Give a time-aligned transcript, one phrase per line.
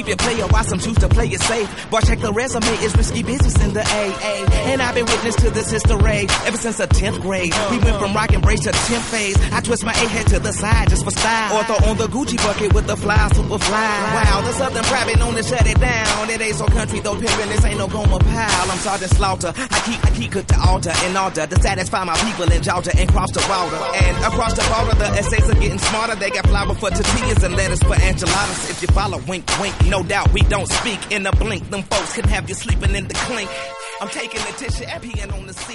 [0.00, 1.68] Keep it player while some choose to play it safe.
[1.90, 4.48] Boy, check the resume, it's risky business in the AA.
[4.70, 7.52] And I've been witness to this history ever since the 10th grade.
[7.70, 9.36] We went from rock and brace to 10th phase.
[9.52, 11.56] I twist my A head to the side just for style.
[11.56, 13.90] Or throw on the Gucci bucket with the fly, super fly.
[14.16, 16.30] Wow, the Southern private known to shut it down.
[16.30, 18.70] It ain't so country though, pimpin', this ain't no Goma pile.
[18.70, 19.52] I'm Sergeant Slaughter.
[19.56, 22.92] I keep, I keep cook to altar in order to satisfy my people in Georgia
[22.96, 23.76] and cross the water.
[24.00, 26.14] And across the border, the essays are getting smarter.
[26.14, 28.70] They got flour for tortillas and lettuce for enchiladas.
[28.70, 31.68] If you follow, wink, wink, no doubt we don't speak in a blink.
[31.68, 33.50] Them folks can have you sleeping in the clink.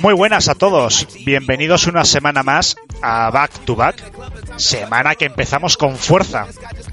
[0.01, 4.01] Muy buenas a todos, bienvenidos una semana más a Back to Back,
[4.57, 6.47] semana que empezamos con fuerza,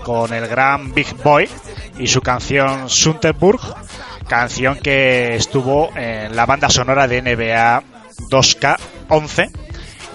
[0.05, 1.49] con el gran Big Boy
[1.99, 3.63] y su canción Sunterburg,
[4.29, 7.83] canción que estuvo en la banda sonora de NBA
[8.29, 9.51] 2K11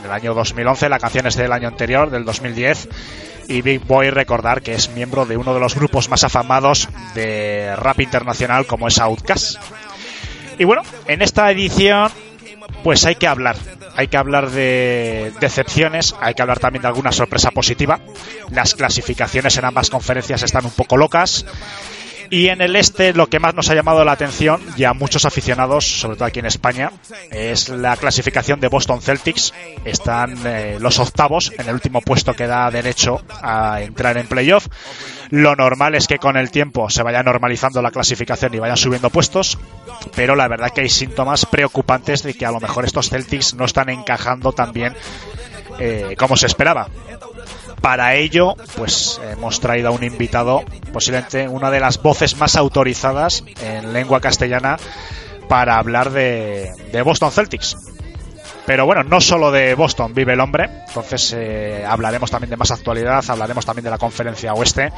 [0.03, 2.89] del año 2011, la canción es del año anterior, del 2010,
[3.47, 7.75] y Big Boy recordar que es miembro de uno de los grupos más afamados de
[7.75, 9.57] rap internacional como es Outkast.
[10.57, 12.11] Y bueno, en esta edición
[12.83, 13.55] pues hay que hablar.
[13.95, 17.99] Hay que hablar de decepciones, hay que hablar también de alguna sorpresa positiva.
[18.51, 21.45] Las clasificaciones en ambas conferencias están un poco locas.
[22.29, 25.25] Y en el este lo que más nos ha llamado la atención, y a muchos
[25.25, 26.91] aficionados, sobre todo aquí en España,
[27.31, 29.53] es la clasificación de Boston Celtics.
[29.85, 34.67] Están eh, los octavos en el último puesto que da derecho a entrar en playoff.
[35.29, 39.09] Lo normal es que con el tiempo se vaya normalizando la clasificación y vayan subiendo
[39.09, 39.57] puestos,
[40.15, 43.65] pero la verdad que hay síntomas preocupantes de que a lo mejor estos Celtics no
[43.65, 44.95] están encajando tan bien
[45.79, 46.87] eh, como se esperaba.
[47.81, 53.43] Para ello, pues hemos traído a un invitado, posiblemente una de las voces más autorizadas
[53.61, 54.77] en lengua castellana
[55.47, 57.77] para hablar de, de Boston Celtics.
[58.67, 62.69] Pero bueno, no solo de Boston vive el hombre, entonces eh, hablaremos también de más
[62.69, 64.91] actualidad, hablaremos también de la conferencia oeste.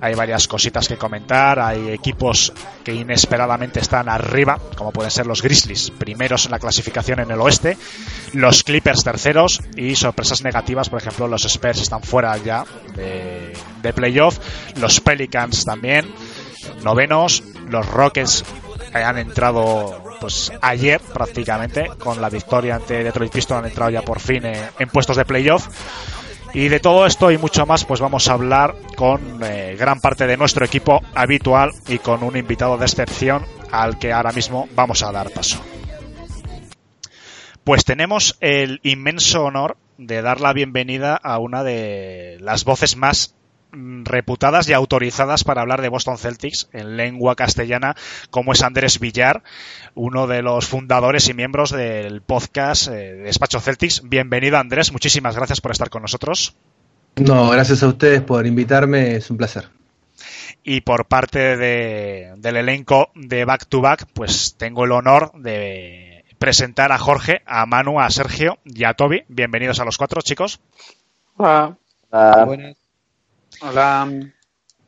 [0.00, 2.52] Hay varias cositas que comentar, hay equipos
[2.84, 7.40] que inesperadamente están arriba, como pueden ser los Grizzlies, primeros en la clasificación en el
[7.40, 7.76] oeste,
[8.34, 12.64] los Clippers terceros y sorpresas negativas, por ejemplo, los Spurs están fuera ya
[12.94, 13.52] de,
[13.82, 14.38] de playoff,
[14.76, 16.08] los Pelicans también,
[16.84, 18.44] novenos, los Rockets
[18.92, 24.20] han entrado pues ayer prácticamente con la victoria ante Detroit Pistons han entrado ya por
[24.20, 25.68] fin en, en puestos de playoff.
[26.54, 30.26] Y de todo esto y mucho más pues vamos a hablar con eh, gran parte
[30.26, 35.02] de nuestro equipo habitual y con un invitado de excepción al que ahora mismo vamos
[35.02, 35.62] a dar paso.
[37.64, 43.34] Pues tenemos el inmenso honor de dar la bienvenida a una de las voces más
[43.72, 47.96] reputadas y autorizadas para hablar de Boston Celtics en lengua castellana,
[48.30, 49.42] como es Andrés Villar,
[49.94, 54.02] uno de los fundadores y miembros del podcast eh, Despacho Celtics.
[54.08, 56.54] Bienvenido Andrés, muchísimas gracias por estar con nosotros.
[57.16, 59.68] No, gracias a ustedes por invitarme, es un placer.
[60.64, 66.24] Y por parte de, del elenco de Back to Back, pues tengo el honor de
[66.38, 69.24] presentar a Jorge, a Manu, a Sergio y a Toby.
[69.28, 70.60] Bienvenidos a los cuatro, chicos.
[71.36, 71.76] Hola.
[72.10, 72.44] Hola.
[72.44, 72.81] Buenas.
[73.62, 74.08] Hola.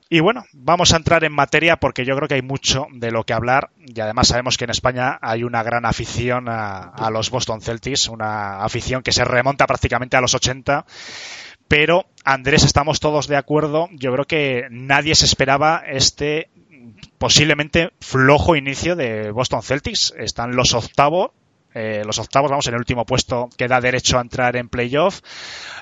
[0.09, 3.25] Y bueno, vamos a entrar en materia porque yo creo que hay mucho de lo
[3.25, 7.31] que hablar y además sabemos que en España hay una gran afición a, a, los
[7.31, 10.85] Boston Celtics, una afición que se remonta prácticamente a los 80.
[11.69, 13.89] Pero Andrés, estamos todos de acuerdo.
[13.93, 16.51] Yo creo que nadie se esperaba este
[17.19, 20.15] posiblemente flojo inicio de Boston Celtics.
[20.19, 21.31] Están los octavos
[21.75, 25.21] eh, los octavos, vamos, en el último puesto que da derecho a entrar en playoff,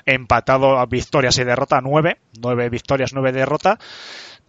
[0.05, 3.77] empatado a victorias y derrota, nueve, nueve victorias, nueve derrotas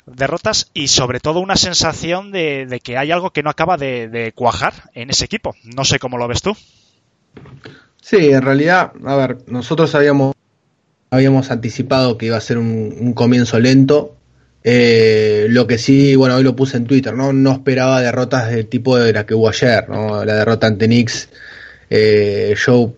[0.06, 4.32] derrotas y sobre todo una sensación de, de que hay algo que no acaba de,
[4.34, 5.54] cuajar en ese equipo.
[5.74, 6.54] No sé cómo lo ves tú.
[8.02, 10.34] Sí, en realidad, a ver, nosotros habíamos,
[11.10, 14.16] habíamos anticipado que iba a ser un comienzo lento.
[14.66, 17.34] Eh, lo que sí, bueno, hoy lo puse en Twitter, ¿no?
[17.34, 20.24] No esperaba derrotas del tipo de la que hubo ayer, ¿no?
[20.24, 21.28] La derrota ante Knicks.
[21.90, 22.94] Eh, yo,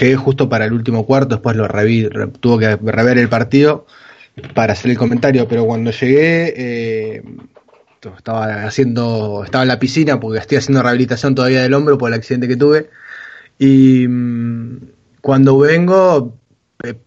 [0.00, 2.08] llegué justo para el último cuarto, después lo reví,
[2.40, 3.86] tuvo que rever el partido
[4.54, 7.22] para hacer el comentario, pero cuando llegué eh,
[8.16, 12.14] estaba haciendo, estaba en la piscina porque estoy haciendo rehabilitación todavía del hombro por el
[12.14, 12.90] accidente que tuve
[13.58, 14.76] y mm,
[15.20, 16.39] cuando vengo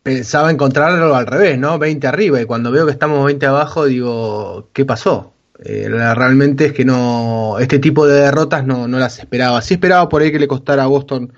[0.03, 1.79] pensaba encontrarlo al revés, ¿no?
[1.79, 5.33] 20 arriba y cuando veo que estamos 20 abajo digo, ¿qué pasó?
[5.63, 9.61] Eh, realmente es que no, este tipo de derrotas no, no las esperaba.
[9.61, 11.33] Sí esperaba por ahí que le costara a Boston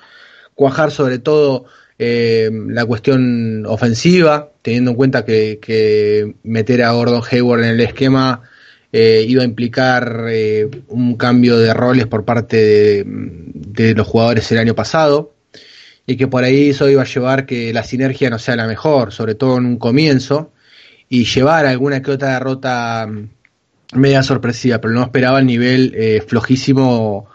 [0.56, 1.66] cuajar sobre todo
[1.98, 8.42] eh, la cuestión ofensiva, teniendo en cuenta que, meter a Gordon Hayward en el esquema
[8.92, 14.58] eh, iba a implicar eh, un cambio de roles por parte de, los jugadores el
[14.58, 15.35] año pasado
[16.06, 19.12] y que por ahí eso iba a llevar que la sinergia no sea la mejor,
[19.12, 20.52] sobre todo en un comienzo,
[21.10, 23.30] y llevar alguna que otra derrota mm,
[24.00, 27.28] media sorpresiva, pero no esperaba el nivel flojísimo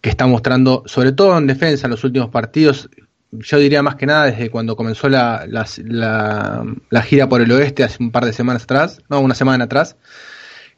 [0.00, 2.90] que está mostrando, sobre todo en defensa en los últimos partidos,
[3.32, 8.02] yo diría más que nada desde cuando comenzó la, la, gira por el oeste hace
[8.02, 9.96] un par de semanas atrás, no, una semana atrás,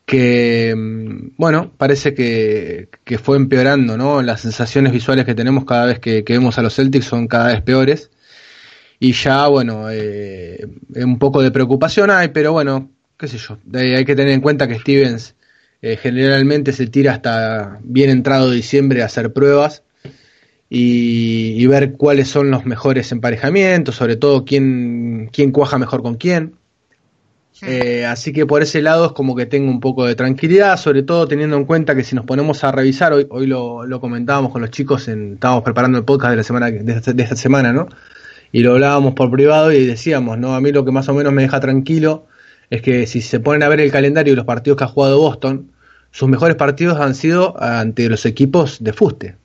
[0.07, 2.89] que, mm, bueno, parece que,
[3.23, 4.23] fue empeorando, ¿no?
[4.23, 7.63] Las sensaciones visuales que tenemos cada vez que, vemos a los Celtics son cada vez
[7.63, 8.11] peores.
[9.01, 10.67] Y ya, bueno, eh,
[10.97, 14.69] un poco de preocupación hay, pero bueno, qué sé yo, hay que tener en cuenta
[14.69, 15.35] que Stevens
[15.83, 19.83] eh, generalmente se tira hasta bien entrado diciembre a hacer pruebas
[20.71, 26.55] y, ver cuáles son los mejores emparejamientos, sobre todo quién, quién cuaja mejor con quién.
[27.63, 31.03] Eh, así que por ese lado es como que tengo un poco de tranquilidad, sobre
[31.03, 34.61] todo teniendo en cuenta que si nos ponemos a revisar, hoy, hoy lo, comentábamos con
[34.61, 37.73] los chicos, en, estábamos preparando el podcast de la semana de esta, de esta, semana,
[37.73, 37.87] ¿no?
[38.51, 40.55] Y lo hablábamos por privado y decíamos, ¿no?
[40.55, 42.27] A mí lo que más o menos me deja tranquilo
[42.71, 45.19] es que si se ponen a ver el calendario y los partidos que ha jugado
[45.19, 45.71] Boston,
[46.11, 49.37] sus mejores partidos han sido ante los equipos de fuste.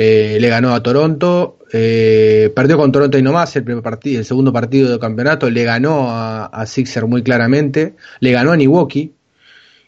[0.00, 4.20] Eh, le ganó a Toronto, eh, perdió con Toronto y no más el primer partido,
[4.20, 9.12] el segundo partido del campeonato, le ganó a, Sixer muy claramente, le ganó a Milwaukee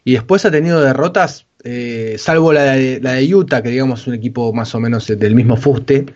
[0.03, 4.07] y después ha tenido derrotas, eh, salvo la de, la de Utah, que digamos es
[4.07, 6.07] un equipo más o menos del mismo fuste,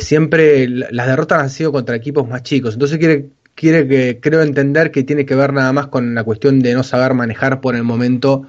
[0.00, 4.90] siempre las derrotas han sido contra equipos más chicos, entonces quiere, quiere que creo entender
[4.90, 7.84] que tiene que ver nada más con la cuestión de no saber manejar por el
[7.84, 8.48] momento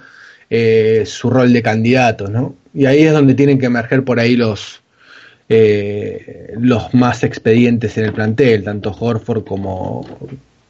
[0.49, 2.55] su rol de candidato, ¿no?
[2.73, 4.83] Y ahí es donde tienen que emerger por ahí los,
[5.49, 10.05] eh, los más expedientes en el plantel, tanto Horford como,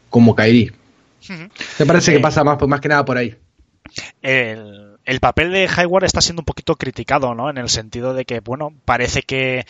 [0.09, 0.71] como Kairi.
[1.79, 3.35] Me parece que eh, pasa más, más que nada por ahí.
[4.21, 7.49] El, el, papel de Hayward está siendo un poquito criticado, ¿no?
[7.49, 9.65] En el sentido de que, bueno, parece que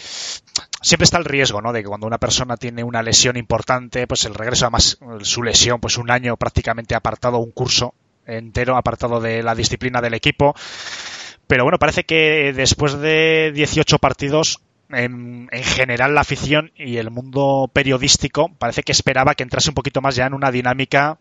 [0.82, 1.74] siempre está el riesgo, ¿no?
[1.74, 5.80] De que cuando una persona tiene una lesión importante, pues el regreso, además, su lesión,
[5.80, 7.94] pues un año prácticamente apartado, un curso
[8.26, 10.56] entero apartado de la disciplina del equipo,
[11.48, 17.70] pero bueno, parece que después de 18 partidos, en, general la afición y el mundo
[17.74, 21.18] periodístico parece que esperaba que entrase un poquito más ya en una dinámica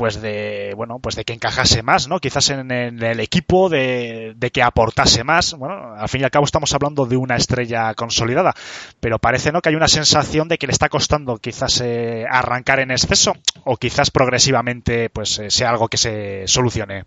[0.00, 4.62] pues de bueno pues de que encajase más no quizás en, el equipo de, que
[4.62, 8.54] aportase más bueno al fin y al cabo estamos hablando de una estrella consolidada
[8.98, 12.80] pero parece no que hay una sensación de que le está costando quizás eh, arrancar
[12.80, 17.04] en exceso o quizás progresivamente pues eh, sea algo que se solucione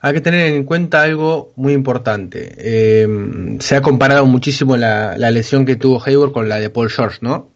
[0.00, 2.54] hay que tener en cuenta algo muy importante.
[2.56, 3.06] Eh,
[3.58, 7.50] se ha comparado muchísimo la, lesión que tuvo Hayward con la de Paul George, ¿no?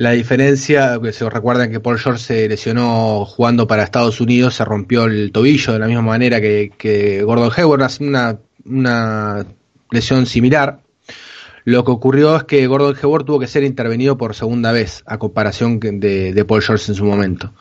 [0.00, 4.64] La diferencia, que se recuerdan que Paul George se lesionó jugando para Estados Unidos, se
[4.64, 9.44] rompió el tobillo de la misma manera que, Gordon Hayward, una, una
[9.90, 10.80] lesión similar.
[11.66, 15.18] Lo que ocurrió es que Gordon Hayward tuvo que ser intervenido por segunda vez, a
[15.18, 17.52] comparación de, de Paul George en su momento.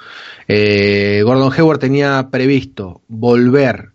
[0.48, 3.89] Eh, Gordon Hayward tenía previsto volver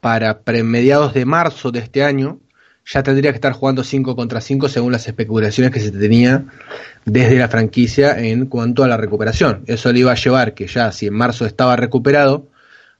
[0.00, 2.40] para mediados de marzo de este año.
[2.86, 6.44] Ya tendría que estar jugando 5 contra 5 según las especulaciones que se tenía
[7.04, 9.64] desde la franquicia en cuanto a la recuperación.
[9.66, 12.48] Eso le iba a llevar que ya si en marzo estaba recuperado,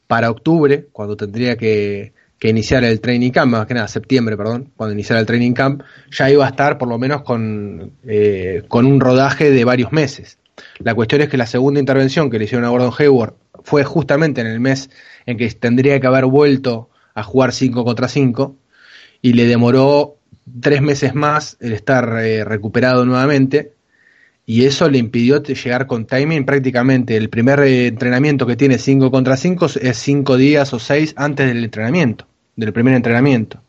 [0.07, 2.13] para octubre, cuando tendría que,
[2.43, 6.31] iniciar el training camp, más que nada septiembre, perdón, cuando iniciara el training camp, ya
[6.31, 10.39] iba a estar por lo menos con, eh, con un rodaje de varios meses.
[10.81, 14.43] La cuestión es que la segunda intervención que le hicieron a Gordon Hayward fue justamente
[14.43, 14.91] en el mes
[15.25, 18.55] en que tendría que haber vuelto a jugar 5 contra 5
[19.25, 20.19] y le demoró
[20.61, 23.73] tres meses más el estar eh, recuperado nuevamente
[24.45, 27.17] y eso le impidió llegar con timing prácticamente.
[27.17, 31.47] El primer eh, entrenamiento que tiene 5 contra 5 es 5 días o 6 antes
[31.49, 33.63] del entrenamiento, del primer entrenamiento.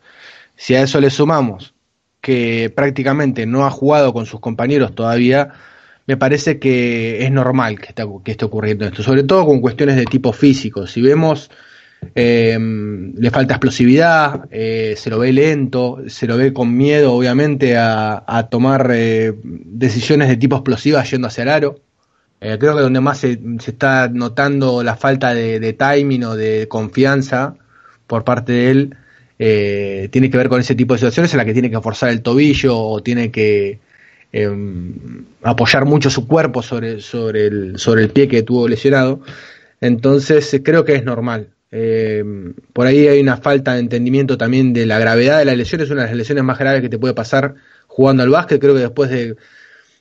[0.57, 1.73] Si a eso le sumamos
[2.19, 5.53] que prácticamente no ha jugado con sus compañeros todavía,
[6.05, 7.93] me parece que es normal que,
[8.25, 10.85] que esté ocurriendo esto, sobre todo con cuestiones de tipo físico.
[10.85, 11.49] Si vemos,
[12.13, 17.75] eh, le falta explosividad, eh, se lo ve lento, se lo ve con miedo, obviamente,
[17.77, 21.79] a, tomar eh, decisiones de tipo explosiva yendo hacia el aro.
[22.41, 26.67] Eh, creo que donde más se, se, está notando la falta de, timing o de
[26.67, 27.55] confianza
[28.07, 28.95] por parte de él
[29.39, 32.09] eh, tiene que ver con ese tipo de situaciones en la que tiene que forzar
[32.09, 33.79] el tobillo o tiene que
[34.31, 34.49] eh,
[35.43, 39.21] apoyar mucho su cuerpo sobre, sobre, el, sobre el pie que tuvo lesionado.
[39.81, 41.54] Entonces creo que es normal.
[41.77, 42.23] Eh,
[42.71, 45.81] por ahí hay una falta de entendimiento también de la gravedad de la lesión.
[45.81, 47.55] Es una de las lesiones más graves que te puede pasar
[47.87, 48.61] jugando al básquet.
[48.61, 49.35] Creo que después de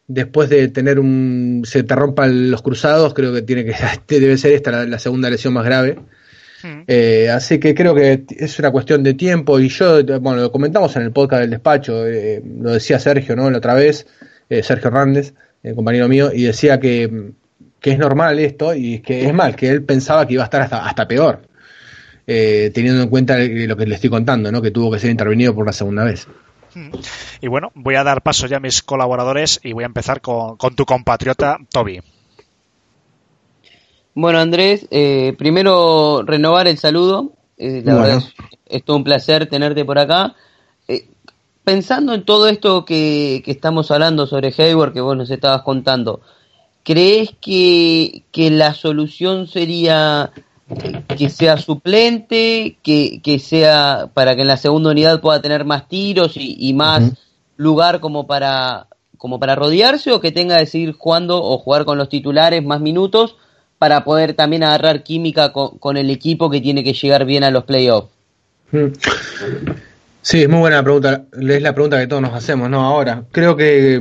[0.06, 3.74] después de tener un se te rompan los cruzados, creo que tiene que
[4.20, 5.98] debe ser esta la, la segunda lesión más grave.
[6.86, 10.96] Eh, así que creo que es una cuestión de tiempo y yo, bueno, lo comentamos
[10.96, 13.50] en el podcast del despacho, eh, lo decía Sergio, ¿no?
[13.50, 14.06] La otra vez,
[14.48, 17.32] eh, Sergio Hernández, el compañero mío, y decía que,
[17.80, 20.62] que, es normal esto y que es mal, que él pensaba que iba a estar
[20.62, 21.42] hasta, hasta peor,
[22.26, 24.62] teniendo en cuenta lo que le estoy contando, ¿no?
[24.62, 26.26] Que tuvo que ser intervenido por la segunda vez.
[27.40, 30.56] Y bueno, voy a dar paso ya a mis colaboradores y voy a empezar con,
[30.56, 32.00] con tu compatriota Toby.
[34.14, 37.32] Bueno, Andrés, eh, primero renovar el saludo.
[37.56, 38.06] Eh, la bueno.
[38.06, 38.34] verdad es,
[38.66, 40.34] es, todo un placer tenerte por acá.
[40.88, 41.08] Eh,
[41.64, 46.20] pensando en todo esto que, que, estamos hablando sobre Hayward, que vos nos estabas contando,
[46.84, 50.30] ¿crees que, que la solución sería
[51.16, 55.88] que sea suplente, que, que, sea para que en la segunda unidad pueda tener más
[55.88, 57.16] tiros y, y más uh -huh.
[57.56, 58.86] lugar como para,
[59.18, 62.80] como para rodearse o que tenga que seguir jugando o jugar con los titulares más
[62.80, 63.36] minutos?
[63.78, 67.50] para poder también agarrar química con, con, el equipo que tiene que llegar bien a
[67.50, 68.08] los playoffs?
[70.22, 71.24] Sí, es muy buena pregunta.
[71.38, 72.80] Es la pregunta que todos nos hacemos, ¿no?
[72.80, 74.00] Ahora, creo que,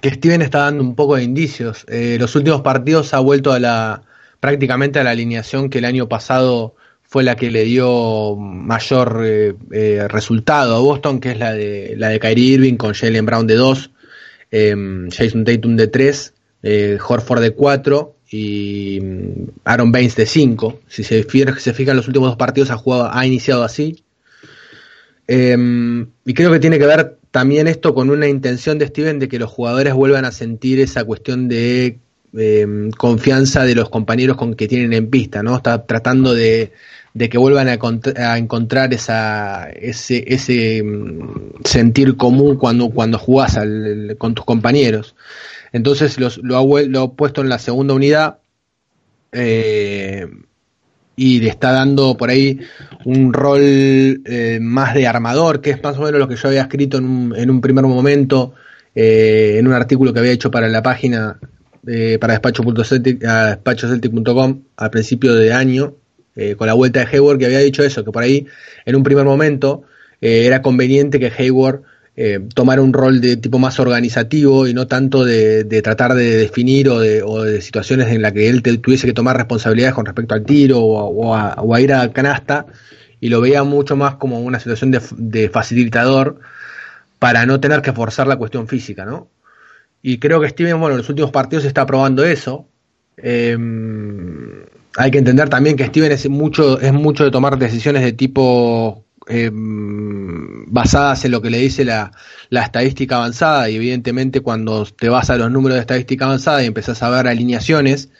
[0.00, 1.86] que Steven está dando un poco de indicios.
[1.88, 4.02] Eh, los últimos partidos ha vuelto a la
[4.42, 9.54] prácticamente a la alineación que el año pasado fue la que le dio mayor eh,
[9.70, 13.46] eh, resultado a Boston, que es la de la de Kyrie Irving con Jalen Brown
[13.46, 13.90] de 2,
[14.50, 16.34] Jason Tatum de 3,
[17.06, 19.00] Horford de 4 y
[19.62, 20.80] Aaron Baines de 5.
[20.88, 24.02] Si se, se fijan, los últimos dos partidos ha, jugado, ha iniciado así.
[25.28, 25.56] Eh,
[26.24, 29.38] y creo que tiene que ver también esto con una intención de Steven de que
[29.38, 32.00] los jugadores vuelvan a sentir esa cuestión de
[32.36, 35.56] eh, confianza de los compañeros con que tienen en pista, ¿no?
[35.56, 36.72] Está tratando de,
[37.14, 45.14] que vuelvan a, encontrar ese, mm, sentir común cuando, cuando jugás al, con tus compañeros.
[45.72, 48.38] Entonces los, lo, ha, lo, ha, puesto en la segunda unidad
[49.32, 50.26] eh,
[51.16, 52.60] y le está dando por ahí
[53.04, 56.62] un rol eh, más de armador, que es más o menos lo que yo había
[56.62, 58.54] escrito en un, en un primer momento
[58.94, 61.38] eh, en un artículo que había hecho para la página
[61.86, 65.94] eh, para despachoceltic.com al principio de año,
[66.36, 68.46] eh, con la vuelta de Hayward, que había dicho eso, que por ahí
[68.84, 69.84] en un primer momento
[70.20, 71.82] era conveniente que Hayward
[72.14, 76.90] eh, tomar un rol de tipo más organizativo y no tanto de, tratar de definir
[76.90, 80.04] o de, o de, situaciones en las que él te, tuviese que tomar responsabilidades con
[80.04, 82.66] respecto al tiro a, o, a, ir a canasta
[83.18, 86.38] y lo veía mucho más como una situación de, de, facilitador
[87.18, 89.28] para no tener que forzar la cuestión física, ¿no?
[90.02, 92.66] Y creo que Steven, bueno, en los últimos partidos está probando eso.
[93.16, 93.56] Eh,
[94.96, 99.04] hay que entender también que Steven es mucho, es mucho de tomar decisiones de tipo
[99.28, 102.12] eh, basadas en lo que le dice la,
[102.50, 106.66] la, estadística avanzada y evidentemente cuando te vas a los números de estadística avanzada y
[106.66, 108.10] empezás a ver alineaciones,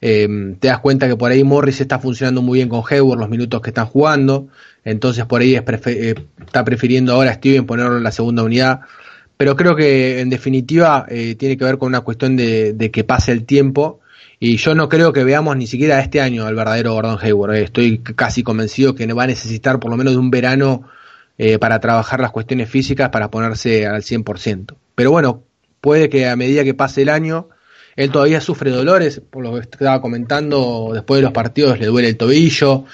[0.00, 3.28] eh, te das cuenta que por ahí Morris está funcionando muy bien con Hayward los
[3.28, 4.48] minutos que están jugando,
[4.84, 6.14] entonces por ahí es prefer eh,
[6.44, 8.80] está prefiriendo ahora Steven ponerlo en la segunda unidad,
[9.42, 13.32] pero creo que en definitiva eh, tiene que ver con una cuestión de, que pase
[13.32, 13.98] el tiempo
[14.38, 17.56] y yo no creo que veamos ni siquiera este año al verdadero Gordon Hayward.
[17.56, 17.62] Eh.
[17.64, 20.88] Estoy casi convencido que va a necesitar por lo menos de un verano
[21.38, 24.76] eh, para trabajar las cuestiones físicas para ponerse al 100%.
[24.94, 25.42] Pero bueno,
[25.80, 27.48] puede que a medida que pase el año,
[27.96, 32.10] él todavía sufre dolores, por lo que estaba comentando, después de los partidos le duele
[32.10, 32.84] el tobillo.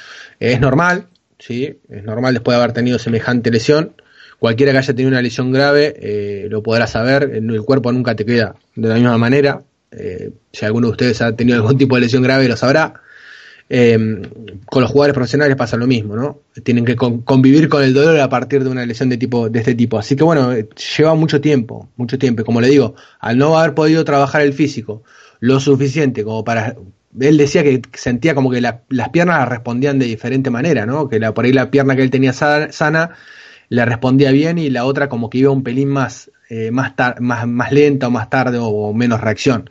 [0.40, 1.78] Es normal, ¿sí?
[1.90, 3.92] Es normal después de haber tenido semejante lesión.
[4.38, 8.24] Cualquiera que haya tenido una lesión grave eh, lo podrá saber, el cuerpo nunca te
[8.24, 12.02] queda de la misma manera, eh, si alguno de ustedes ha tenido algún tipo de
[12.02, 13.02] lesión grave lo sabrá.
[13.70, 13.98] Eh,
[14.64, 16.40] con los jugadores profesionales pasa lo mismo, ¿no?
[16.62, 19.58] Tienen que con, convivir con el dolor a partir de una lesión de tipo de
[19.58, 19.98] este tipo.
[19.98, 22.44] Así que bueno, eh, lleva mucho tiempo, mucho tiempo.
[22.44, 25.02] Como le digo, al no haber podido trabajar el físico
[25.40, 26.76] lo suficiente como para
[27.20, 31.08] él decía que sentía como que la, las piernas respondían de diferente manera, ¿no?
[31.08, 33.10] Que la, por ahí la pierna que él tenía sana
[33.68, 37.46] le respondía bien y la otra como que iba un pelín más eh, más, más,
[37.46, 39.68] más lenta o más tarde o, menos reacción.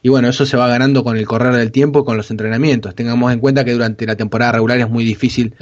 [0.00, 2.94] Y bueno, eso se va ganando con el correr del tiempo y con los entrenamientos.
[2.94, 5.56] Tengamos en cuenta que durante la temporada regular es muy difícil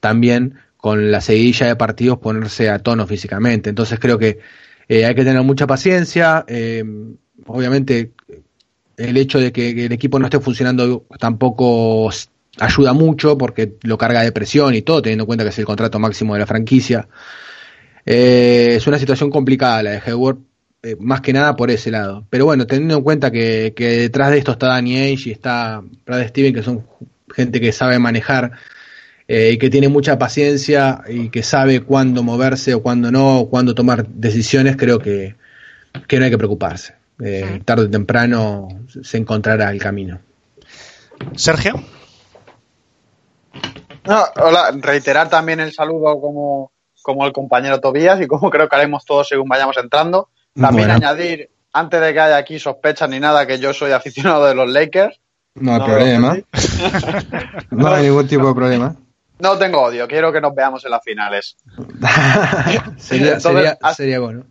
[0.00, 3.68] también con la seguidilla de partidos ponerse a tono físicamente.
[3.68, 4.38] Entonces creo que
[4.88, 6.46] eh, hay que tener mucha paciencia.
[6.48, 6.82] Eh,
[7.46, 8.12] obviamente
[8.96, 12.10] el hecho de que el equipo no esté funcionando tampoco
[12.58, 15.64] ayuda mucho porque lo carga de presión y todo, teniendo en cuenta que es el
[15.64, 17.08] contrato máximo de la franquicia.
[18.06, 20.38] Eh, es una situación complicada la de Hayward,
[20.82, 22.26] eh, más que nada por ese lado.
[22.30, 26.28] Pero bueno, teniendo en cuenta que, detrás de esto está Danny Age y está Brad
[26.28, 26.86] Steven, que son
[27.34, 28.52] gente que sabe manejar
[29.26, 33.74] eh, y que tiene mucha paciencia y que sabe cuándo moverse o cuándo no, cuándo
[33.74, 35.34] tomar decisiones, creo que,
[36.06, 36.94] que no hay que preocuparse.
[37.64, 38.68] Tarde o temprano
[39.02, 40.20] se encontrará el camino.
[41.36, 41.80] Sergio.
[44.06, 48.76] No, hola, reiterar también el saludo como, como el compañero Tobías y como creo que
[48.76, 50.28] haremos todos según vayamos entrando.
[50.54, 54.54] También añadir, antes de que haya aquí sospechas ni nada, que yo soy aficionado de
[54.54, 55.20] los Lakers.
[55.54, 56.36] No hay problema.
[57.70, 58.96] no hay ningún tipo de problema.
[59.38, 61.56] No tengo odio, quiero que nos veamos en las finales.
[62.98, 64.44] sería, sería, sería bueno.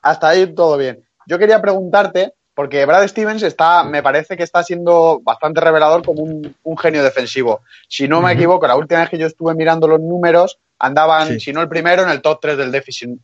[0.00, 1.04] Hasta ahí todo bien.
[1.26, 6.22] Yo quería preguntarte, porque Brad Stevens está, me parece que está siendo bastante revelador como
[6.22, 7.60] un, genio defensivo.
[7.86, 11.52] Si no me equivoco, la última vez que yo estuve mirando los números, andaban, si
[11.52, 12.72] no el primero, en el top 3 del,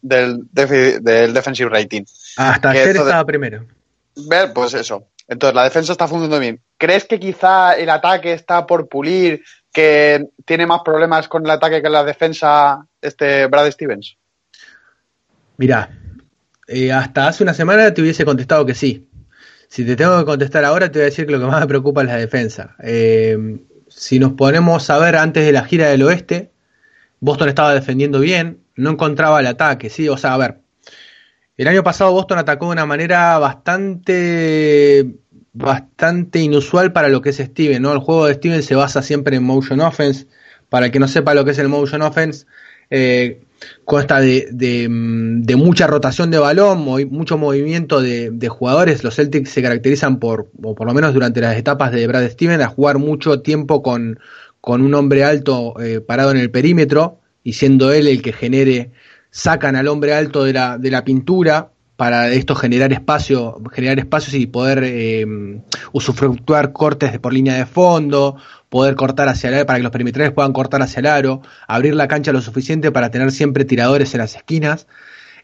[0.03, 2.03] del, del defensive rating.
[2.37, 3.65] Hasta ayer estaba primero.
[4.29, 5.07] Ver, pues eso.
[5.27, 6.61] Entonces, la defensa está funcionando bien.
[6.77, 11.81] ¿Crees que quizá el ataque está por pulir, que tiene más problemas con el ataque
[11.81, 14.15] que la defensa este Brad Stevens?
[15.57, 15.89] Mira,
[16.67, 19.09] eh, hasta hace una semana te hubiese contestado que sí.
[19.73, 21.67] Si te tengo que contestar ahora, te voy a decir que lo que más me
[21.67, 22.77] preocupa es la defensa.
[22.83, 26.51] Eh, si nos ponemos a ver antes de la gira del oeste,
[27.21, 30.61] Boston estaba defendiendo bien, no encontraba el ataque, sí, o sea, a ver,
[31.57, 35.07] el año pasado Boston atacó de una manera bastante
[35.55, 37.95] bastante inusual para lo que es Steven, ¿no?
[37.95, 40.27] El juego de Steven se basa siempre en motion offense.
[40.69, 42.45] Para el que no sepa lo que es el motion offense,
[42.91, 43.41] eh,
[43.85, 44.49] consta de,
[44.89, 49.05] mm, de, mucha rotación de balón, mucho movimiento de, jugadores.
[49.05, 52.61] Los Celtics se caracterizan por, o por lo menos durante las etapas de Brad Steven,
[52.61, 54.19] a jugar mucho tiempo con,
[54.61, 58.91] con un hombre alto eh, parado en el perímetro y siendo él el que genere,
[59.31, 64.35] sacan al hombre alto de la, de la pintura para esto generar espacio, generar espacios
[64.35, 65.27] y poder eh,
[65.93, 68.37] usufructuar cortes por línea de fondo,
[68.69, 71.95] poder cortar hacia el aro, para que los perimetrales puedan cortar hacia el aro, abrir
[71.95, 74.87] la cancha lo suficiente para tener siempre tiradores en las esquinas.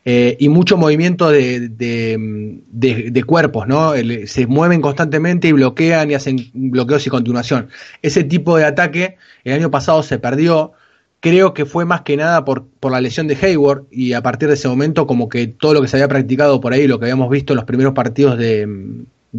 [0.04, 3.92] Eh, y mucho movimiento de, de, cuerpos, ¿no?
[4.26, 7.68] se mueven constantemente y bloquean y hacen bloqueos y continuación.
[8.00, 10.72] Ese tipo de ataque el año pasado se perdió,
[11.20, 14.48] creo que fue más que nada por, por la lesión de Hayward y a partir
[14.48, 17.07] de ese momento como que todo lo que se había practicado por ahí, lo que
[17.07, 18.68] habíamos visto en los primeros partidos de,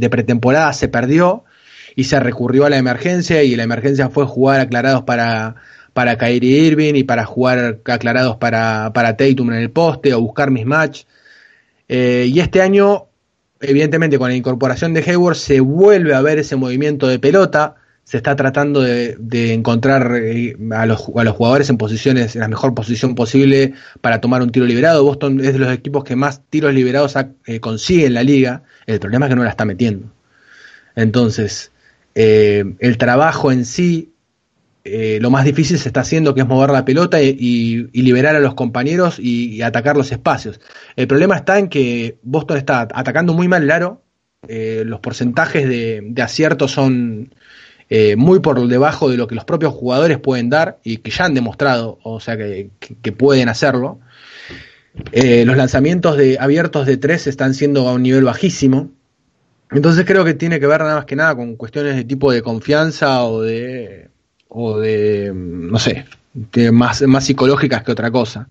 [0.09, 1.43] pretemporada se perdió
[1.95, 5.55] y se recurrió a la emergencia y la emergencia fue jugar aclarados para,
[5.93, 10.51] para Kyrie Irving y para jugar aclarados para, para Tatum en el poste o buscar
[10.51, 11.03] mismatch.
[11.87, 13.07] Eh, y este año,
[13.61, 17.75] evidentemente con la incorporación de Hayward se vuelve a ver ese movimiento de pelota,
[18.09, 22.47] se está tratando de, encontrar eh, a, los, a los jugadores en posiciones, en la
[22.47, 25.03] mejor posición posible para tomar un tiro liberado.
[25.03, 28.63] Boston es de los equipos que más tiros liberados eh, consigue en la liga.
[28.87, 30.11] El problema es que no la está metiendo.
[30.95, 31.71] Entonces,
[32.15, 34.11] eh, el trabajo en sí,
[34.83, 38.55] lo más difícil se está haciendo, que es mover la pelota y, liberar a los
[38.55, 40.59] compañeros y, atacar los espacios.
[40.95, 44.01] El problema está en que Boston está atacando muy mal el aro,
[44.47, 47.29] los porcentajes de, acierto son
[48.17, 51.33] muy por debajo de lo que los propios jugadores pueden dar y que ya han
[51.33, 52.69] demostrado, o sea, que,
[53.17, 53.99] pueden hacerlo.
[55.13, 58.91] los lanzamientos de abiertos de tres están siendo a un nivel bajísimo.
[59.71, 62.41] Entonces creo que tiene que ver nada más que nada con cuestiones de tipo de
[62.41, 64.09] confianza o de,
[64.47, 66.05] o de, no sé,
[66.71, 68.47] más, más psicológicas que otra cosa.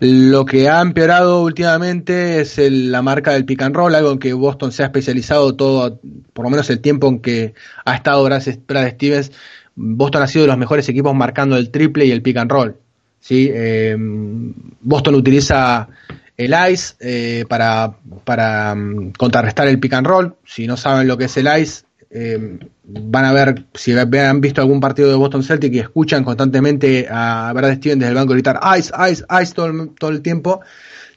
[0.00, 4.32] Lo que ha empeorado últimamente es la marca del pick and roll, algo en que
[4.32, 6.00] Boston se ha especializado todo,
[6.32, 9.32] por lo menos el tiempo en que ha estado Brad Stevens.
[9.74, 12.76] Boston ha sido de los mejores equipos marcando el triple y el pick and roll.
[13.20, 13.50] ¿sí?
[13.52, 15.88] Eh, Boston utiliza
[16.36, 17.94] el ICE eh, para,
[18.24, 20.34] para mm, contrarrestar el pick and roll.
[20.44, 24.60] Si no saben lo que es el ICE, eh, van a ver, si han visto
[24.60, 28.60] algún partido de Boston Celtic y escuchan constantemente a Brad Steven desde el banco gritar
[28.78, 30.60] ICE, ICE, ICE todo, todo el tiempo,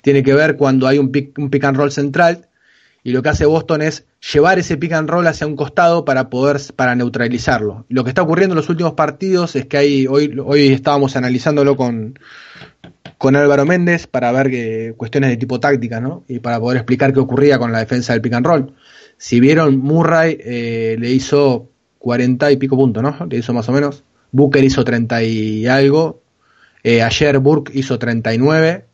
[0.02, 2.48] tiene que ver cuando hay un pick, un pick and roll central
[3.04, 6.30] y lo que hace Boston es llevar ese pick and roll hacia un costado para
[6.30, 7.86] poder para neutralizarlo.
[7.90, 11.76] Lo que está ocurriendo en los últimos partidos es que hay hoy hoy estábamos analizándolo
[11.76, 12.18] con
[13.18, 16.24] con Álvaro Méndez para ver que, cuestiones de tipo táctica, ¿no?
[16.28, 18.76] Y para poder explicar qué ocurría con la defensa del pick and roll.
[19.18, 23.26] Si vieron, Murray eh, le hizo 40 y pico puntos, ¿no?
[23.26, 24.04] Le hizo más o menos.
[24.32, 26.22] Booker hizo 30 y algo.
[26.84, 28.86] Eh, ayer Burke hizo 39.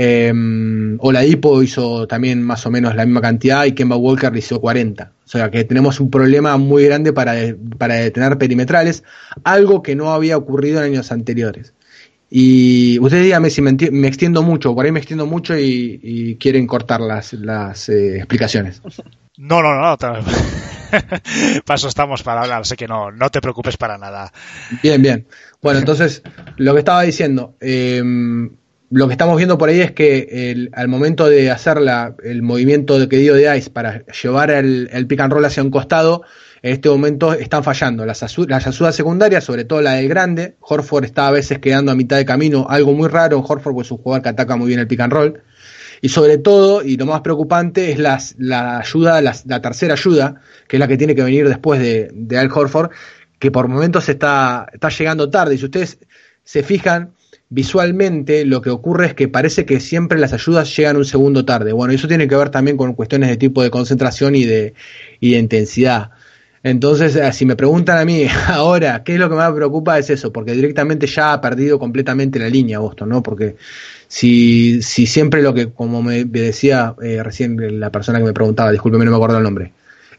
[0.00, 0.32] Eh,
[1.00, 5.12] Oladipo hizo también más o menos la misma cantidad y Kemba Walker hizo 40.
[5.24, 7.34] O sea que tenemos un problema muy grande para,
[7.76, 9.04] para detener perimetrales,
[9.44, 11.74] algo que no había ocurrido en años anteriores.
[12.30, 13.70] Y ustedes díganme si me,
[14.06, 18.82] extiendo mucho, por ahí me extiendo mucho y, quieren cortar las, las eh, explicaciones.
[19.38, 19.96] No, no, no.
[21.64, 24.32] Paso estamos para hablar, sé que no, no te preocupes para nada.
[24.82, 25.28] Bien, bien.
[25.62, 26.22] Bueno, entonces,
[26.56, 28.02] lo que estaba diciendo, eh,
[28.90, 32.42] lo que estamos viendo por ahí es que el, al momento de hacer la, el
[32.42, 35.70] movimiento de que dio de Ice para llevar el, el pick and roll hacia un
[35.70, 36.22] costado,
[36.62, 38.04] en este momento están fallando.
[38.04, 42.16] Las, las secundarias, sobre todo la del grande, Horford está a veces quedando a mitad
[42.16, 44.80] de camino, algo muy raro en Horford, pues es un jugador que ataca muy bien
[44.80, 45.42] el pick and roll.
[46.00, 50.80] Y sobre todo, y lo más preocupante, es la ayuda, la tercera ayuda, que es
[50.80, 52.90] la que tiene que venir después de, de Al Horford,
[53.38, 55.54] que por momentos está, está llegando tarde.
[55.54, 55.98] Y si ustedes
[56.44, 57.12] se fijan,
[57.48, 61.72] visualmente lo que ocurre es que parece que siempre las ayudas llegan un segundo tarde.
[61.72, 64.74] Bueno, eso tiene que ver también con cuestiones de tipo de concentración y de,
[65.20, 66.10] y de intensidad.
[66.62, 69.98] Entonces, eh, si me preguntan a mí ahora qué es lo que más me preocupa
[69.98, 73.22] es eso, porque directamente ya ha perdido completamente la línea Boston, ¿no?
[73.22, 73.56] Porque
[74.06, 78.72] si, si siempre lo que, como me decía eh, recién la persona que me preguntaba,
[78.72, 79.72] discúlpeme, no me acuerdo el nombre,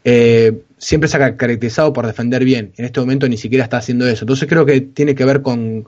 [0.04, 2.72] eh, siempre se ha caracterizado por defender bien.
[2.76, 4.24] En este momento ni siquiera está haciendo eso.
[4.24, 5.86] Entonces creo que tiene que ver con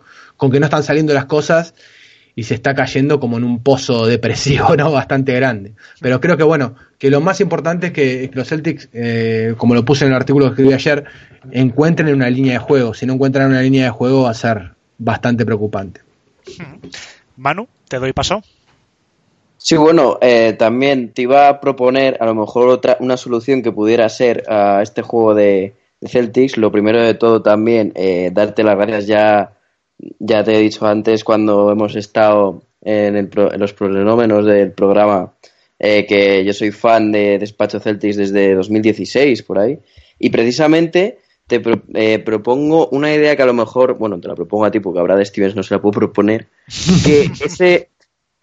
[0.51, 1.73] que no están saliendo las cosas
[2.35, 4.91] y se está cayendo como en un pozo depresivo, ¿no?
[4.91, 5.73] Bastante grande.
[6.01, 9.85] Pero creo que, bueno, que lo más importante es que, los Celtics, eh, como lo
[9.85, 11.05] puse en el artículo que escribí ayer,
[11.51, 12.95] encuentren una línea de juego.
[12.95, 16.01] Si no encuentran una línea de juego va a ser bastante preocupante.
[17.37, 18.43] Manu, te doy paso.
[19.59, 23.71] Sí, bueno, eh, también te iba a proponer a lo mejor otra una solución que
[23.71, 26.57] pudiera ser a este juego de, Celtics.
[26.57, 29.53] Lo primero de todo también, eh, darte las gracias ya
[30.19, 35.33] ya te he dicho antes cuando hemos estado en, los prolenómenos del programa
[35.79, 39.79] eh, que yo soy fan de Despacho Celtics desde 2016 por ahí
[40.19, 41.61] y precisamente te
[41.95, 45.01] eh, propongo una idea que a lo mejor, bueno, te la propongo a ti porque
[45.01, 46.47] ahora de Stevens no se la puedo proponer,
[47.05, 47.91] que ese,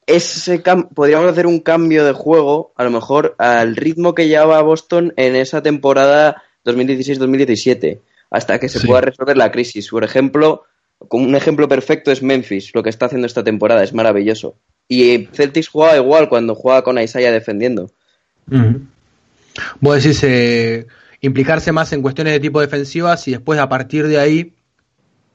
[0.05, 0.61] ese
[0.93, 5.35] podríamos hacer un cambio de juego, a lo mejor al ritmo que llevaba Boston en
[5.35, 9.89] esa temporada 2016-2017, hasta que se pueda resolver la crisis.
[9.89, 10.65] Por ejemplo,
[11.09, 14.55] un ejemplo perfecto es Memphis, lo que está haciendo esta temporada, es maravilloso.
[14.87, 17.91] Y Celtics jugaba igual cuando jugaba con Isaiah defendiendo.
[19.79, 20.87] Vos decís eh,
[21.21, 24.53] implicarse más en cuestiones de tipo defensivas y después a partir de ahí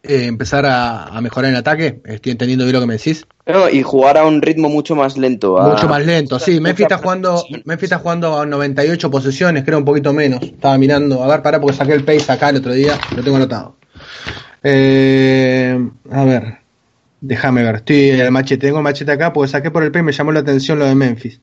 [0.03, 2.03] eh, empezar a, mejorar el ataque.
[2.05, 3.27] Estoy entendiendo bien lo que me decís.
[3.73, 5.57] y jugar a un ritmo mucho más lento.
[5.57, 6.61] Mucho más lento, sí.
[6.61, 10.43] Memphis está jugando, Memphis está jugando a 98 posesiones, creo un poquito menos.
[10.43, 13.37] Estaba mirando, a ver, para porque saqué el pace acá el otro día, lo tengo
[13.37, 13.77] anotado.
[14.67, 15.79] Eh,
[16.11, 16.59] a ver,
[17.21, 17.77] déjame ver.
[17.77, 20.33] Estoy el machete, tengo el machete acá porque saqué por el P y me llamó
[20.33, 21.41] la atención lo de Memphis.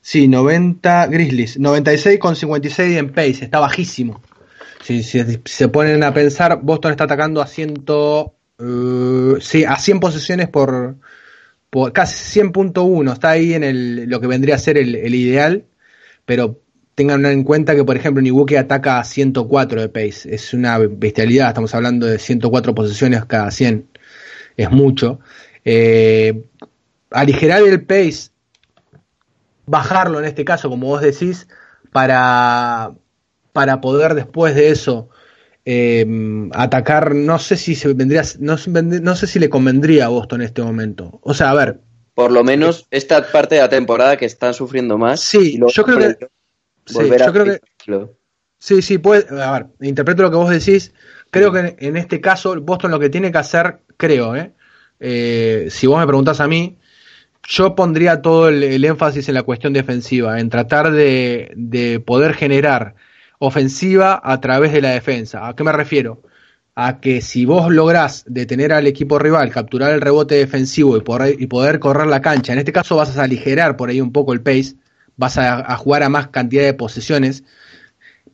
[0.00, 4.22] Sí, 90 Grizzlies, 96 con 56 en pace, está bajísimo.
[4.82, 10.48] Si, se ponen a pensar, Boston está atacando a 100, uh, sí, a 100 posiciones
[10.48, 10.96] por,
[11.70, 15.64] por casi 100.1, está ahí en el, lo que vendría a ser el, el ideal,
[16.24, 16.60] pero
[16.98, 20.34] tengan en cuenta que, por ejemplo, Nibuke ataca a 104 de pace.
[20.34, 23.88] Es una bestialidad, estamos hablando de 104 posiciones cada 100.
[24.56, 25.20] Es mucho.
[25.64, 26.42] Eh,
[27.12, 28.30] aligerar el pace,
[29.64, 31.46] bajarlo en este caso, como vos decís,
[31.92, 32.90] para,
[33.52, 35.08] para poder después de eso
[35.64, 36.04] eh,
[36.52, 40.46] atacar, no sé si se vendría, no, no sé si le convendría a Boston en
[40.48, 41.20] este momento.
[41.22, 41.78] O sea, a ver,
[42.14, 45.20] por lo menos esta parte de la temporada que están sufriendo más.
[45.20, 46.26] Sí, yo creo que
[46.88, 47.60] sí, yo creo que,
[48.58, 50.92] Sí, sí, puede, a ver, interpreto lo que vos decís.
[51.30, 54.52] Creo que en este caso Boston lo que tiene que hacer, creo, ¿eh?
[54.98, 56.78] eh si vos me preguntás a mí,
[57.46, 62.96] yo pondría todo el, énfasis en la cuestión defensiva, en tratar de, de, poder generar
[63.38, 65.48] ofensiva a través de la defensa.
[65.48, 66.22] ¿A qué me refiero?
[66.74, 71.40] A que si vos lográs detener al equipo rival, capturar el rebote defensivo y poder,
[71.40, 74.32] y poder correr la cancha, en este caso vas a aligerar por ahí un poco
[74.32, 74.74] el pace,
[75.18, 77.44] vas a, jugar a más cantidad de posesiones,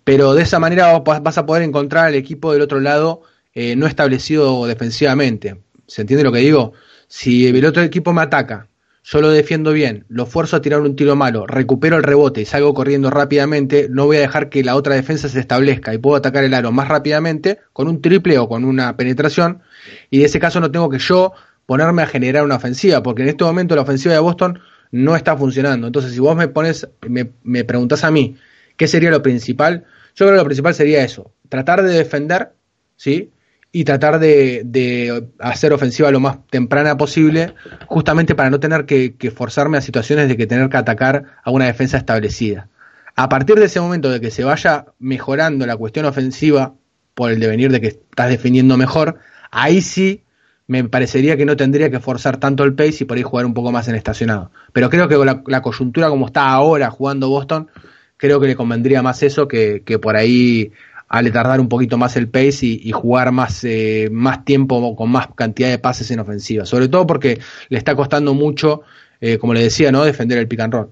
[0.05, 3.23] pero de esa manera vas a poder encontrar al equipo del otro lado
[3.55, 5.57] eh, no establecido defensivamente.
[5.87, 6.75] ¿Se entiende lo que digo?
[7.09, 8.69] Si el otro equipo me ataca,
[9.03, 12.45] yo lo defiendo bien, lo fuerzo a tirar un tiro malo, recupero el rebote y
[12.45, 16.17] salgo corriendo rápidamente, no voy a dejar que la otra defensa se establezca y puedo
[16.17, 19.63] atacar el aro más rápidamente con un triple o con una penetración
[20.11, 21.33] y en ese caso no tengo que yo
[21.67, 24.59] ponerme a generar una ofensiva, porque en este momento la ofensiva de Boston
[24.95, 25.89] no está funcionando.
[25.89, 28.37] Entonces, si vos me pones, me, me preguntás a mí,
[28.77, 29.85] ¿qué sería lo principal?
[30.15, 32.53] Yo creo que lo principal sería eso, tratar de defender,
[32.97, 33.33] ¿sí?
[33.73, 37.55] y tratar de, hacer ofensiva lo más temprana posible,
[37.87, 41.65] justamente para no tener que, forzarme a situaciones de que tener que atacar a una
[41.65, 42.69] defensa establecida.
[43.17, 46.75] A partir de ese momento de que se vaya mejorando la cuestión ofensiva
[47.15, 49.19] por el devenir de que estás defendiendo mejor,
[49.51, 50.24] ahí sí
[50.67, 53.55] me parecería que no tendría que forzar tanto el pace y por ahí jugar un
[53.55, 54.51] poco más en estacionado.
[54.73, 57.69] Pero creo que la, la coyuntura como está ahora jugando Boston,
[58.17, 60.73] creo que le convendría más eso que, que por ahí
[61.09, 65.29] al tardar un poquito más el pace y, jugar más, eh, más tiempo con más
[65.35, 66.67] cantidad de pases en ofensiva.
[66.67, 68.83] Sobre todo porque le está costando mucho,
[69.21, 70.05] eh, como le decía, ¿no?
[70.05, 70.91] defender el pick and roll.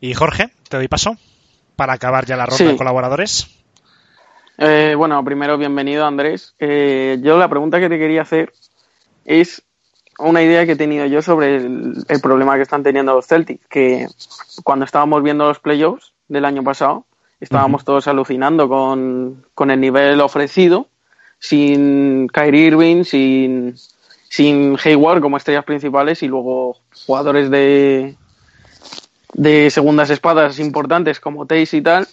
[0.00, 1.16] Y Jorge, te doy paso
[1.76, 3.48] para acabar ya la ronda de colaboradores.
[4.58, 6.54] Eh, bueno, primero bienvenido Andrés.
[6.58, 8.52] yo la pregunta que te quería hacer
[9.24, 9.62] es
[10.18, 13.66] una idea que he tenido yo sobre el, el problema que están teniendo los Celtics,
[13.66, 14.06] que
[14.62, 17.06] cuando estábamos viendo los playoffs del año pasado,
[17.42, 20.86] Estábamos todos alucinando con, el nivel ofrecido,
[21.40, 23.74] sin Kyrie Irving, sin,
[24.28, 28.14] sin Hayward como estrellas principales y luego jugadores de,
[29.32, 32.06] de segundas espadas importantes como Tays y tal,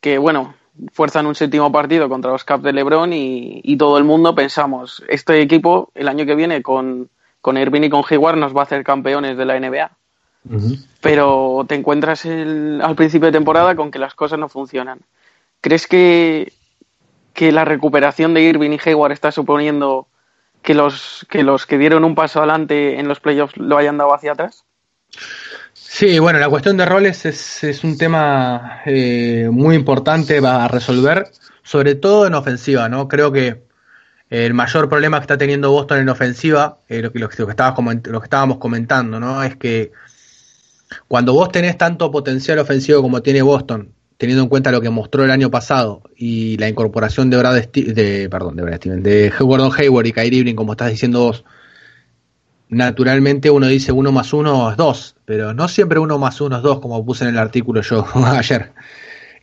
[0.00, 0.54] que bueno,
[0.92, 5.02] fuerzan un séptimo partido contra los Caps de LeBron y, y, todo el mundo pensamos,
[5.08, 7.10] este equipo el año que viene con,
[7.40, 9.90] con Irving y con Hayward nos va a hacer campeones de la NBA.
[11.00, 15.00] Pero te encuentras al principio de temporada con que las cosas no funcionan.
[15.60, 16.52] ¿Crees que,
[17.34, 20.06] que la recuperación de Irving y Hayward está suponiendo
[20.62, 24.14] que los, que los que dieron un paso adelante en los playoffs lo hayan dado
[24.14, 24.64] hacia atrás?
[25.98, 31.26] Sí, bueno, la cuestión de roles es, es un tema eh, muy importante a resolver,
[31.64, 33.08] sobre todo en ofensiva, ¿no?
[33.08, 33.64] Creo que
[34.30, 38.24] el mayor problema que está teniendo Boston en ofensiva, eh, lo, que, lo, lo que
[38.24, 39.42] estábamos comentando, ¿no?
[39.42, 39.90] Es que
[41.08, 45.24] cuando vos tenés tanto potencial ofensivo como tiene Boston, teniendo en cuenta lo que mostró
[45.24, 50.06] el año pasado y la incorporación de Brad de, perdón, de Brad de Gordon Hayward
[50.06, 51.44] y Kyrie Irving, como estás diciendo vos,
[52.68, 56.62] naturalmente uno dice uno más uno es dos, pero no siempre uno más uno es
[56.62, 58.72] dos, como puse en el artículo yo ayer.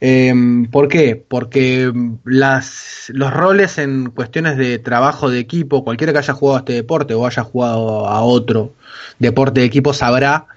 [0.02, 1.16] Em, ¿Por qué?
[1.16, 1.92] Porque
[2.26, 6.74] las, los roles en cuestiones de trabajo de equipo, cualquiera que haya jugado a este
[6.74, 8.74] deporte o haya jugado a otro
[9.20, 10.48] deporte de equipo sabrá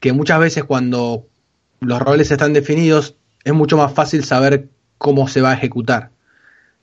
[0.00, 1.26] que muchas veces cuando
[1.80, 6.10] los roles están definidos es mucho más fácil saber cómo se va a ejecutar.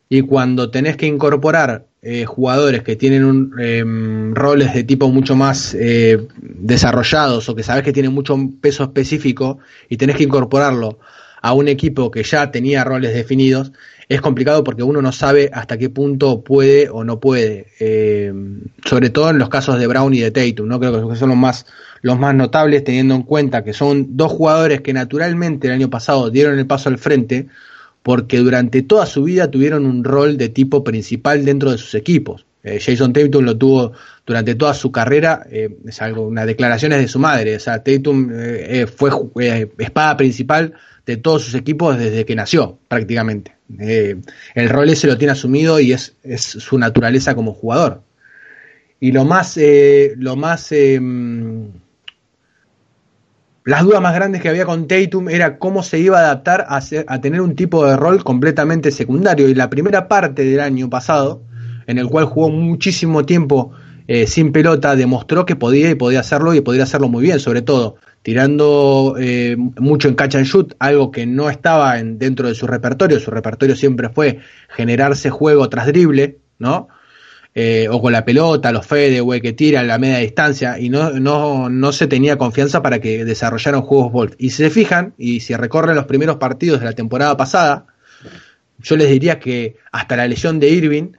[0.09, 5.35] Y cuando tenés que incorporar eh, jugadores que tienen un, em, roles de tipo mucho
[5.35, 9.59] más eh, desarrollados o que sabes que tienen mucho peso específico
[9.89, 10.99] y tenés que incorporarlo
[11.41, 13.71] a un equipo que ya tenía roles definidos,
[14.09, 17.67] es complicado porque uno no sabe hasta qué punto puede o no puede.
[17.79, 20.79] Em, sobre todo en los casos de Brown y de Tatum, ¿no?
[20.79, 21.65] Creo que son los más
[22.01, 26.29] los más notables, teniendo en cuenta que son dos jugadores que naturalmente el año pasado
[26.29, 27.47] dieron el paso al frente,
[28.03, 32.45] porque durante toda su vida tuvieron un rol de tipo principal dentro de sus equipos.
[32.61, 33.93] Eh, Jason Tatum lo tuvo
[34.25, 37.81] durante toda su carrera, eh, es algo, una declaración es de su madre, o sea,
[37.83, 39.11] Tatum eh, fue
[39.77, 40.73] espada principal
[41.05, 43.55] de todos sus equipos desde que nació, prácticamente.
[43.79, 48.03] el rol ese lo tiene asumido y es, es su naturaleza como jugador.
[48.99, 49.57] Y lo más,
[50.17, 51.71] lo más em,
[53.69, 56.81] las dudas más grandes que había con Tatum era cómo se iba a adaptar a,
[57.07, 59.47] a, tener un tipo de rol completamente secundario.
[59.47, 61.43] Y la primera parte del año pasado,
[61.85, 63.71] en el cual jugó muchísimo tiempo
[64.07, 67.61] eh, sin pelota, demostró que podía y podía hacerlo y podía hacerlo muy bien, sobre
[67.61, 72.55] todo tirando eh, mucho en catch and shoot, algo que no estaba en, dentro de
[72.55, 73.19] su repertorio.
[73.19, 76.87] Su repertorio siempre fue generarse juego tras drible, ¿no?
[77.55, 81.69] Eh, o con la pelota, los güey, que tiran la media distancia, y no, no,
[81.69, 84.35] no se tenía confianza para que desarrollaran juegos Bolt.
[84.37, 87.87] Y si se fijan, y si recorren los primeros partidos de la temporada pasada,
[88.79, 91.11] yo les diría que hasta la lesión de Irving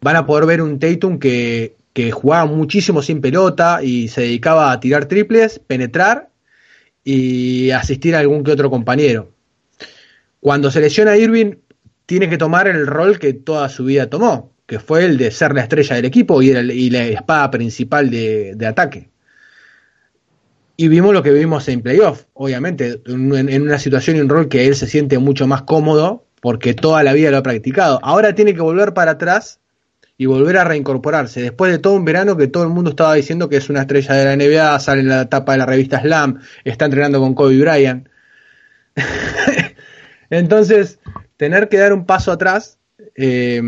[0.00, 4.70] van a poder ver un Tatum que, que jugaba muchísimo sin pelota y se dedicaba
[4.70, 6.28] a tirar triples, penetrar
[7.02, 9.32] y asistir a algún que otro compañero.
[10.40, 11.56] Cuando se lesiona Irving,
[12.06, 15.54] tiene que tomar el rol que toda su vida tomó, que fue el de ser
[15.54, 19.08] la estrella del equipo y, la espada principal de, ataque.
[20.76, 24.66] Y vimos lo que vimos en playoff, obviamente, en, una situación y un rol que
[24.66, 27.98] él se siente mucho más cómodo porque toda la vida lo ha practicado.
[28.02, 29.58] Ahora tiene que volver para atrás
[30.18, 31.40] y volver a reincorporarse.
[31.40, 34.14] Después de todo un verano que todo el mundo estaba diciendo que es una estrella
[34.16, 37.58] de la NBA, sale en la tapa de la revista Slam, está entrenando con Kobe
[37.58, 38.06] Bryant.
[40.28, 40.98] Entonces,
[41.38, 42.78] tener que dar un paso atrás
[43.14, 43.62] eh,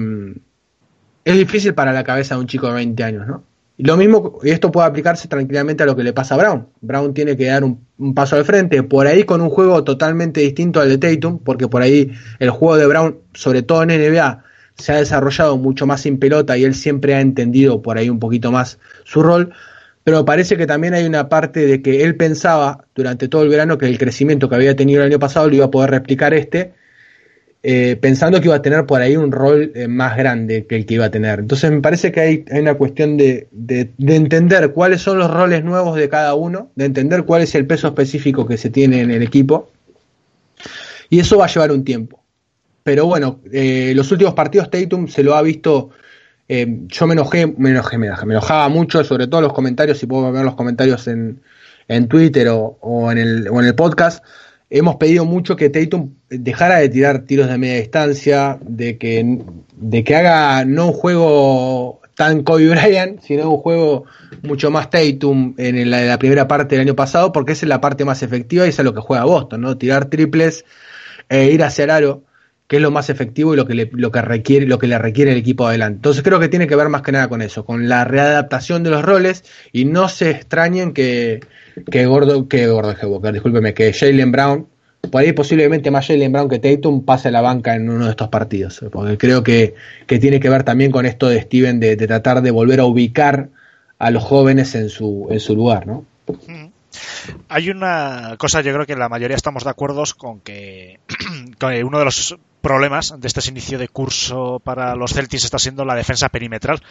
[1.25, 3.45] es difícil para la cabeza de un chico de 20 años, ¿no?
[3.77, 6.67] Y lo mismo, y esto puede aplicarse tranquilamente a lo que le pasa a Brown.
[6.83, 7.81] Brown tiene que dar un,
[8.15, 11.81] paso al frente, por ahí con un juego totalmente distinto al de Tatum, porque por
[11.81, 16.19] ahí el juego de Brown, sobre todo en NBA, se ha desarrollado mucho más sin
[16.19, 19.55] pelota y él siempre ha entendido por ahí un poquito más su rol,
[20.05, 23.79] pero parece que también hay una parte de que él pensaba durante todo el verano
[23.79, 26.75] que el crecimiento que había tenido el año pasado lo iba a poder replicar este,
[27.63, 30.87] eh, pensando que iba a tener por ahí un rol eh, más grande que el
[30.87, 31.41] que iba a tener.
[31.41, 35.63] Entonces me parece que hay, una cuestión de, de, de, entender cuáles son los roles
[35.63, 39.11] nuevos de cada uno, de entender cuál es el peso específico que se tiene en
[39.11, 39.71] el equipo,
[41.11, 42.21] y eso va a llevar un tiempo.
[42.83, 45.91] Pero bueno, eh, los últimos partidos Tatum se lo ha visto.
[46.49, 50.33] Eh, yo me enojé, me enojé, me enojaba mucho, sobre todo los comentarios, si puedo
[50.33, 51.41] ver los comentarios en,
[51.89, 54.25] en Twitter o, o, en el, o en el podcast.
[54.71, 59.39] Hemos pedido mucho que Tatum dejara de tirar tiros de media distancia, de que,
[59.75, 64.05] de que haga no un juego tan Kobe Bryant, sino un juego
[64.43, 67.81] mucho más Tatum en la, la, primera parte del año pasado, porque esa es la
[67.81, 69.77] parte más efectiva y es lo que juega Boston, ¿no?
[69.77, 70.65] Tirar triples
[71.29, 72.23] e ir hacia el aro,
[72.71, 74.97] que es lo más efectivo y lo que le, lo que requiere, lo que le
[74.97, 75.97] requiere el equipo adelante.
[75.97, 78.91] Entonces creo que tiene que ver más que nada con eso, con la readaptación de
[78.91, 81.41] los roles, y no se extrañen que,
[81.91, 84.69] que Gordo, que Gordo Walker, discúlpeme, que Jalen Brown,
[85.11, 88.13] por ahí posiblemente más Jalen Brown que Tatum pase a la banca en uno de
[88.13, 89.75] estos partidos, porque creo que,
[90.07, 93.49] que tiene que ver también con esto de Steven de, tratar de volver a ubicar
[93.99, 96.05] a los jóvenes en su, en su lugar, ¿no?
[97.49, 101.01] Hay una cosa, yo creo que la mayoría estamos de acuerdo con que,
[101.85, 105.95] uno de los problemas de este inicio de curso para los Celtics está siendo la
[105.95, 106.83] defensa perimetral.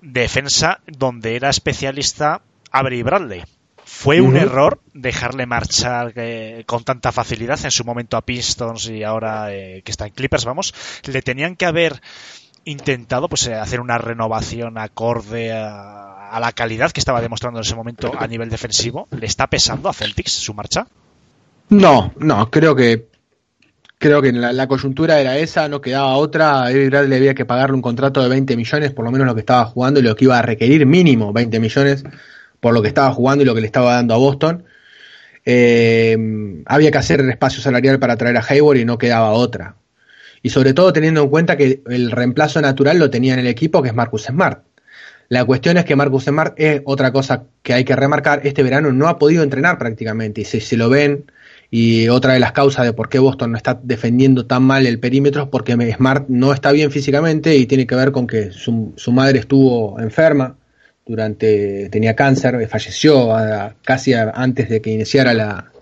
[0.00, 3.42] Defensa donde era especialista Avery Bradley.
[3.84, 4.42] Fue un uh -huh.
[4.42, 9.82] error dejarle marchar eh, con tanta facilidad en su momento a Pistons y ahora eh,
[9.84, 10.74] que está en Clippers, vamos.
[11.04, 12.00] Le tenían que haber
[12.64, 17.64] intentado pues eh, hacer una renovación acorde a, a, la calidad que estaba demostrando en
[17.64, 19.08] ese momento a nivel defensivo.
[19.10, 20.86] ¿Le está pesando a Celtics su marcha?
[21.68, 23.09] No, no, creo que
[24.00, 26.64] creo que la, coyuntura era esa, no quedaba otra.
[26.64, 29.34] A Eric Bradley había que pagarle un contrato de 20 millones, por lo menos lo
[29.34, 32.02] que estaba jugando y lo que iba a requerir mínimo 20 millones
[32.60, 34.64] por lo que estaba jugando y lo que le estaba dando a Boston.
[35.44, 36.16] Eh,
[36.64, 39.76] había que hacer el espacio salarial para traer a Hayward y no quedaba otra.
[40.42, 43.82] Y sobre todo teniendo en cuenta que el reemplazo natural lo tenía en el equipo,
[43.82, 44.64] que es Marcus Smart.
[45.28, 48.40] La cuestión es que Marcus Smart es otra cosa que hay que remarcar.
[48.44, 50.40] Este verano no ha podido entrenar prácticamente.
[50.40, 51.26] Y si, si lo ven,
[51.70, 54.98] y otra de las causas de por qué Boston no está defendiendo tan mal el
[54.98, 58.92] perímetro es porque Smart no está bien físicamente y tiene que ver con que su,
[59.12, 60.56] madre estuvo enferma
[61.06, 63.30] durante tenía cáncer, falleció
[63.84, 65.72] casi antes de que iniciara la,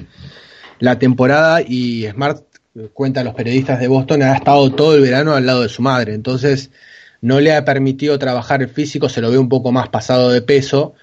[0.78, 2.44] la temporada y Smart
[2.92, 5.82] cuenta a los periodistas de Boston ha estado todo el verano al lado de su
[5.82, 6.70] madre, entonces
[7.20, 10.42] no le ha permitido trabajar el físico, se lo ve un poco más pasado de
[10.42, 10.94] peso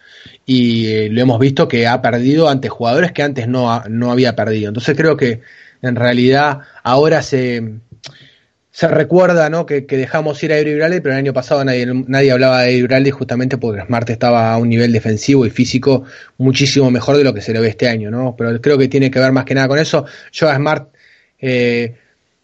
[0.45, 4.35] y eh, lo hemos visto que ha perdido ante jugadores que antes no, no había
[4.35, 4.69] perdido.
[4.69, 5.41] Entonces creo que
[5.81, 7.79] en realidad ahora se,
[8.71, 9.65] se recuerda ¿no?
[9.65, 13.57] que, dejamos ir a Bradley, pero el año pasado nadie, nadie hablaba de Bradley justamente
[13.57, 16.03] porque Smart estaba a un nivel defensivo y físico
[16.37, 18.11] muchísimo mejor de lo que se le ve este año.
[18.11, 18.35] ¿no?
[18.37, 20.05] Pero creo que tiene que ver más que nada con eso.
[20.31, 20.89] Yo a Smart...
[21.39, 21.95] Eh,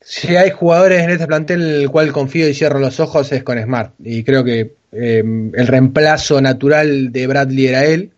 [0.03, 3.43] si hay jugadores en este plantel en el cual confío y cierro los ojos es
[3.43, 3.93] con Smart.
[4.03, 5.23] Y creo que eh,
[5.53, 8.11] el reemplazo natural de Bradley era él.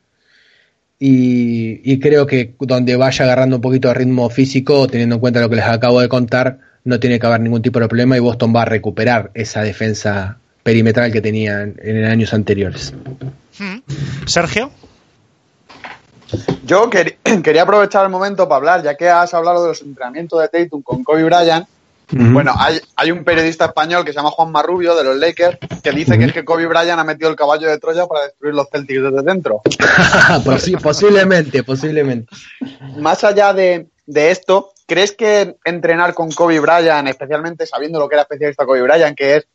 [0.99, 5.41] Y, y, creo que donde vaya agarrando un poquito de ritmo físico, teniendo en cuenta
[5.41, 8.21] lo que les acabo de contar, no tiene que haber ningún tipo de problema y
[8.21, 12.93] Boston va a recuperar esa defensa perimetral que tenía en, en años anteriores.
[13.59, 13.79] Hmm.
[14.25, 14.71] Sergio.
[16.65, 20.41] Yo quer quería aprovechar el momento para hablar, ya que has hablado de los entrenamientos
[20.41, 21.67] de Tatum con Kobe Bryant.
[22.11, 22.33] Uh -huh.
[22.33, 25.91] Bueno, hay, hay, un periodista español que se llama Juan Marrubio de los Lakers que
[25.91, 26.19] dice uh -huh.
[26.19, 29.01] que es que Kobe Bryant ha metido el caballo de Troya para destruir los Celtics
[29.01, 29.61] desde dentro.
[30.83, 32.35] posiblemente, posiblemente.
[32.97, 38.15] Más allá de, de, esto, ¿crees que entrenar con Kobe Bryant, especialmente sabiendo lo que
[38.15, 39.47] era especialista Kobe Bryant, que es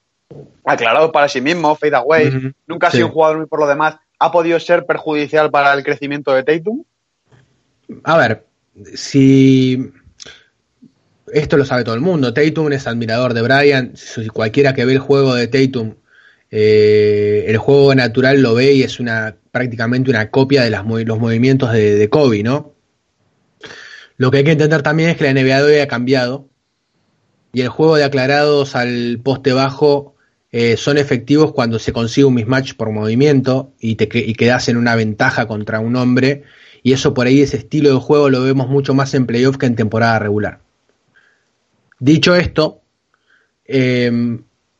[0.65, 2.55] aclarado para sí mismo, fade away, uh -huh.
[2.67, 3.09] nunca ha sido sí.
[3.09, 6.83] un jugador muy por lo demás, ha podido ser perjudicial para el crecimiento de Tatum?
[8.05, 8.45] A ver,
[8.95, 9.93] si
[11.33, 14.93] esto lo sabe todo el mundo, Tatum es admirador de Bryant, si cualquiera que ve
[14.93, 15.95] el juego de Tatum,
[16.51, 21.73] eh, el juego natural lo ve y es una prácticamente una copia de los movimientos
[21.73, 22.75] de, de, Kobe, ¿no?
[24.17, 26.49] Lo que hay que entender también es que la NBA de hoy ha cambiado
[27.53, 30.15] y el juego de aclarados al poste bajo
[30.51, 34.77] eh, son efectivos cuando se consigue un mismatch por movimiento y, te, y quedas en
[34.77, 36.45] una ventaja contra un hombre
[36.83, 39.67] y eso por ahí, ese estilo de juego lo vemos mucho más en playoff que
[39.67, 40.61] en temporada regular.
[42.01, 42.83] Dicho esto,
[43.65, 44.07] eh,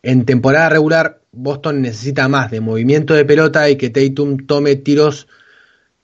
[0.03, 5.29] en temporada regular Boston necesita más de movimiento de pelota y que Tatum tome tiros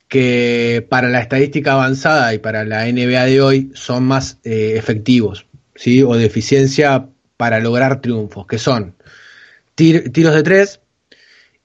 [0.08, 5.46] que para la estadística avanzada y para la NBA de hoy son más eh, efectivos,
[5.74, 6.02] ¿sí?
[6.02, 8.94] O de eficiencia para lograr triunfos, que son
[9.74, 10.80] tiros de tres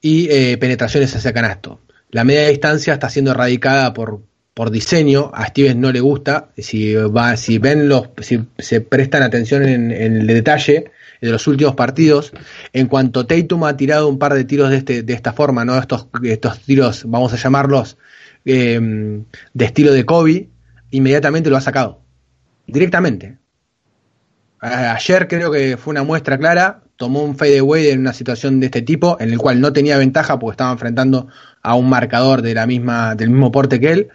[0.02, 1.80] y eh, penetraciones hacia canasto.
[2.12, 4.22] La media distancia está siendo erradicada por,
[4.60, 9.24] por diseño, a Stevens no le gusta, si, va, si ven los, si se prestan
[9.24, 10.92] atención en, el detalle
[11.22, 12.34] de los últimos partidos,
[12.74, 15.78] en cuanto Tatum ha tirado un par de tiros de, este, de esta forma, ¿no?
[15.78, 17.98] estos, estos tiros, vamos a llamarlos,
[18.44, 20.50] em, de estilo de Kobe,
[20.92, 22.02] inmediatamente lo ha sacado,
[22.68, 23.38] directamente.
[24.60, 28.82] Ayer creo que fue una muestra clara, tomó un fadeaway en una situación de este
[28.82, 31.30] tipo, en el cual no tenía ventaja porque estaba enfrentando
[31.62, 34.10] a un marcador de la misma, del mismo porte que él,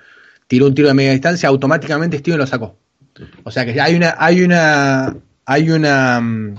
[0.46, 2.76] tiró un tiro de media distancia, automáticamente Steven lo sacó.
[3.44, 5.16] O sea que hay una, hay una,
[5.46, 6.54] hay una, mm,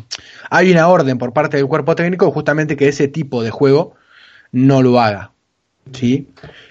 [0.49, 3.95] hay una orden por parte del cuerpo técnico justamente que ese tipo de juego
[4.51, 5.31] no lo haga.
[5.91, 6.27] ¿sí?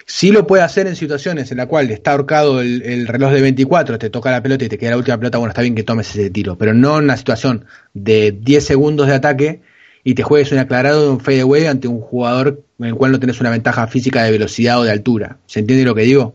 [0.07, 3.99] Sí lo puede hacer en situaciones en las cuales está ahorcado el, reloj de 24,
[3.99, 6.11] te toca la pelota y te queda la última pelota, bueno, está bien que tomes
[6.11, 9.61] ese tiro, pero no en una situación de 10 segundos de ataque
[10.03, 13.21] y te juegues un aclarado de un fadeaway ante un jugador en el cual no
[13.21, 15.39] tenés una ventaja física de velocidad o de altura.
[15.47, 16.35] ¿Se entiende lo que digo?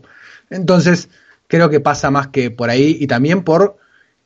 [0.50, 1.08] Entonces,
[1.46, 3.78] creo que pasa más que por ahí y también por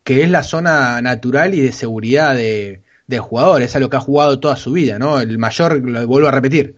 [0.03, 3.97] que es la zona natural y de seguridad de, del jugador, es a lo que
[3.97, 5.21] ha jugado toda su vida, ¿no?
[5.21, 6.77] El mayor, lo vuelvo a repetir,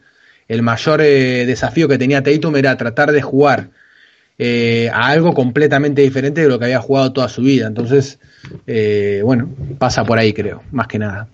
[0.49, 3.70] el mayor eh, desafío que tenía Tatum era tratar de jugar
[4.38, 7.66] eh, a algo completamente diferente de lo que había jugado toda su vida.
[7.66, 8.18] Entonces,
[8.66, 11.28] eh, bueno, pasa por ahí, creo, más que nada.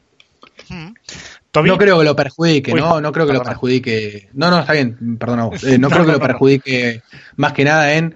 [1.55, 1.67] Hmm.
[1.67, 3.01] No creo que lo perjudique, ¿no?
[3.01, 4.29] No creo que lo perjudique.
[4.33, 5.63] No, no, está bien, perdona vos.
[5.63, 7.03] no creo que lo perjudique
[7.37, 8.15] más que nada en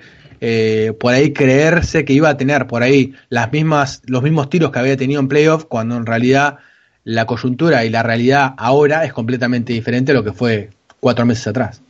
[0.99, 4.79] por ahí creerse que iba a tener por ahí las mismas, los mismos tiros que
[4.79, 6.59] había tenido en playoff, cuando en realidad
[7.07, 11.47] la coyuntura y la realidad ahora es completamente diferente a lo que fue cuatro meses
[11.47, 11.81] atrás.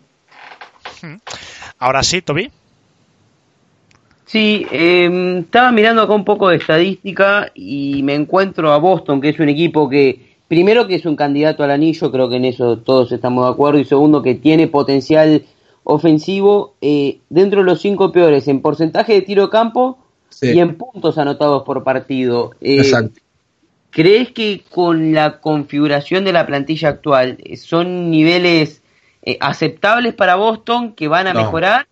[1.79, 2.51] Ahora sí, Toby.
[4.27, 9.31] Sí, em, estaba mirando acá un poco de estadística y me encuentro a Boston, que
[9.31, 12.79] es un equipo que, primero que es un candidato al anillo, creo que en eso
[12.79, 15.45] todos estamos de acuerdo, y segundo que tiene potencial
[15.85, 19.99] ofensivo eh, dentro de los cinco peores en porcentaje de tiro de campo
[20.43, 22.53] y en puntos anotados por partido.
[22.61, 23.21] Eh, Exacto.
[23.91, 28.83] ¿Crees que con la configuración de la plantilla actual eh, son niveles
[29.23, 31.87] eh, aceptables para Boston que van a mejorar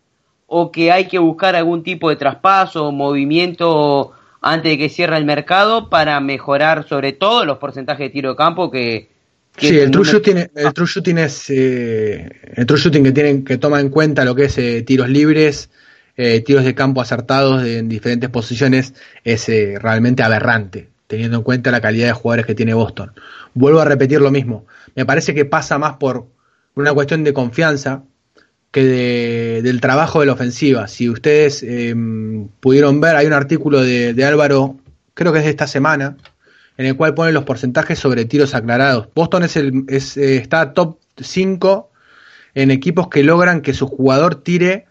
[0.46, 4.12] o que hay que buscar algún tipo de traspaso o movimiento
[4.46, 8.36] antes de que cierre el mercado para mejorar sobre todo los porcentajes de tiro de
[8.36, 9.08] campo que,
[9.56, 13.56] sí, el true, shooting, el true shooting es eh, el true shooting que tienen que
[13.56, 15.70] toma en cuenta lo que es eh, tiros libres,
[16.44, 19.48] tiros de campo acertados en diferentes posiciones es
[19.82, 23.12] realmente aberrante, teniendo en cuenta la calidad de jugadores que tiene Boston.
[23.52, 24.64] Vuelvo a repetir lo mismo.
[24.94, 26.26] Me parece que pasa más por
[26.76, 28.04] una cuestión de confianza
[28.74, 30.88] que del trabajo de la ofensiva.
[30.88, 34.76] Si ustedes em, pudieron ver, hay un artículo de, Álvaro,
[35.14, 36.16] creo que es de esta semana,
[36.76, 39.08] en el cual pone los porcentajes sobre tiros aclarados.
[39.14, 41.88] Boston es el, es, eh, está top 5
[42.56, 44.86] en equipos que logran que su jugador tire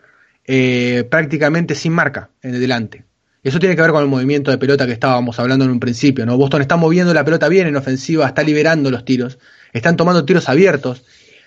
[0.47, 3.03] eh, prácticamente sin marca en el delante.
[3.43, 6.25] Eso tiene que ver con el movimiento de pelota que estábamos hablando en un principio.
[6.25, 6.37] ¿no?
[6.37, 9.39] Boston está moviendo la pelota bien en ofensiva, está liberando los tiros,
[9.73, 11.03] están tomando tiros abiertos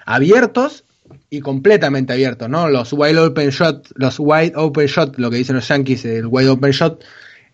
[0.06, 0.84] abiertos
[1.30, 2.68] y completamente abiertos, ¿no?
[2.68, 6.48] Los wide open shot, los wide open shot, lo que dicen los Yankees, el wide
[6.48, 7.02] open shot,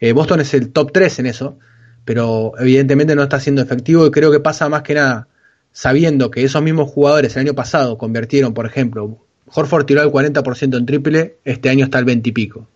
[0.00, 1.58] eh, Boston es el top 3 en eso,
[2.04, 5.28] pero evidentemente no está siendo efectivo y creo que pasa más que nada
[5.72, 10.76] sabiendo que esos mismos jugadores el año pasado convirtieron, por ejemplo, Horford tiró el 40%
[10.76, 12.68] en triple, este año está al 20 y pico.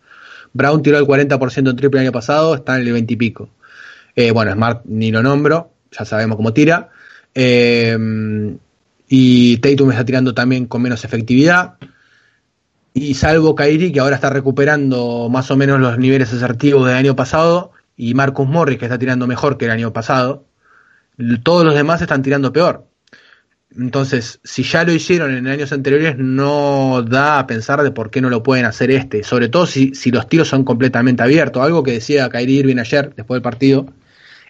[0.53, 3.51] Brown tiró el 40% en triple el año pasado, está en el 20 y pico.
[4.33, 6.89] Bueno, Smart ni lo nombro, ya sabemos cómo tira.
[7.35, 7.99] Eh,
[9.09, 11.75] y Tatum está tirando también con menos efectividad.
[12.95, 17.15] Y salvo Kairi, que ahora está recuperando más o menos los niveles asertivos del año
[17.15, 20.47] pasado, y Marcus Morris, que está tirando mejor que el año pasado,
[21.43, 22.87] todos los demás están tirando peor.
[23.77, 28.21] Entonces, si ya lo hicieron en años anteriores, no da a pensar de por qué
[28.21, 29.23] no lo pueden hacer este.
[29.23, 31.63] Sobre todo si, si los tiros son completamente abiertos.
[31.63, 33.87] Algo que decía Kyrie Irving ayer, después del partido,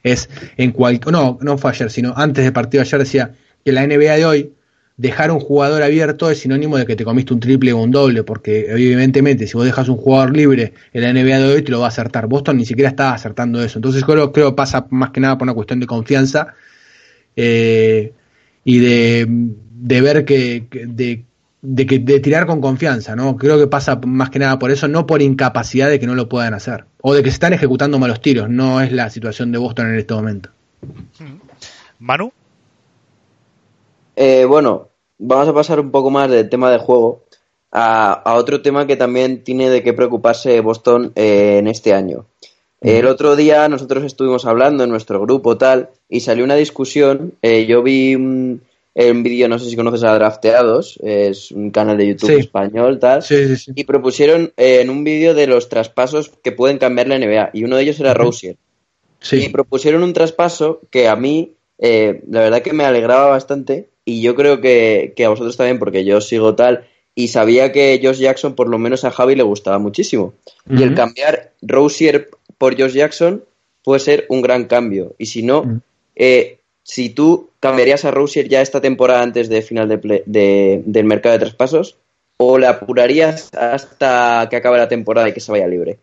[0.02, 3.34] es en cual, no, no fue ayer, sino antes del partido ayer decía,
[3.66, 4.52] que la NBA de hoy,
[4.96, 8.22] dejar un jugador abierto es sinónimo de que te comiste un triple o un doble,
[8.22, 11.80] porque evidentemente si vos dejas un jugador libre en la NBA de hoy te lo
[11.80, 12.28] va a acertar.
[12.28, 13.78] Boston ni siquiera está acertando eso.
[13.78, 16.54] Entonces creo, creo que pasa más que nada por una cuestión de confianza
[17.34, 18.12] eh,
[18.62, 21.24] y de, de ver que, de,
[21.60, 23.36] de, que, de tirar con confianza, ¿no?
[23.36, 26.28] Creo que pasa más que nada por eso, no por incapacidad de que no lo
[26.28, 29.58] puedan hacer, o de que se están ejecutando malos tiros, no es la situación de
[29.58, 30.50] Boston en este momento.
[31.98, 32.32] Manu.
[34.16, 34.88] Eh, bueno,
[35.18, 37.22] vamos a pasar un poco más del tema de juego
[37.70, 42.26] a, otro tema que también tiene de qué preocuparse Boston eh, en este año.
[42.80, 47.32] El otro día nosotros estuvimos hablando en nuestro grupo tal y salió una discusión.
[47.42, 48.62] eh, yo vi un,
[48.94, 52.40] un vídeo, no sé si conoces a Drafteados, es un canal de YouTube Sí.
[52.40, 53.22] español tal.
[53.22, 53.72] Sí, sí, sí.
[53.74, 57.64] Y propusieron eh, en un vídeo de los traspasos que pueden cambiar la NBA y
[57.64, 58.56] uno de ellos era Rosier.
[59.32, 64.22] Y propusieron un traspaso que a mí, eh, la verdad que me alegraba bastante y
[64.22, 68.18] yo creo que, que a vosotros también, porque yo sigo tal y sabía que Josh
[68.18, 70.32] Jackson, por lo menos a Javi, le gustaba muchísimo.
[70.68, 73.42] Y el cambiar Rosier por Josh Jackson
[73.82, 75.14] puede ser un gran cambio.
[75.18, 75.62] Y si no,
[76.14, 81.04] eh, si tú cambiarías a Rosier ya esta temporada antes de final de de- del
[81.04, 81.96] mercado de traspasos,
[82.38, 85.98] o le apurarías hasta que acabe la temporada y que se vaya libre.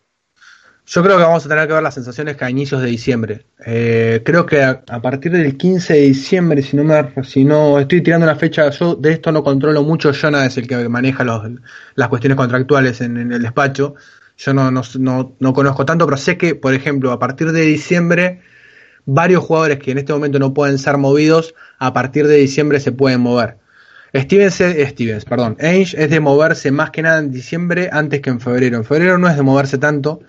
[0.86, 3.46] Yo creo que vamos a tener que ver las sensaciones que a inicios de diciembre.
[3.64, 8.02] Eh, creo que a, partir del 15 de diciembre, si no, me, si no estoy
[8.02, 10.12] tirando una fecha, yo de esto no controlo mucho.
[10.12, 11.42] Jonah es el que maneja los,
[11.94, 13.94] las cuestiones contractuales en, en el despacho.
[14.36, 17.62] Yo no, no, no, no conozco tanto, pero sé que, por ejemplo, a partir de
[17.62, 18.42] diciembre,
[19.06, 22.92] varios jugadores que en este momento no pueden ser movidos, a partir de diciembre se
[22.92, 23.56] pueden mover.
[24.14, 28.40] Stevens, Stevens, perdón, Ainge es de moverse más que nada en diciembre antes que en
[28.40, 28.76] febrero.
[28.76, 30.20] En febrero no es de moverse tanto,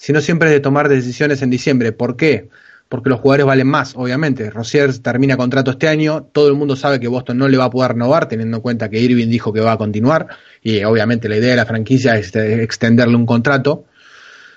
[0.00, 1.92] sino siempre es de tomar decisiones en diciembre.
[1.92, 2.48] ¿Por qué?
[2.88, 4.48] Porque los jugadores valen más, obviamente.
[4.48, 7.70] Rosier termina contrato este año, todo el mundo sabe que Boston no le va a
[7.70, 10.26] poder renovar, teniendo en cuenta que Irving dijo que va a continuar,
[10.62, 13.84] y obviamente la idea de la franquicia es eh, extenderle un contrato.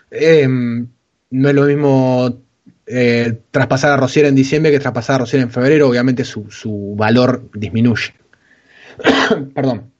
[0.10, 2.42] Eh, no es lo mismo
[2.88, 6.96] eh, traspasar a Rosier en diciembre que traspasar a Rosier en febrero, obviamente su, su
[6.96, 8.14] valor disminuye.
[9.54, 9.92] Perdón.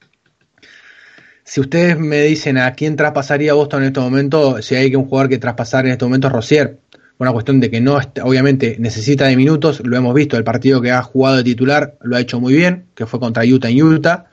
[1.46, 5.04] Si ustedes me dicen a quién traspasaría Boston en este momento, si hay que un
[5.04, 6.78] jugador que traspasar en este momento es Rosier,
[7.18, 10.90] una cuestión de que no, obviamente necesita de minutos, lo hemos visto, el partido que
[10.90, 14.24] ha jugado de titular lo ha hecho muy bien, que fue contra Utah en Utah,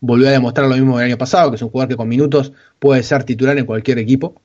[0.00, 2.52] volvió a demostrar lo mismo del año pasado, que es un jugador que con minutos
[2.78, 4.40] puede ser titular en cualquier equipo.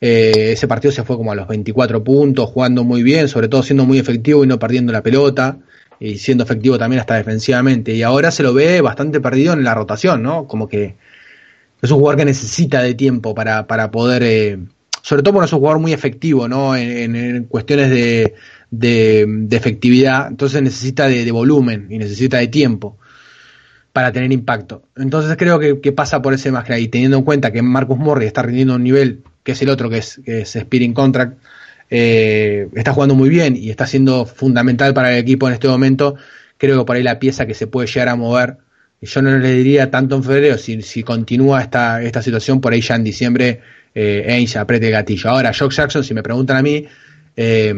[0.00, 3.62] Eh, ese partido se fue como a los 24 puntos, jugando muy bien, sobre todo
[3.62, 5.58] siendo muy efectivo y no perdiendo la pelota,
[6.00, 7.94] y siendo efectivo también hasta defensivamente.
[7.94, 10.46] Y ahora se lo ve bastante perdido en la rotación, ¿no?
[10.46, 10.96] Como que
[11.80, 14.58] es un jugador que necesita de tiempo para, para poder, eh,
[15.02, 16.76] sobre todo porque es un jugador muy efectivo, ¿no?
[16.76, 18.34] En, cuestiones de,
[18.70, 22.98] de- efectividad, entonces necesita de, volumen y necesita de tiempo
[23.92, 24.82] para tener impacto.
[24.96, 28.42] Entonces creo que, pasa por ese más que teniendo en cuenta que Marcus Morris está
[28.42, 31.38] rindiendo un nivel que es el otro, que es, que es Spearing Contract,
[31.90, 36.16] eh, está jugando muy bien y está siendo fundamental para el equipo en este momento.
[36.58, 38.58] Creo que por ahí la pieza que se puede llegar a mover,
[39.00, 42.80] yo no le diría tanto en febrero, si, si continúa esta, esta situación, por ahí
[42.80, 43.60] ya en diciembre
[43.94, 45.30] eh, Ainge apriete el gatillo.
[45.30, 46.84] Ahora, Jock Jackson, si me preguntan a mí,
[47.36, 47.74] eh,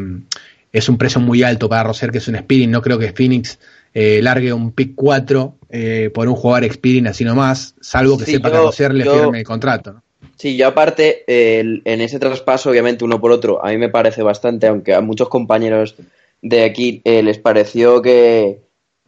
[0.72, 2.70] es un precio muy alto para Roser, que es un Spearing.
[2.70, 3.58] No creo que Phoenix
[3.92, 8.32] eh, largue un pick 4 eh, por un jugador Spearing así nomás, salvo que Sí,
[8.32, 9.92] sepa yo- que Roser le yo- firme el contrato.
[9.94, 10.02] ¿no?
[10.36, 14.22] Sí, yo aparte, el- en ese traspaso, obviamente uno por otro, a mí me parece
[14.22, 15.96] bastante, aunque a muchos compañeros
[16.40, 18.60] de aquí les pareció que,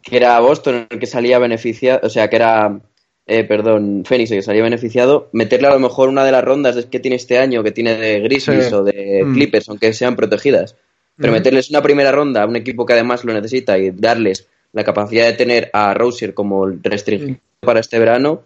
[0.02, 2.80] que era Boston el que salía beneficiado, o sea, que era,
[3.26, 6.86] eh, perdón, Phoenix el que salía beneficiado, meterle a lo mejor una de las rondas
[6.86, 8.74] que tiene este año, que tiene de Grizzlies Sí.
[8.74, 9.34] o de Mm.
[9.34, 10.74] Clippers, aunque sean protegidas,
[11.16, 11.38] pero Ujú.
[11.38, 15.26] meterles una primera ronda a un equipo que además lo necesita y darles la capacidad
[15.26, 18.42] de tener a Rosier como el restringido para este verano,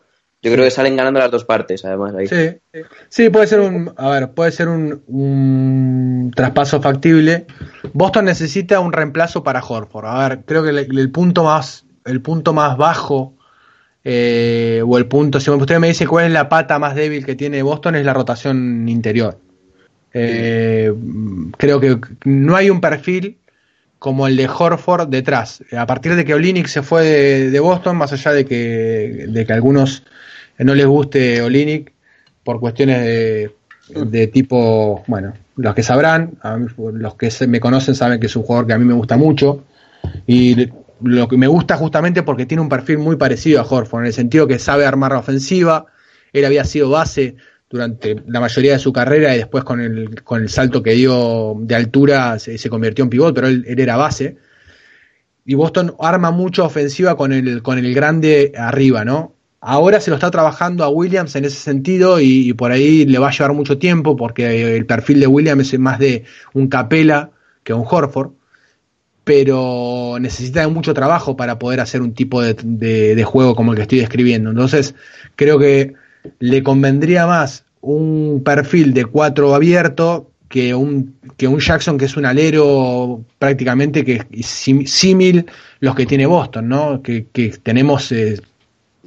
[0.47, 2.15] yo creo que salen ganando las dos partes, además.
[2.15, 2.29] Ahí.
[2.29, 7.47] Sí, sí, puede ser un, a ver, puede ser un, un traspaso factible.
[7.93, 10.07] Boston necesita un reemplazo para Horford.
[10.07, 13.35] A ver, creo que el, punto más, el punto más bajo
[14.05, 17.35] eh, o el punto, si usted me dice cuál es la pata más débil que
[17.35, 19.41] tiene Boston es la rotación interior.
[20.15, 20.93] Eh,
[21.59, 23.41] creo que no hay un perfil
[23.99, 25.65] como el de Horford detrás.
[25.77, 29.45] A partir de que Olinick se fue de, de Boston, más allá de que, de
[29.45, 30.05] que algunos
[30.59, 31.93] no les guste Olinick
[32.45, 33.51] por cuestiones de,
[33.89, 38.27] de tipo, bueno, los que sabrán, a mí, los que se me conocen saben que
[38.27, 39.65] es un jugador que a mí me gusta mucho
[40.27, 40.69] y
[41.03, 44.13] lo que me gusta justamente porque tiene un perfil muy parecido a Horford, en el
[44.13, 45.87] sentido que sabe armar la ofensiva,
[46.33, 47.37] él había sido base
[47.69, 51.57] durante la mayoría de su carrera y después con el, con el salto que dio
[51.59, 54.37] de altura se, se convirtió en pivot, pero él, él, era base.
[55.45, 59.36] Y Boston arma mucho ofensiva con el, con el grande arriba, ¿no?
[59.69, 63.31] Ahora se lo está trabajando a Williams en ese sentido y, por ahí le va
[63.31, 66.23] a llevar mucho tiempo porque el perfil de Williams es más de
[66.55, 67.33] un Capela
[67.65, 68.31] que un Horford,
[69.25, 73.99] pero necesita mucho trabajo para poder hacer un tipo de, juego como el que estoy
[73.99, 74.51] describiendo.
[74.51, 74.95] Entonces,
[75.35, 75.95] creo que
[76.39, 82.17] le convendría más un perfil de cuatro abierto que un, que un Jackson que es
[82.17, 85.47] un alero prácticamente que es símil
[85.81, 87.03] los que tiene Boston, ¿no?
[87.03, 88.41] Que, que tenemos eh,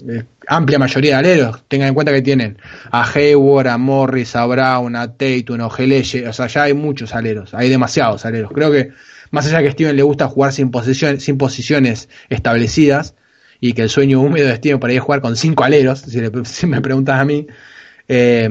[0.07, 1.63] eh, amplia mayoría de aleros.
[1.67, 2.57] Tengan en cuenta que tienen
[2.91, 6.27] a Hayward, a Morris, a Brown, a Tatum, a Ojeleye.
[6.27, 7.53] O sea, ya hay muchos aleros.
[7.53, 8.51] Hay demasiados aleros.
[8.51, 8.89] Creo que
[9.31, 13.15] más allá que a Steven le gusta jugar sin, posición, sin posiciones establecidas
[13.61, 16.19] y que el sueño húmedo de Steven por ahí es jugar con cinco aleros, si,
[16.67, 17.45] me preguntas a mí,
[18.07, 18.49] eh,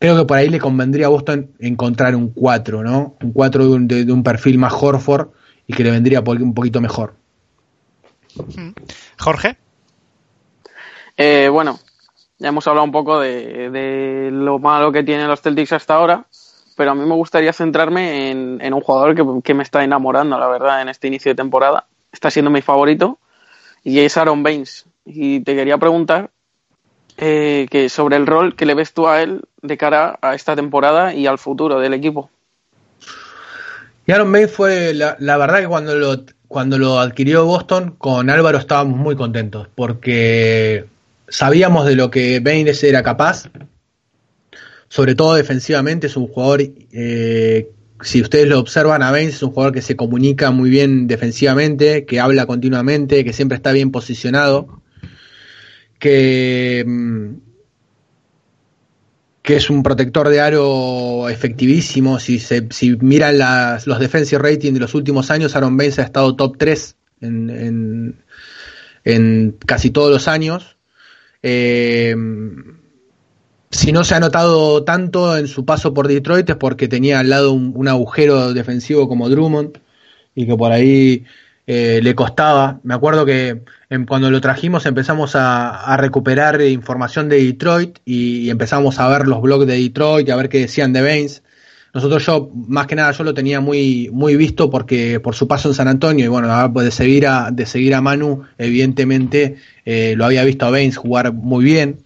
[0.00, 3.16] creo que por ahí le convendría a Boston encontrar un 4, ¿no?
[3.22, 5.28] Un 4 de un, de, un perfil más Horford
[5.68, 7.14] y que le vendría un poquito mejor.
[9.18, 9.56] Jorge.
[11.22, 11.78] Eh, bueno,
[12.38, 16.24] ya hemos hablado un poco de, lo malo que tienen los Celtics hasta ahora,
[16.78, 20.48] pero a mí me gustaría centrarme en, un jugador que, que, me está enamorando, la
[20.48, 21.84] verdad, en este inicio de temporada.
[22.10, 23.18] Está siendo mi favorito
[23.84, 24.86] y es Aaron Baines.
[25.04, 26.30] Y te quería preguntar
[27.18, 30.56] eh, que sobre el rol que le ves tú a él de cara a esta
[30.56, 32.30] temporada y al futuro del equipo.
[34.06, 38.30] Y Aaron Baines fue, la, la verdad que cuando lo, cuando lo adquirió Boston, con
[38.30, 40.86] Álvaro estábamos muy contentos, porque
[41.30, 43.48] sabíamos de lo que Baines era capaz,
[44.88, 46.62] sobre todo defensivamente, es un jugador,
[46.92, 47.70] eh,
[48.02, 52.04] si ustedes lo observan a Baines, es un jugador que se comunica muy bien defensivamente,
[52.04, 54.82] que habla continuamente, que siempre está bien posicionado,
[55.98, 57.50] que, mm,
[59.50, 62.20] es un protector de aro efectivísimo.
[62.20, 62.68] Si, se,
[63.00, 66.96] miran las, los defensive rating de los últimos años, Aaron Baines ha estado top 3
[67.22, 68.24] en, en,
[69.04, 70.76] en casi todos los años.
[71.42, 72.14] Eh,
[73.70, 77.30] si no se ha notado tanto en su paso por Detroit es porque tenía al
[77.30, 79.78] lado un, agujero defensivo como Drummond
[80.34, 81.24] y que por ahí
[81.66, 82.80] eh, le costaba.
[82.82, 88.50] Me acuerdo que en, cuando lo trajimos empezamos a, recuperar información de Detroit y, y,
[88.50, 91.42] empezamos a ver los blogs de Detroit a ver qué decían de Baines.
[91.92, 95.68] Nosotros yo, más que nada, yo lo tenía muy, muy visto porque por su paso
[95.68, 100.24] en San Antonio y bueno, de seguir a, de seguir a Manu, evidentemente eh, lo
[100.24, 101.98] había visto a Baines jugar muy bien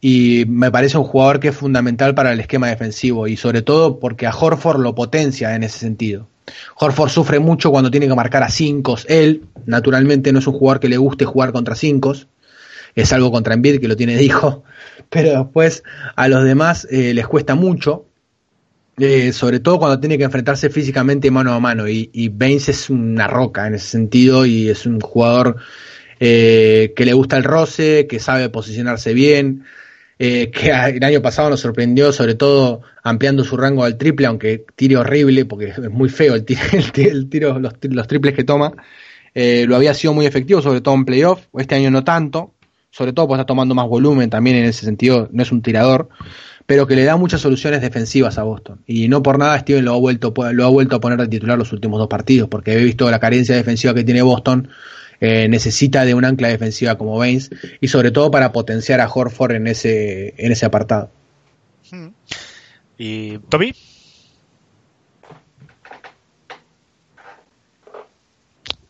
[0.00, 3.98] y me parece un jugador que es fundamental para el esquema defensivo y sobre todo
[4.00, 6.28] porque a Horford lo potencia en ese sentido.
[6.76, 8.96] Horford sufre mucho cuando tiene que marcar a cinco.
[9.08, 12.14] Él, naturalmente, no es un jugador que le guste jugar contra cinco.
[12.94, 14.64] Es algo contra Embiid que lo tiene de hijo.
[15.08, 15.82] Pero después
[16.16, 18.04] a los demás eh, les cuesta mucho.
[18.96, 21.88] Eh, sobre todo cuando tiene que enfrentarse físicamente mano a mano.
[21.88, 25.56] Y, y es una roca en ese sentido y es un jugador
[26.20, 29.64] eh, que le gusta el roce, que sabe posicionarse bien
[30.18, 34.64] eh, que el año pasado nos sorprendió, sobre todo ampliando su rango al triple, aunque
[34.76, 36.60] tire horrible, porque es muy feo el, tiro,
[37.56, 38.72] el los, los, triples que toma.
[39.34, 42.53] Eh, lo había sido muy efectivo, sobre todo en playoff, este año no tanto,
[42.94, 46.08] sobre todo pues está tomando más volumen también en ese sentido, no es un tirador,
[46.64, 48.82] pero que le da muchas soluciones defensivas a Boston.
[48.86, 51.58] Y no por nada Steven lo ha vuelto, lo ha vuelto a poner de titular
[51.58, 54.68] los últimos dos partidos, porque he visto la carencia defensiva que tiene Boston
[55.20, 59.56] eh, necesita de un ancla defensiva como Baines y sobre todo para potenciar a Horford
[59.56, 61.10] en ese, en ese apartado.
[62.96, 63.74] ¿Y Toby?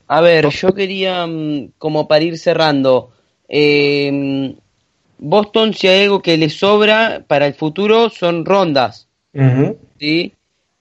[0.07, 3.14] A ver, yo quería, mm, como para ir cerrando,
[3.49, 4.55] eh,
[5.18, 9.09] Boston, si hay algo que le sobra para el futuro, son rondas.
[9.32, 9.76] Uh -huh.
[9.99, 10.32] ¿sí?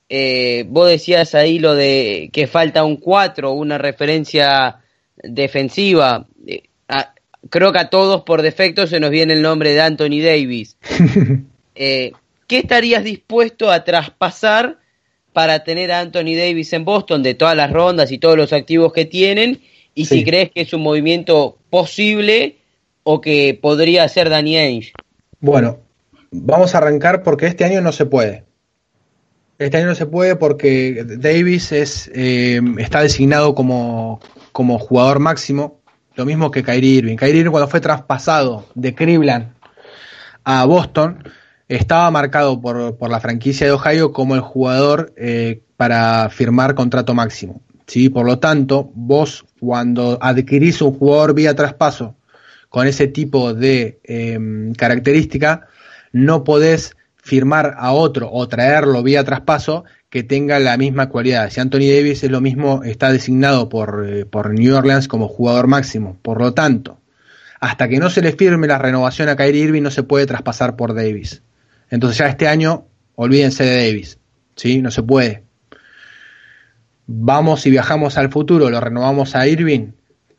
[0.10, 4.80] Eh, vos decías ahí lo de que falta un 4, una referencia
[5.18, 6.28] defensiva.
[6.46, 7.14] Eh, a,
[7.50, 10.78] creo que a todos por defecto se nos viene el nombre de Anthony Davis.
[11.76, 12.12] eh,
[12.48, 14.78] ¿Qué estarías dispuesto a traspasar
[15.32, 18.94] para tener a Anthony Davis en Boston de todas las rondas y todos los activos
[18.94, 19.62] que tienen?
[19.96, 20.18] Y sí.
[20.18, 22.60] si crees que es un movimiento posible
[23.02, 24.94] o que podría ser Danny Ainge.
[25.40, 25.80] Bueno,
[26.30, 28.44] vamos a arrancar porque este año no se puede.
[29.58, 34.20] Este año no se puede porque Davis es, eh, está designado como,
[34.52, 35.80] como jugador máximo,
[36.14, 37.16] lo mismo que Kyrie Irving.
[37.16, 39.54] Kyrie Irving cuando fue traspasado de Cleveland
[40.44, 41.24] a Boston,
[41.68, 47.16] estaba marcado por, por la franquicia de Ohio como el jugador eh, para firmar contrato
[47.16, 47.64] máximo.
[47.88, 48.10] ¿Sí?
[48.10, 52.16] Por lo tanto, vos cuando adquirís un jugador vía traspaso
[52.70, 54.40] con ese tipo de eh,
[54.78, 55.68] característica,
[56.12, 61.50] no podés firmar a otro o traerlo vía traspaso que tenga la misma cualidad.
[61.50, 65.68] Si Anthony Davis es lo mismo, está designado por, eh, por New Orleans como jugador
[65.68, 66.18] máximo.
[66.22, 67.00] Por lo tanto,
[67.60, 70.76] hasta que no se le firme la renovación a Kyrie Irving, no se puede traspasar
[70.76, 71.42] por Davis.
[71.90, 74.20] Entonces ya este año, olvídense de Davis.
[74.56, 74.82] ¿sí?
[74.82, 75.43] No se puede.
[77.06, 79.92] Vamos y viajamos al futuro, lo renovamos a Irving.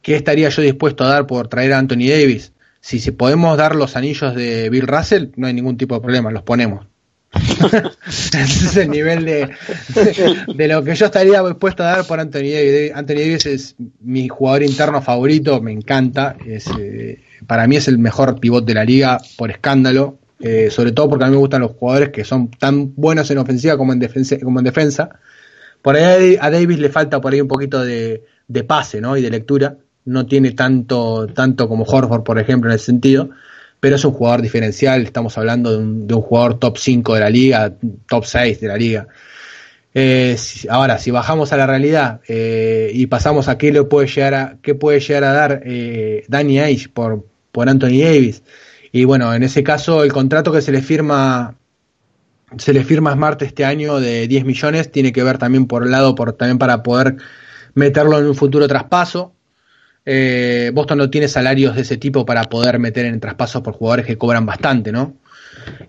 [0.02, 2.52] ¿Qué estaría yo dispuesto a dar por traer a Anthony Davis?
[2.80, 6.30] Si, si podemos dar los anillos de Bill Russell, no hay ningún tipo de problema,
[6.30, 6.86] los ponemos.
[8.06, 9.50] Es el nivel de,
[10.54, 12.92] de, lo que yo estaría dispuesto a dar por Anthony Davis.
[12.94, 16.36] Anthony Davis es mi jugador interno favorito, me encanta.
[16.46, 20.18] Es, eh, para mí es el mejor pivot de la liga por escándalo.
[20.40, 23.38] Eh, sobre todo porque a mí me gustan los jugadores que son tan buenos en
[23.38, 23.76] ofensiva.
[23.76, 25.08] Como en defensa.
[25.84, 28.22] Por ahí a Davis le falta por ahí un poquito de,
[28.66, 29.18] pase ¿no?
[29.18, 29.76] y de lectura.
[30.06, 33.28] No tiene tanto, tanto como Horford, por ejemplo, en ese sentido
[33.80, 35.76] pero es un jugador diferencial, estamos hablando de
[36.14, 37.70] un, jugador top 5 de la liga,
[38.08, 39.08] top 6 de la liga.
[39.92, 40.38] Eh,
[40.70, 44.56] ahora, si bajamos a la realidad eh, y pasamos a qué le puede llegar a,
[44.62, 48.42] qué puede llegar a dar eh, Danny Ainge por, por Anthony Davis,
[48.90, 51.54] y bueno, en ese caso el contrato que se le firma
[52.58, 55.84] se le firma a Smart este año de 10 millones tiene que ver también por
[55.84, 57.16] el lado por también para poder
[57.74, 59.34] meterlo en un futuro traspaso
[60.06, 64.06] eh, Boston no tiene salarios de ese tipo para poder meter en traspasos por jugadores
[64.06, 65.16] que cobran bastante, ¿no?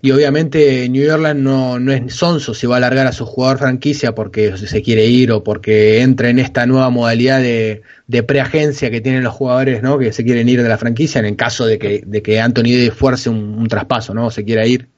[0.00, 3.58] Y obviamente New Orleans no, no es sonso si va a alargar a su jugador
[3.58, 7.82] franquicia porque se quiere ir o porque entra en esta nueva modalidad de,
[8.26, 9.98] preagencia que tienen los jugadores, ¿no?
[9.98, 12.90] Que se quieren ir de la franquicia en el caso de que, de que Anthony
[12.94, 14.26] fuerce un, un traspaso, ¿no?
[14.26, 14.88] O se quiera ir.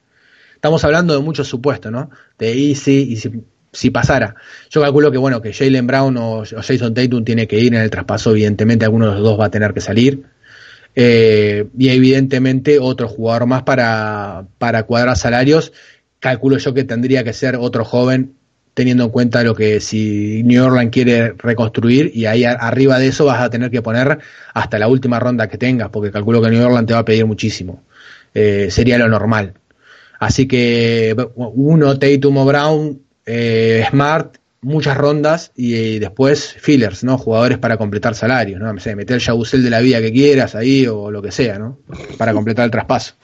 [0.59, 2.11] Estamos hablando de muchos supuestos, ¿no?
[2.37, 3.17] De y si
[3.73, 4.35] si pasara.
[4.71, 7.91] Yo calculo que bueno, que Jalen Brown o, Jason Tatum tiene que ir en el
[7.91, 10.25] traspaso, evidentemente alguno de los dos va a tener que salir.
[10.97, 15.73] Eh, y evidentemente otro jugador más para, para cuadrar salarios.
[16.19, 18.35] Calculo yo que tendría que ser otro joven,
[18.75, 23.27] teniendo en cuenta lo que si New Orleans quiere reconstruir, y ahí arriba de eso
[23.27, 24.19] vas a tener que poner
[24.55, 27.27] hasta la última ronda que tengas, porque calculo que New Orleans te va a pedir
[27.27, 27.85] muchísimo.
[28.35, 29.55] Eh, sería lo normal.
[30.19, 37.19] Así que uno, Tatum o Brown, eh, Smart, muchas rondas y, y, después fillers, ¿no?
[37.19, 38.73] Jugadores para completar salarios, ¿no?
[38.73, 41.59] No sé, meter el Yabusel de la vida que quieras ahí o lo que sea,
[41.59, 41.79] ¿no?
[42.16, 43.14] Para completar el traspaso.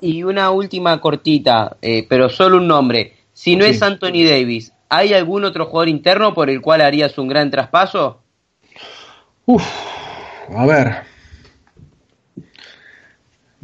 [0.00, 3.14] Y una última cortita, eh, pero solo un nombre.
[3.32, 3.70] Si no sí.
[3.70, 8.20] es Anthony Davis, ¿hay algún otro jugador interno por el cual harías un gran traspaso?
[9.46, 9.64] Uf,
[10.54, 11.15] a ver.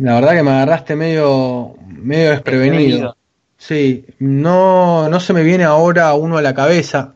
[0.02, 2.80] La verdad que me agarraste medio, medio desprevenido.
[2.80, 3.16] desprevenido.
[3.56, 7.14] Sí, no, no se me viene ahora uno a la cabeza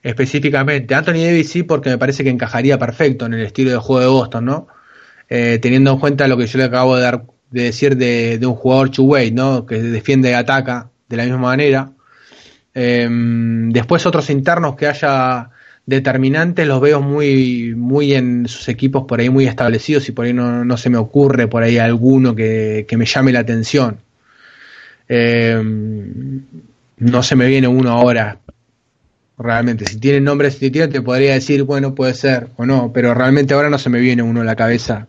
[0.00, 0.94] específicamente.
[0.94, 4.06] Anthony Davis sí, porque me parece que encajaría perfecto en el estilo de juego de
[4.06, 4.68] Boston, ¿no?
[5.28, 8.46] Eh, teniendo en cuenta lo que yo le acabo de, dar, de decir de, de
[8.46, 9.66] un jugador two-way, ¿no?
[9.66, 11.90] Que defiende y ataca de la misma manera.
[12.74, 15.50] Eh, después otros internos que haya
[15.86, 20.32] determinantes los veo muy, muy en sus equipos por ahí muy establecidos y por ahí
[20.32, 23.98] no, no se me ocurre por ahí alguno que, que me llame la atención.
[25.08, 25.62] Eh,
[26.98, 28.38] no se me viene uno ahora.
[29.36, 33.52] Realmente, si tiene nombre si te podría decir, bueno, puede ser o no, pero realmente
[33.52, 35.06] ahora no se me viene uno a la cabeza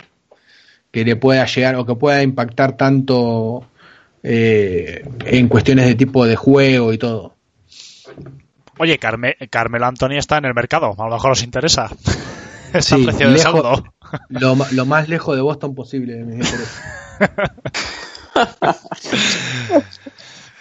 [0.91, 3.67] que le pueda llegar o que pueda impactar tanto
[4.23, 7.34] eh, en cuestiones de tipo de juego y todo.
[8.77, 11.89] Oye, Carme, Carmelo Anthony está en el mercado, a lo mejor os interesa.
[12.73, 13.93] Está sí, precio de lejos, saldo.
[14.27, 16.43] Lo, lo, más lejos de Boston posible, me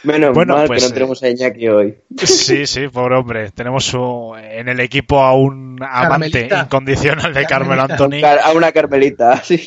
[0.04, 1.96] Menos bueno, mal pues, que no tenemos a Iñaki hoy.
[2.24, 3.50] Sí, sí, pobre hombre.
[3.50, 6.60] Tenemos un, en el equipo a un amante Carmelita.
[6.62, 8.22] incondicional de Carmelo Anthony.
[8.24, 9.66] A una Carmelita, sí.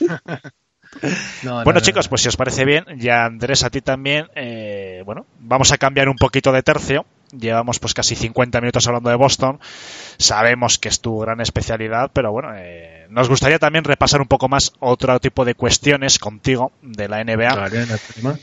[1.43, 2.09] No, bueno, no, chicos, no.
[2.11, 6.07] pues si os parece bien, ya Andrés, a ti también, eh, bueno, vamos a cambiar
[6.07, 7.05] un poquito de tercio.
[7.31, 9.59] Llevamos pues casi 50 minutos hablando de Boston.
[10.17, 14.47] Sabemos que es tu gran especialidad, pero bueno, eh, nos gustaría también repasar un poco
[14.47, 17.49] más otro tipo de cuestiones contigo de la NBA.
[17.49, 18.37] Claro,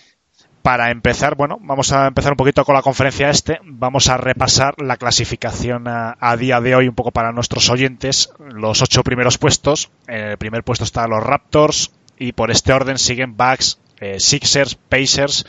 [0.62, 3.58] para empezar, bueno, vamos a empezar un poquito con la conferencia este.
[3.64, 8.30] Vamos a repasar la clasificación a, a, día de hoy un poco para nuestros oyentes.
[8.38, 9.90] Los ocho primeros puestos.
[10.06, 14.74] En el primer puesto están los Raptors y por este orden siguen Bucks, eh, Sixers,
[14.74, 15.46] Pacers,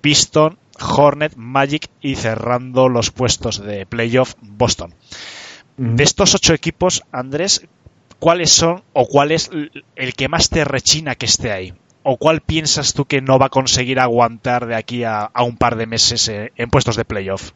[0.00, 4.94] Piston, Hornet, Magic y cerrando los puestos de playoff Boston.
[5.76, 7.66] De estos ocho equipos, Andrés,
[8.18, 9.50] ¿cuáles son o cuál es
[9.96, 11.74] el que más te rechina que esté ahí?
[12.02, 15.56] ¿O cuál piensas tú que no va a conseguir aguantar de aquí a, a un
[15.56, 17.50] par de meses eh, en puestos de playoff?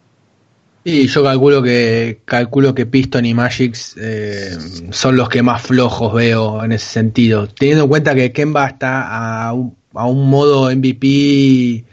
[0.83, 4.57] Y yo calculo que calculo que Piston y Magic eh,
[4.91, 7.49] son los que más flojos veo en ese sentido.
[7.49, 11.85] Teniendo en cuenta que Kemba está a un, a un modo MVP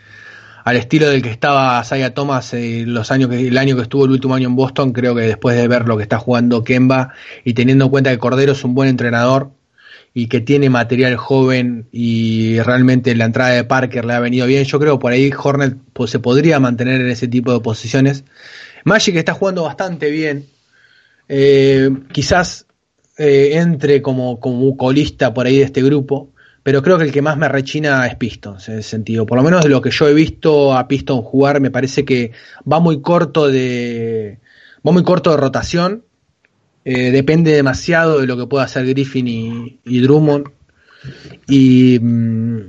[0.68, 4.04] al estilo del que estaba Saya Thomas eh, los años que, el año que estuvo
[4.04, 7.14] el último año en Boston, creo que después de ver lo que está jugando Kemba
[7.46, 9.52] y teniendo en cuenta que Cordero es un buen entrenador
[10.14, 14.66] y que tiene material joven y realmente la entrada de Parker le ha venido bien,
[14.66, 18.26] yo creo que por ahí Hornet pues, se podría mantener en ese tipo de posiciones.
[18.84, 20.48] Magic está jugando bastante bien,
[21.30, 22.66] eh, quizás
[23.18, 26.34] eh, entre como, como colista por ahí de este grupo,
[26.68, 29.26] pero creo que el que más me rechina es Pistons en ese sentido.
[29.26, 32.34] Por lo menos de lo que yo he visto a Pistons jugar, me parece que
[32.70, 34.40] va muy corto de,
[34.86, 36.04] va muy corto de rotación.
[36.84, 40.50] Eh, depende demasiado de lo que pueda hacer Griffin y, Drummond.
[41.48, 42.60] Y mm,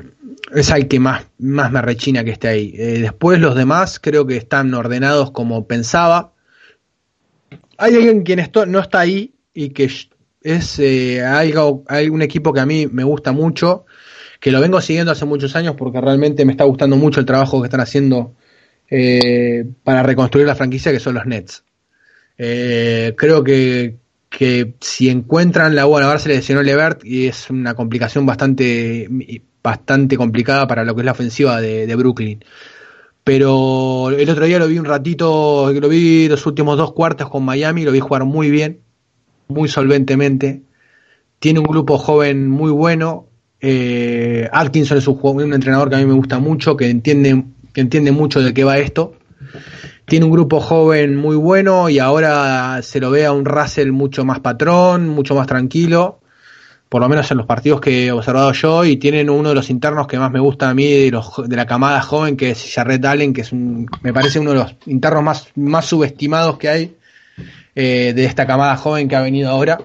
[0.55, 2.75] es el que más, más me rechina que esté ahí.
[2.79, 6.35] Eh, después los demás creo que están ordenados como pensaba.
[7.79, 9.91] Hay alguien quien esto, no está ahí y que
[10.55, 13.85] es eh, algo, hay un equipo que a mí me gusta mucho,
[14.41, 17.61] que lo vengo siguiendo hace muchos años porque realmente me está gustando mucho el trabajo
[17.61, 18.35] que están haciendo
[18.91, 21.65] eh, para reconstruir la franquicia, que son los Nets.
[22.39, 23.97] Eh, creo que,
[24.29, 29.09] que si encuentran la bueno, ahora se lesionó Levert y es una complicación bastante,
[29.63, 32.43] bastante complicada para lo que es la ofensiva de, de Brooklyn
[33.29, 37.45] pero el otro día lo vi un ratito, lo vi los últimos dos cuartos con
[37.45, 38.81] Miami, lo vi jugar muy bien,
[39.49, 40.63] muy solventemente.
[41.39, 43.27] Tiene un grupo joven muy bueno.
[43.61, 47.81] Eh, Atkinson es un, un, entrenador que a mí me gusta mucho, que entiende, que
[47.81, 49.15] entiende mucho de qué va esto.
[50.05, 54.25] Tiene un grupo joven muy bueno y ahora se lo ve a un Russell mucho
[54.25, 56.21] más patrón, mucho más tranquilo,
[56.89, 59.69] por lo menos en los partidos que he observado yo, y tienen uno de los
[59.69, 62.73] internos que más me gusta a mí de, los, de la camada joven, que es
[62.75, 66.69] Jared Allen, que es un, me parece uno de los internos más, más subestimados que
[66.71, 66.98] hay
[67.81, 69.79] eh, de esta camada joven que ha venido ahora.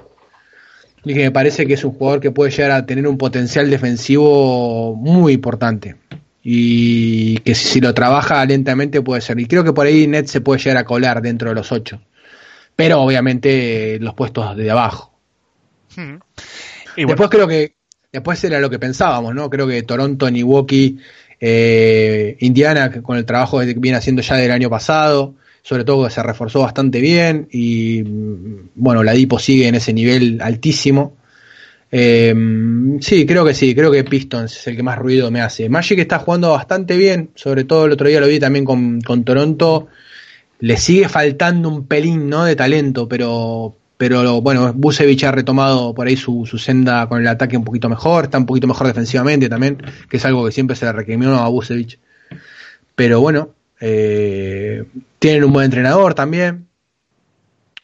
[1.06, 3.70] Y que me parece que es un jugador que puede llegar a tener un potencial
[3.70, 5.98] defensivo muy importante.
[6.42, 9.40] Y que si, lo trabaja lentamente puede ser.
[9.40, 12.02] Y creo que por ahí Net se puede llegar a colar dentro de los ocho.
[12.76, 15.14] Pero obviamente los puestos de abajo.
[15.96, 16.16] Hmm.
[16.98, 17.76] Y después creo que,
[18.12, 19.52] después era lo que pensábamos, ¿no?
[19.52, 20.98] Creo que Toronto, Milwaukee,
[21.40, 26.14] eh, Indiana, con el trabajo que viene haciendo ya del año pasado, sobre todo que
[26.14, 28.04] se reforzó bastante bien y
[28.76, 31.16] bueno, la Dipo sigue en ese nivel altísimo.
[31.90, 32.36] Eh,
[33.00, 35.70] sí, creo que sí, creo que Pistons es el que más ruido me hace.
[35.70, 39.88] Magic está jugando bastante bien, sobre todo el otro día lo vi también con, Toronto.
[40.60, 42.44] Le sigue faltando un pelín ¿no?
[42.44, 47.28] de talento, pero, pero bueno, Busevich ha retomado por ahí su, su, senda con el
[47.28, 49.78] ataque un poquito mejor, está un poquito mejor defensivamente también,
[50.10, 52.00] que es algo que siempre se le requirió a Busevich.
[52.96, 53.50] Pero bueno,
[53.86, 54.86] eh,
[55.24, 56.68] tienen un buen entrenador también.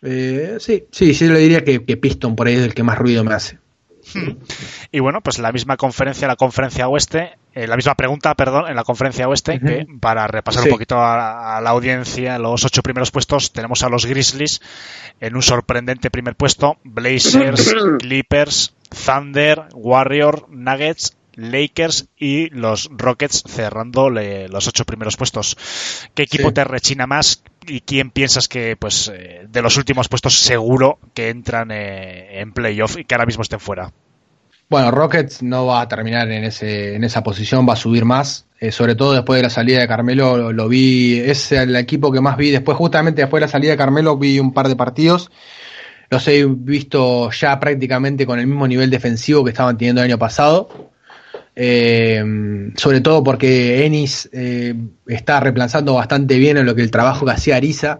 [0.01, 3.23] Eh, sí, sí, sí, le diría que, Piston por ahí es el que más ruido
[3.23, 3.59] me hace.
[4.91, 8.75] Y bueno, pues la misma conferencia, la conferencia oeste, eh, la misma pregunta, perdón, en
[8.75, 13.53] la conferencia oeste, que para repasar un poquito a, la audiencia, los ocho primeros puestos,
[13.53, 14.61] tenemos a los Grizzlies
[15.21, 18.73] en un sorprendente primer puesto, Blazers, Clippers,
[19.05, 25.57] Thunder, Warrior, Nuggets Lakers y los Rockets cerrando los ocho primeros puestos.
[26.13, 30.39] ¿Qué equipo te rechina más y quién piensas que, pues, eh, de los últimos puestos
[30.39, 33.91] seguro que entran eh, en playoff y que ahora mismo estén fuera?
[34.69, 38.45] Bueno, Rockets no va a terminar en, ese, en esa posición, va a subir más.
[38.59, 42.21] Eh, sobre todo después de la salida de Carmelo, lo, vi, es el equipo que
[42.21, 42.51] más vi.
[42.51, 45.31] Después, justamente después de la salida de Carmelo, vi un par de partidos.
[46.11, 50.19] Los he visto ya prácticamente con el mismo nivel defensivo que estaban teniendo el año
[50.19, 50.91] pasado.
[51.61, 54.73] Eh, sobre todo porque Ennis eh,
[55.07, 57.99] está reemplazando bastante bien en lo que el trabajo que hacía Arisa.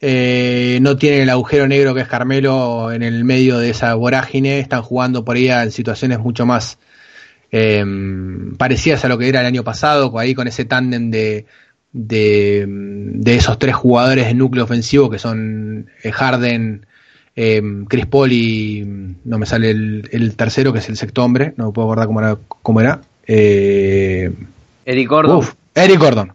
[0.00, 4.60] Eh, no tiene el agujero negro que es Carmelo en el medio de esa vorágine.
[4.60, 6.78] Están jugando por ahí en situaciones mucho más
[8.56, 11.46] parecidas a lo que era el año pasado, ahí con ese tándem de,
[11.92, 16.86] de, esos tres jugadores de núcleo ofensivo que son Harden,
[17.36, 18.84] eh, Chris Paul y
[19.24, 22.20] no me sale el, tercero, que es el sexto hombre, no me puedo acordar cómo
[22.20, 22.38] era.
[22.62, 23.00] Cómo era.
[23.26, 24.32] Eh,
[24.84, 25.46] Eric Gordon.
[25.74, 26.32] Eric Gordon.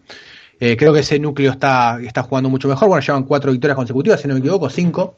[0.59, 2.87] Eh, creo que ese núcleo está, está jugando mucho mejor.
[2.87, 5.17] Bueno, llevan cuatro victorias consecutivas, si no me equivoco, cinco.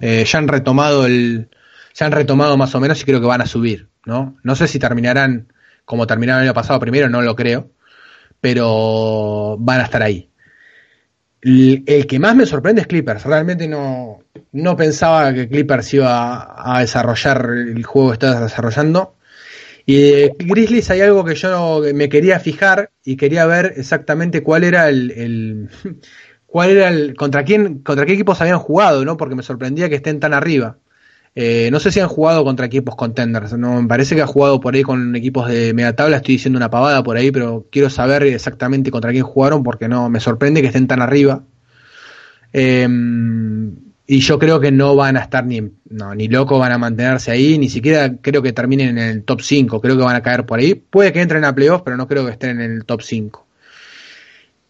[0.00, 1.48] Eh, ya han retomado el.
[1.92, 4.36] Se han retomado más o menos y creo que van a subir, ¿no?
[4.44, 5.48] No sé si terminarán
[5.84, 7.70] como terminaron el año pasado primero, no lo creo.
[8.40, 10.30] Pero van a estar ahí.
[11.42, 13.24] El, que más me sorprende es Clippers.
[13.24, 14.20] Realmente no,
[14.52, 19.14] no pensaba que Clippers iba a, desarrollar el juego que está desarrollando.
[19.86, 24.64] Y de Grizzlies hay algo que yo me quería fijar y quería ver exactamente cuál
[24.64, 25.68] era el,
[26.46, 29.16] cuál era el contra quién contra qué equipos habían jugado, ¿no?
[29.16, 30.78] Porque me sorprendía que estén tan arriba.
[31.34, 34.58] Eh, no sé si han jugado contra equipos contenders, no me parece que ha jugado
[34.60, 37.88] por ahí con equipos de media tabla, estoy diciendo una pavada por ahí, pero quiero
[37.88, 41.44] saber exactamente contra quién jugaron porque no me sorprende que estén tan arriba.
[42.52, 46.78] Em, y yo creo que no van a estar ni, no, ni locos, van a
[46.78, 50.20] mantenerse ahí, ni siquiera creo que terminen en el top 5, creo que van a
[50.20, 50.74] caer por ahí.
[50.74, 53.46] Puede que entren a playoffs, pero no creo que estén en el top 5.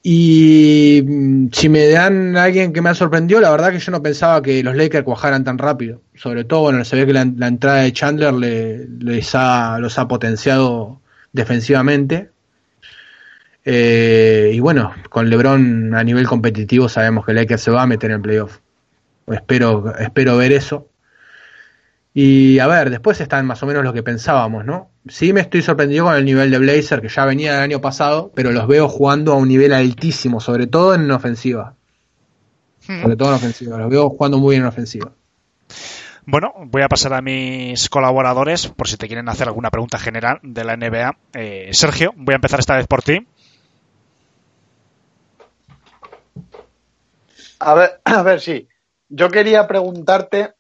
[0.03, 3.91] Y mm, si me dan a alguien que me ha sorprendido, la verdad que yo
[3.93, 6.03] no pensaba que los Lakers cuajaran tan rápido.
[6.15, 10.07] Sobre todo, bueno, se ve que la, entrada de Chandler le, les ha, los ha
[10.07, 11.01] potenciado
[11.33, 12.29] defensivamente.
[13.65, 18.11] Eh, y bueno, con LeBron a nivel competitivo sabemos que Lakers se va a meter
[18.11, 18.59] en playoff.
[19.33, 20.89] Espero, espero ver eso.
[22.13, 24.91] Y a ver, después están más o menos lo que pensábamos, ¿no?
[25.07, 28.33] Sí me estoy sorprendido con el nivel de Blazer, que ya venía del año pasado,
[28.35, 31.75] pero los veo jugando a un nivel altísimo, sobre todo en ofensiva.
[32.89, 33.03] Hmm.
[33.03, 35.13] Sobre todo en ofensiva, los veo jugando muy bien en ofensiva.
[36.27, 40.41] Bueno, voy a pasar a mis colaboradores por si te quieren hacer alguna pregunta general
[40.43, 41.17] de la NBA.
[41.35, 43.27] Eh, Sergio, voy a empezar esta vez por ti.
[47.61, 48.69] A ver, a ver, sí.
[49.11, 50.53] Yo quería preguntarte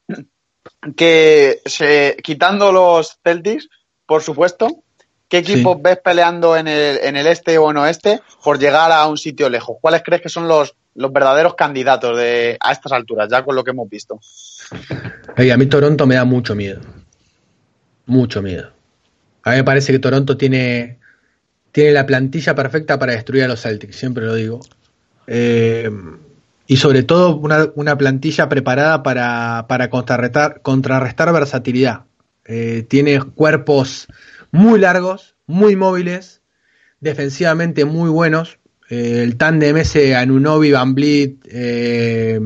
[0.97, 3.69] que se, quitando los Celtics,
[4.07, 4.83] por supuesto,
[5.29, 5.83] ¿qué equipos Sí.
[5.85, 9.49] ves peleando en el, en el este o en oeste por llegar a un sitio
[9.49, 9.77] lejos?
[9.81, 13.63] ¿Cuáles crees que son los, los verdaderos candidatos de, a estas alturas, ya con lo
[13.63, 14.21] que hemos visto?
[15.37, 16.81] A mí Toronto me da mucho miedo.
[18.07, 18.73] Mucho miedo.
[19.45, 20.99] A mí me parece que Toronto tiene,
[21.71, 24.61] tiene la plantilla perfecta para destruir a los Celtics, siempre lo digo.
[25.29, 25.89] Eh,
[26.71, 32.03] y sobre todo una, una plantilla preparada para, para contrarrestar, contrarrestar versatilidad.
[32.45, 34.07] Eh, tiene cuerpos
[34.53, 36.43] muy largos, muy móviles,
[37.01, 38.59] defensivamente muy buenos.
[38.89, 42.39] Eh, el tándem ese Anunobi, Van Vliet, eh,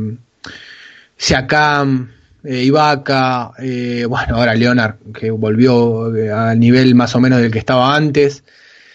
[1.18, 2.10] Siakam,
[2.44, 7.58] eh, Ibaka, eh, bueno, ahora Leonard, que volvió al nivel más o menos del que
[7.58, 8.42] estaba antes.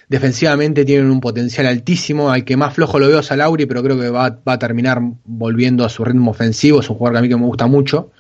[0.10, 2.32] Defensivamente tienen un potencial altísimo.
[2.32, 4.60] Al que más flojo lo veo es a Lauri, pero creo que va, va a
[4.60, 6.82] terminar volviendo a su ritmo ofensivo.
[6.82, 8.12] Es un jugador que a mí que me gusta mucho.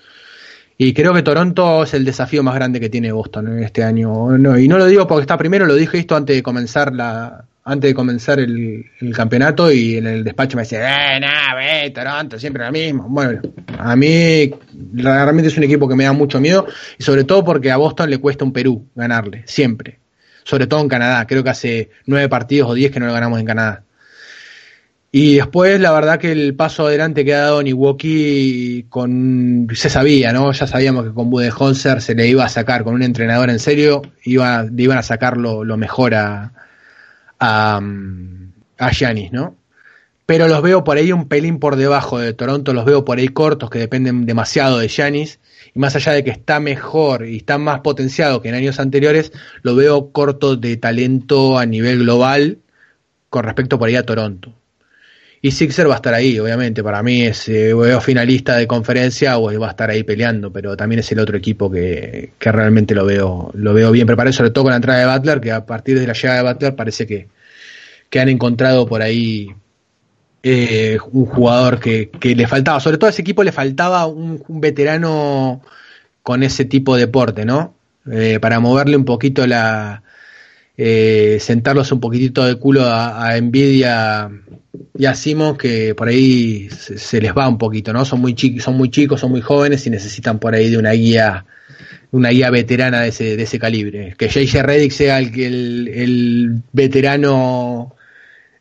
[0.82, 4.38] Y creo que Toronto es el desafío más grande que tiene Boston en este año.
[4.38, 7.44] No, y no lo digo porque está primero, lo dije esto antes de comenzar la
[7.66, 12.40] antes de comenzar el, campeonato y en el despacho me decía, eh, nah, ve, Toronto,
[12.40, 13.06] siempre lo mismo.
[13.10, 13.42] Bueno,
[13.78, 14.50] a mí
[14.94, 16.66] realmente es un equipo que me da mucho miedo
[16.98, 19.99] y sobre todo porque a Boston le cuesta un Perú ganarle, siempre.
[20.50, 23.40] Sobre todo en Canadá, creo que hace nueve partidos o diez que no lo ganamos
[23.40, 23.84] en Canadá.
[25.12, 30.34] Y después, la verdad que el paso adelante que ha dado Niwoki con se sabía,
[30.34, 30.52] ¿no?
[30.52, 34.02] Ya sabíamos que con Budenholzer se le iba a sacar, con un entrenador en serio,
[34.24, 36.52] iba, le iban a sacar lo, lo mejor a,
[37.40, 37.80] a,
[39.32, 39.56] ¿no?
[40.26, 43.28] Pero los veo por ahí un pelín por debajo de Toronto, los veo por ahí
[43.28, 45.40] cortos que dependen demasiado de Giannis.
[45.74, 49.32] Y más allá de que está mejor y está más potenciado que en años anteriores,
[49.62, 52.60] lo veo corto de talento a nivel global
[53.30, 54.54] con respecto por ahí a Toronto.
[55.42, 56.84] Y Sixer va a estar ahí, obviamente.
[56.84, 60.76] Para mí es eh, veo finalista de conferencia o va a estar ahí peleando, pero
[60.76, 64.52] también es el otro equipo que, que realmente lo veo, lo veo bien preparado, sobre
[64.52, 67.08] todo con la entrada de Butler, que a partir de la llegada de Butler parece
[67.08, 67.28] que,
[68.10, 69.54] que han encontrado por ahí
[70.42, 74.42] eh, un jugador que, que le faltaba, sobre todo a ese equipo le faltaba un,
[74.48, 75.62] veterano
[76.24, 77.76] con ese tipo de deporte, ¿no?
[78.10, 80.02] Eh, para moverle un poquito la,
[80.78, 84.32] eh, sentarlos un poquitito de culo a, a Nvidia
[84.98, 88.06] y a Simons que por ahí se, se, les va un poquito, ¿no?
[88.06, 90.92] Son muy chicos, son muy chicos, son muy jóvenes y necesitan por ahí de una
[90.92, 91.46] guía,
[92.12, 94.16] una guía veterana de ese, de ese calibre.
[94.18, 97.96] Que JJ Reddick sea el, el, el veterano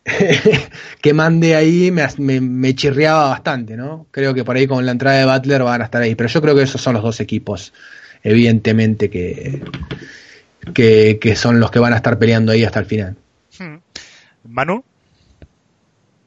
[1.02, 4.06] que mande ahí me, me, me, chirriaba bastante, ¿no?
[4.10, 6.40] Creo que por ahí con la entrada de Butler van a estar ahí, pero yo
[6.40, 7.72] creo que esos son los dos equipos,
[8.22, 9.62] evidentemente, que,
[10.74, 13.16] que, que son los que van a estar peleando ahí hasta el final.
[13.58, 13.76] Hmm.
[14.44, 14.84] Manu.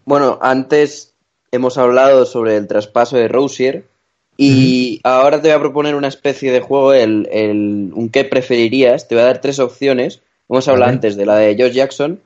[0.05, 1.13] Bueno, antes
[1.51, 3.85] hemos hablado sobre el traspaso de Rosier
[4.37, 5.11] y uh -huh.
[5.11, 9.07] ahora te voy a proponer una especie de juego, el, el, un qué preferirías.
[9.07, 10.21] Te voy a dar tres opciones.
[10.49, 10.95] Hemos hablado vale.
[10.95, 12.19] antes de la de Josh Jackson.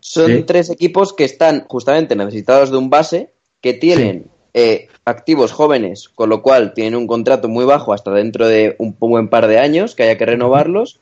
[0.00, 0.42] Son sí.
[0.44, 3.30] tres equipos que están justamente necesitados de un base,
[3.60, 4.30] que tienen sí.
[4.54, 8.96] eh, activos jóvenes, con lo cual tienen un contrato muy bajo hasta dentro de un
[8.98, 11.00] buen par de años, que haya que renovarlos.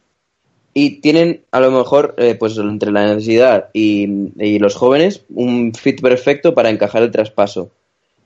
[0.73, 5.73] Y tienen a lo mejor, eh, pues entre la necesidad y, y, los jóvenes, un
[5.73, 7.71] fit perfecto para encajar el traspaso.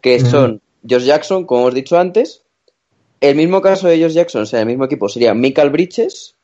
[0.00, 0.30] Que uh -huh.
[0.30, 2.42] son Josh Jackson, como hemos dicho antes.
[3.20, 6.34] El mismo caso de Josh Jackson, o sea, el mismo equipo sería Michael Bridges,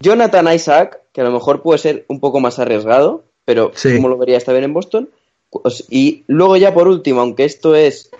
[0.00, 3.96] Jonathan Isaac, que a lo mejor puede ser un poco más arriesgado, pero sí.
[3.96, 5.08] como lo vería está bien en Boston.
[5.88, 8.10] Y luego ya por último, aunque esto es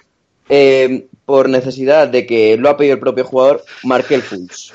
[0.49, 4.73] eh, por necesidad de que lo ha pedido el propio jugador, Markel Fultz.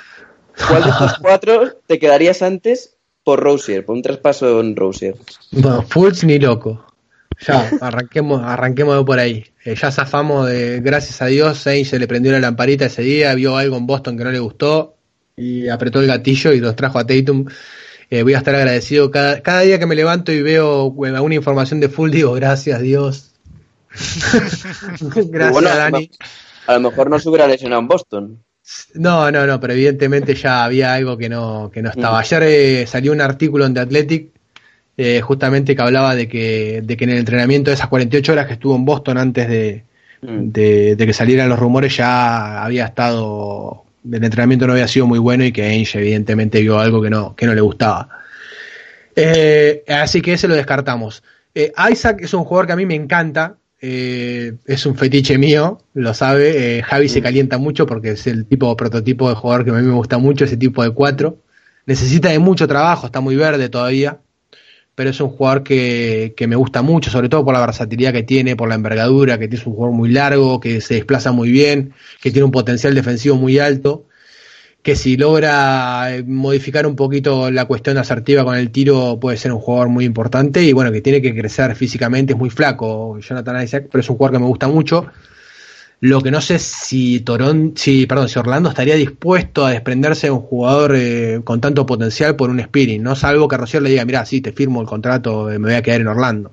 [0.67, 5.15] ¿Cuál de estos cuatro te quedarías antes por Rosier, por un traspaso en Rosier?
[5.49, 6.85] Bueno, Fultz ni loco.
[7.47, 9.45] Ya, arranquemos, arranquemos por ahí.
[9.65, 13.33] Eh, ya zafamos de, gracias a Dios, Sainz se le prendió la lamparita ese día,
[13.33, 14.93] vio algo en Boston que no le gustó
[15.35, 17.47] y apretó el gatillo y los trajo a Tatum
[18.11, 21.35] Eh, voy a estar agradecido cada, cada día que me levanto y veo eh, alguna
[21.35, 23.31] información de full, digo, gracias Dios.
[23.91, 26.11] gracias Bueno, Dani.
[26.67, 28.43] A lo mejor no se hubiera lesionado en Boston.
[28.93, 32.17] No, no, no, pero evidentemente ya había algo que no, que no estaba.
[32.17, 32.21] Mm.
[32.21, 34.29] Ayer eh, salió un artículo en The Athletic
[34.97, 38.45] eh, justamente que hablaba de que, de que en el entrenamiento de esas 48 horas
[38.45, 39.83] que estuvo en Boston antes de,
[40.21, 40.51] Mm.
[40.51, 45.19] de, de que salieran los rumores ya había estado, el entrenamiento no había sido muy
[45.19, 48.09] bueno y que Ainge evidentemente vio algo que no, que no le gustaba.
[49.15, 51.23] Eh, así que ese lo descartamos.
[51.53, 55.79] Eh, Isaac es un jugador que a mí me encanta, eh, es un fetiche mío,
[55.93, 56.77] lo sabe.
[56.77, 59.81] eh, Javi se calienta mucho porque es el tipo prototipo de jugador que a mí
[59.81, 61.39] me gusta mucho, ese tipo de cuatro.
[61.85, 64.19] Necesita de mucho trabajo, está muy verde todavía,
[65.01, 68.21] pero es un jugador que, que me gusta mucho, sobre todo por la versatilidad que
[68.21, 71.95] tiene, por la envergadura, que es un jugador muy largo, que se desplaza muy bien,
[72.21, 74.05] que tiene un potencial defensivo muy alto
[74.83, 79.51] que si logra eh, modificar un poquito la cuestión asertiva con el tiro puede ser
[79.51, 83.63] un jugador muy importante y bueno, que tiene que crecer físicamente, es muy flaco Jonathan
[83.63, 85.07] Isaac, pero es un jugador que me gusta mucho.
[86.01, 90.31] Lo que no sé si Toron, si, perdón, si Orlando estaría dispuesto a desprenderse de
[90.31, 94.03] un jugador eh, con tanto potencial por un Spirit, no salvo que Rocier le diga,
[94.03, 96.51] mira, sí, te firmo el contrato, eh, me voy a quedar en Orlando.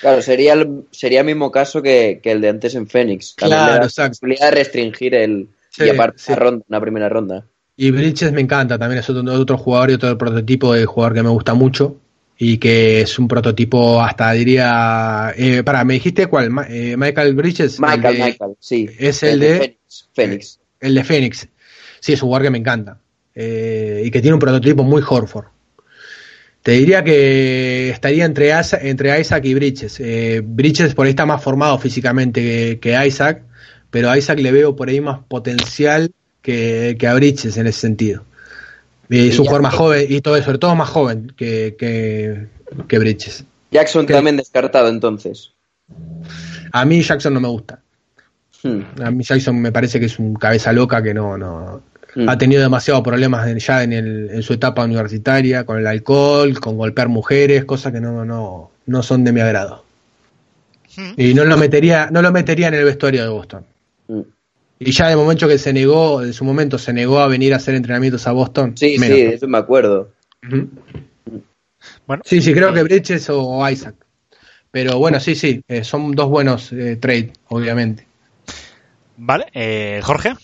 [0.00, 3.34] Claro, sería el, sería el mismo caso que, que el de antes en Phoenix.
[3.34, 4.10] También Claro, exacto.
[4.10, 6.34] posibilidad de restringir el Sí, y aparte sí.
[6.34, 7.44] ronda, una primera ronda.
[7.76, 11.22] Y Bridges me encanta, también es otro, otro jugador y otro prototipo de jugador que
[11.22, 11.96] me gusta mucho
[12.38, 15.34] y que es un prototipo hasta diría...
[15.36, 16.50] Eh, para, ¿me dijiste cuál?
[16.50, 17.80] Ma- eh, Michael Bridges.
[17.80, 18.88] Michael, el de, Michael, sí.
[18.98, 20.08] es el de- Phoenix.
[20.14, 20.60] Phoenix.
[20.80, 21.48] El de Phoenix.
[22.00, 22.98] Sí, es un jugador que me encanta.
[23.34, 25.46] Eh, y que tiene un prototipo muy Horford.
[26.62, 28.50] Te diría que estaría entre,
[29.20, 29.98] Isaac y Bridges.
[30.00, 33.42] Eh, Bridges por ahí está más formado físicamente que, que Isaac,
[33.90, 36.10] pero a Isaac le veo por ahí más potencial
[36.42, 38.24] que, que a Bridges en ese sentido.
[39.10, 42.46] Es Y un ya- jugador más joven y todo, sobre todo más joven que, que,
[42.86, 43.44] que Bridges.
[43.70, 44.12] Jackson ¿Qué?
[44.14, 45.52] también descartado entonces.
[46.72, 47.80] A mí Jackson no me gusta.
[48.62, 48.80] Hmm.
[49.02, 51.82] A mí Jackson me parece que es un cabeza loca que no, no,
[52.14, 52.28] Hmm.
[52.28, 56.76] ha tenido demasiados problemas ya en, el- en su etapa universitaria, con el alcohol, con
[56.78, 59.84] golpear mujeres, cosas que no, no, no son de mi agrado.
[60.96, 61.12] Hmm.
[61.16, 63.64] Y no lo metería, no lo metería en el vestuario de Boston.
[64.80, 67.56] Y ya de momento que se negó, en su momento se negó a venir a
[67.56, 68.76] hacer entrenamientos a Boston.
[68.76, 69.16] Sí, menos.
[69.18, 70.12] sí, eso me acuerdo.
[72.06, 72.22] Bueno.
[72.24, 73.94] Sí, sí, creo que Bridges o, Isaac.
[74.70, 78.06] Pero bueno, sí, sí, eh, son dos buenos eh, trades, obviamente.
[79.16, 80.34] Vale, eh, Jorge.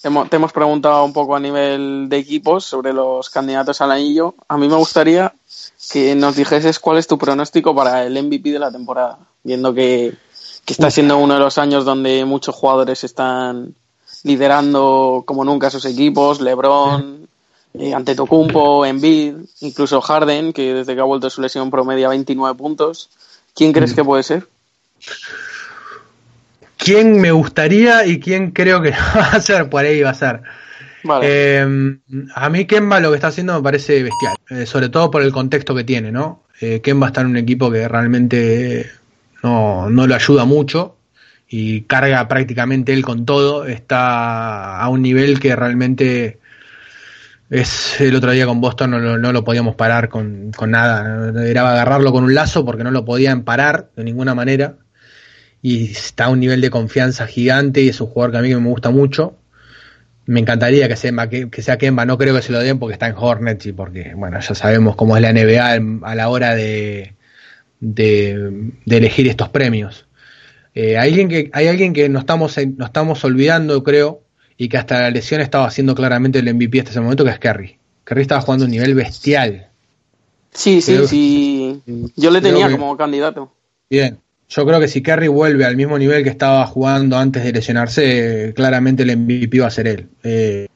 [0.00, 3.92] Te hemo- te hemos preguntado un poco a nivel de equipos sobre los candidatos al
[3.92, 4.34] anillo.
[4.48, 5.32] A mí me gustaría
[5.92, 10.14] que nos dijeses cuál es tu pronóstico para el MVP de la temporada, viendo que,
[10.64, 13.74] que está siendo uno de los años donde muchos jugadores están
[14.24, 17.26] liderando como nunca sus equipos, LeBron,
[17.74, 22.56] eh, Antetokounmpo, Embiid, incluso Harden, que desde que ha vuelto de su lesión promedia 29
[22.56, 23.10] puntos.
[23.54, 24.46] ¿Quién crees que puede ser?
[26.76, 29.68] ¿Quién me gustaría y quién creo que va a ser?
[29.68, 30.42] Por ahí va a ser.
[31.04, 31.26] Vale.
[31.28, 31.98] Eh,
[32.34, 35.32] a mí Kemba lo que está haciendo me parece bestial, eh, sobre todo por el
[35.32, 36.44] contexto que tiene, ¿no?
[36.60, 38.88] Eh, Kemba está en un equipo que realmente
[39.42, 40.96] no, no lo ayuda mucho
[41.48, 46.38] y carga prácticamente él con todo, está a un nivel que realmente
[47.50, 51.32] es el otro día con Boston no, lo- no lo podíamos parar con, con nada,
[51.46, 54.76] era agarrarlo con un lazo porque no lo podían parar de ninguna manera
[55.62, 58.54] y está a un nivel de confianza gigante y es un jugador que a mí
[58.54, 59.36] me gusta mucho.
[60.26, 62.94] Me encantaría que sea, que, que sea Kemba, no creo que se lo den porque
[62.94, 66.54] está en Hornets y porque, bueno, ya sabemos cómo es la NBA a la hora
[66.54, 67.14] de,
[67.82, 70.06] de, de elegir estos premios.
[70.74, 74.22] Eh, hay, alguien que, hay alguien que nos estamos, nos estamos olvidando, creo,
[74.56, 77.38] y que hasta la lesión estaba haciendo claramente el MVP hasta ese momento, que es
[77.40, 77.78] Kerry.
[78.04, 79.66] Kerry estaba jugando a un nivel bestial.
[80.52, 81.82] Sí, sí, creo- sí.
[82.16, 83.52] Yo le tenía que- como candidato.
[83.90, 84.18] Bien.
[84.48, 88.48] Yo creo que si Kerry vuelve al mismo nivel que estaba jugando antes de lesionarse,
[88.48, 90.08] eh, claramente el MVP va a ser él.
[90.22, 90.68] Eh,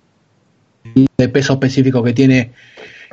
[1.18, 2.52] de peso específico que tiene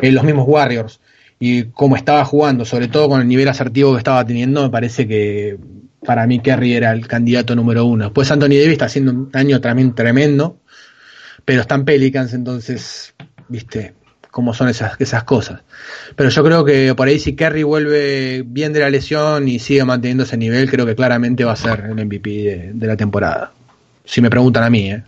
[0.02, 0.99] en los mismos Warriors
[1.45, 5.06] y cómo estaba jugando, sobre todo con el nivel asertivo que estaba teniendo, me parece
[5.06, 5.57] que
[6.06, 8.06] para mí Kerry era el candidato número uno.
[8.06, 10.61] Después Anthony Davis está haciendo un año también tremendo,
[11.44, 13.14] pero están Pelicans, entonces,
[13.49, 13.94] viste,
[14.32, 15.64] cómo son esas, esas cosas.
[16.15, 19.84] Pero yo creo que por ahí si Kerry vuelve bien de la lesión y sigue
[19.84, 23.52] manteniendo ese nivel, creo que claramente va a ser el MVP de, de la temporada.
[24.06, 25.03] Si me preguntan a mí, ¿eh?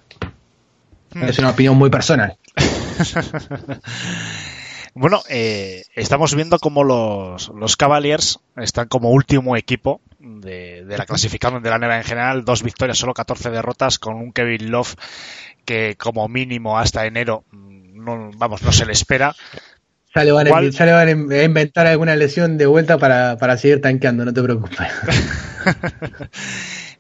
[1.14, 2.36] es una opinión muy personal.
[4.98, 11.06] Bueno, eh, estamos viendo como los, los Cavaliers están como último equipo de, de la
[11.06, 14.96] clasificación de la NBA en general, dos victorias, solo 14 derrotas, con un Kevin Love
[15.66, 19.36] que como mínimo hasta enero, mm, no, vamos, no se le espera.
[20.16, 23.58] Ya le, van a, ya le van a inventar alguna lesión de vuelta para, para
[23.58, 24.80] seguir tanqueando, no te preocupes.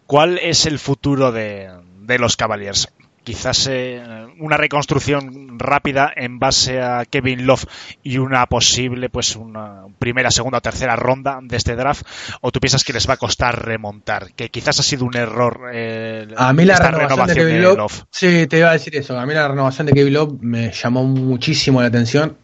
[0.06, 2.90] ¿Cuál es el futuro de, de los Cavaliers?
[3.26, 4.02] Quizás eh,
[4.40, 7.66] una reconstrucción rápida en base a Kevin Love
[8.04, 12.06] y una posible pues una primera, segunda o tercera ronda de este draft
[12.40, 15.72] o tú piensas que les va a costar remontar que quizás ha sido un error
[15.74, 19.18] eh, a mí la renovación, de Kevin Love, sí te iba a decir eso.
[19.18, 22.38] A mí la renovación de Kevin Love me llamó muchísimo la atención.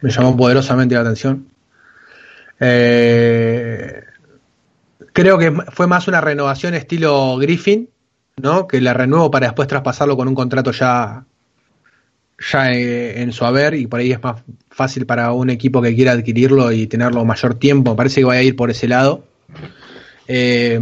[0.00, 1.48] Me llamó poderosamente la atención.
[2.60, 4.02] Eh,
[5.12, 7.88] creo que fue más una renovación estilo Griffin
[8.40, 8.66] ¿no?
[8.66, 11.24] Que la renuevo para después traspasarlo con un contrato ya,
[12.50, 15.94] ya eh, en su haber y por ahí es más fácil para un equipo que
[15.94, 17.96] quiera adquirirlo y tenerlo mayor tiempo.
[17.96, 19.24] parece que va a ir por ese lado.
[20.26, 20.80] Eh,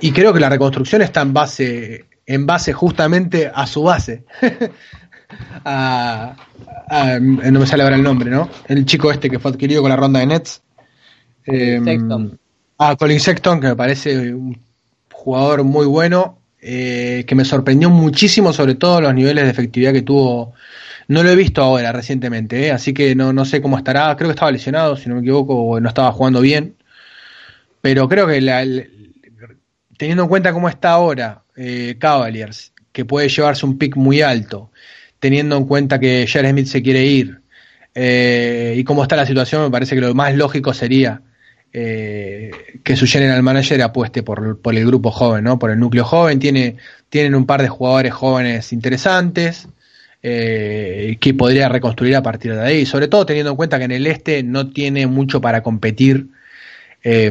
[0.00, 4.24] y creo que la reconstrucción está en base, en base justamente a su base.
[5.64, 8.48] no me sale ahora el nombre, ¿no?
[8.66, 10.62] El chico este que fue adquirido con la ronda de Nets.
[11.46, 11.80] Eh,
[12.78, 14.58] ah, Colin Sexton, que me parece un
[15.10, 20.02] jugador muy bueno eh, que me sorprendió muchísimo, sobre todo los niveles de efectividad que
[20.02, 20.54] tuvo.
[21.06, 24.14] No lo he visto ahora recientemente, eh, así que no, no sé cómo estará.
[24.16, 26.76] Creo que estaba lesionado, si no me equivoco, o no estaba jugando bien.
[27.80, 28.40] Pero creo que
[29.96, 34.70] teniendo en cuenta cómo está ahora eh, Cavaliers, que puede llevarse un pick muy alto,
[35.20, 37.40] teniendo en cuenta que Jared Smith se quiere ir,
[37.94, 41.20] y cómo está la situación, me parece que lo más lógico sería
[41.72, 42.50] eh,
[42.82, 45.58] que su general manager apueste por, por, el grupo joven, ¿no?
[45.58, 46.38] por el núcleo joven.
[46.38, 46.76] Tiene,
[47.10, 49.68] tienen un par de jugadores jóvenes interesantes
[50.22, 53.92] eh, que podría reconstruir a partir de ahí, sobre todo teniendo en cuenta que en
[53.92, 56.28] el este no tiene mucho para competir
[57.04, 57.30] eh,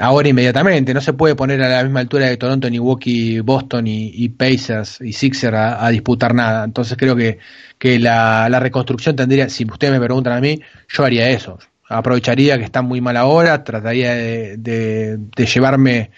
[0.00, 0.94] ahora inmediatamente.
[0.94, 5.12] No se puede poner a la misma altura de Toronto, Milwaukee, Boston y, Pacers y
[5.12, 6.64] Sixers a, disputar nada.
[6.64, 7.38] Entonces creo que,
[7.78, 11.58] que la, la reconstrucción tendría, si ustedes me preguntan a mí, yo haría eso
[11.88, 16.10] aprovecharía que está muy mal ahora, trataría de, llevarme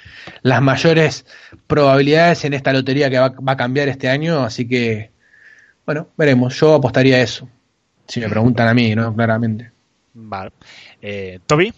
[0.43, 1.27] las mayores
[1.67, 5.11] probabilidades en esta lotería que va, a cambiar este año, así que,
[5.85, 7.49] bueno, veremos, yo apostaría a eso,
[8.07, 9.15] si me preguntan a mí, ¿no?
[9.15, 9.73] Claramente.
[10.15, 10.53] Vale.
[11.03, 11.73] Eh, ¿Toby?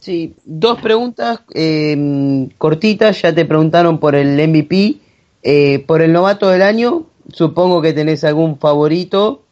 [0.00, 4.96] Sí, dos preguntas eh, cortitas, ya te preguntaron por el MVP,
[5.42, 9.43] eh, por el novato del año, supongo que tenés algún favorito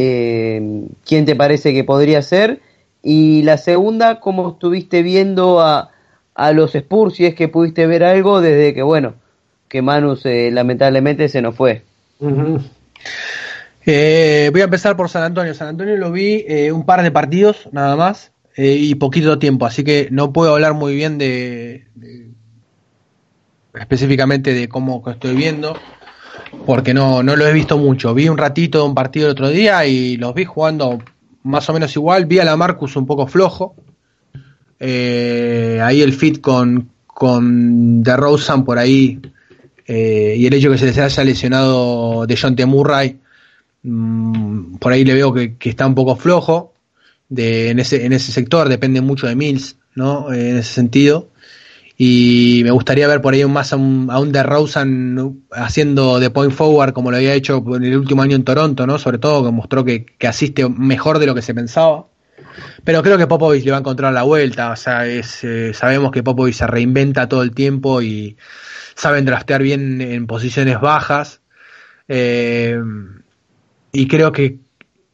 [0.00, 2.60] eh, quién te parece que podría ser.
[3.02, 5.90] Y la segunda, cómo estuviste viendo a,
[6.34, 9.14] a los Spurs, si es que pudiste ver algo desde que, bueno,
[9.68, 11.82] que Manus lamentablemente se nos fue.
[13.90, 15.54] Eh, voy a empezar por San Antonio.
[15.54, 19.64] San Antonio lo vi eh, un par de partidos nada más eh, y poquito tiempo,
[19.64, 22.28] así que no puedo hablar muy bien de, de
[23.74, 25.74] específicamente de cómo estoy viendo
[26.66, 28.14] porque no, no lo he visto mucho.
[28.14, 30.98] Vi un ratito de un partido el otro día y los vi jugando
[31.42, 32.26] más o menos igual.
[32.26, 33.74] Vi a la Marcus un poco flojo.
[34.80, 39.20] Eh, ahí el fit con, con DeRozan por ahí
[39.86, 42.64] eh, y el hecho que se les haya lesionado de John T.
[42.64, 43.18] Murray,
[43.82, 46.74] mm, por ahí le veo que, está un poco flojo
[47.28, 48.68] de, en, ese, en ese sector.
[48.68, 50.32] Depende mucho de Mills, ¿no?
[50.32, 51.28] En ese sentido
[52.00, 56.52] y me gustaría ver por ahí más a un, a un DeRozan haciendo de point
[56.52, 59.00] forward como lo había hecho en el último año en Toronto, ¿no?
[59.00, 62.06] Sobre todo que mostró que, asiste mejor de lo que se pensaba.
[62.84, 66.12] Pero creo que Popovich le va a encontrar la vuelta, o sea, es, eh, sabemos
[66.12, 68.36] que Popovich se reinventa todo el tiempo y
[68.94, 71.40] saben draftear bien en posiciones bajas.
[72.06, 72.80] Eh,
[73.90, 74.60] y creo que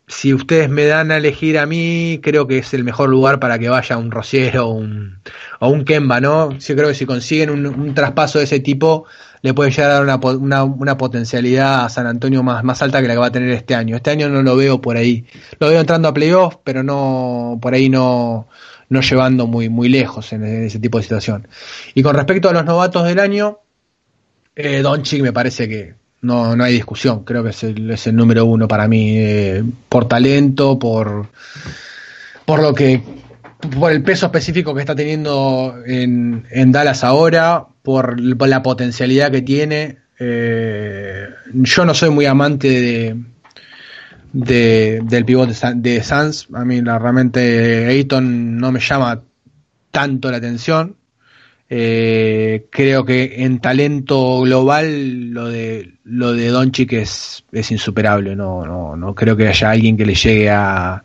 [0.07, 3.59] si ustedes me dan a elegir a mí, creo que es el mejor lugar para
[3.59, 5.19] que vaya un Rociero o un,
[5.61, 6.59] o un Kemba, ¿no?
[6.59, 9.07] Yo creo que si consiguen un, traspaso de ese tipo,
[9.41, 13.09] le puede llegar a dar una, una, potencialidad a San Antonio más, más alta que
[13.09, 13.97] la que va a tener este año.
[13.97, 15.25] Este año no lo veo por ahí.
[15.59, 18.49] Lo veo entrando a playoffs, pero no por ahí no,
[18.91, 21.49] no llevando muy, muy lejos en, ese tipo de situación.
[21.95, 23.61] Y con respecto a los novatos del año,
[24.55, 28.17] eh, Doncic me parece que no, no hay discusión, creo que es el, es el
[28.17, 31.29] número uno para mí, eh, por talento, por,
[32.45, 33.03] por lo que
[33.79, 39.43] por el peso específico que está teniendo en, en Dallas ahora, por, la potencialidad que
[39.43, 39.99] tiene.
[40.19, 43.17] Eh, yo no soy muy amante de,
[44.33, 46.49] de del pivot de, Suns.
[46.55, 49.23] A mí la, realmente Ayton no me llama
[49.91, 50.97] tanto la atención.
[51.71, 58.37] Eh, creo que en talento global lo de lo de Doncic es, es insuperable.
[58.37, 61.03] No, no, no creo que haya alguien que le llegue a,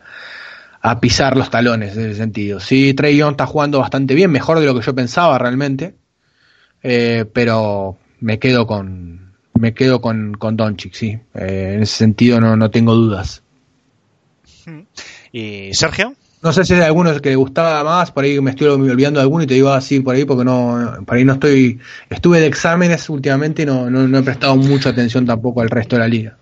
[0.81, 2.59] a pisar los talones en ese sentido.
[2.59, 5.95] Sí, Trey Young está jugando bastante bien, mejor de lo que yo pensaba realmente,
[6.83, 11.19] eh, pero me quedo con me quedo con, con Doncic, sí.
[11.33, 13.43] Eh, en ese sentido no, no tengo dudas.
[15.31, 16.13] ¿Y Sergio?
[16.41, 19.23] No sé si hay alguno que le gustaba más, por ahí me estoy olvidando de
[19.23, 21.79] alguno y te digo así por ahí porque no, por ahí no estoy,
[22.09, 25.99] estuve de exámenes últimamente y no, no, he prestado mucha atención tampoco al resto de
[25.99, 26.37] la liga.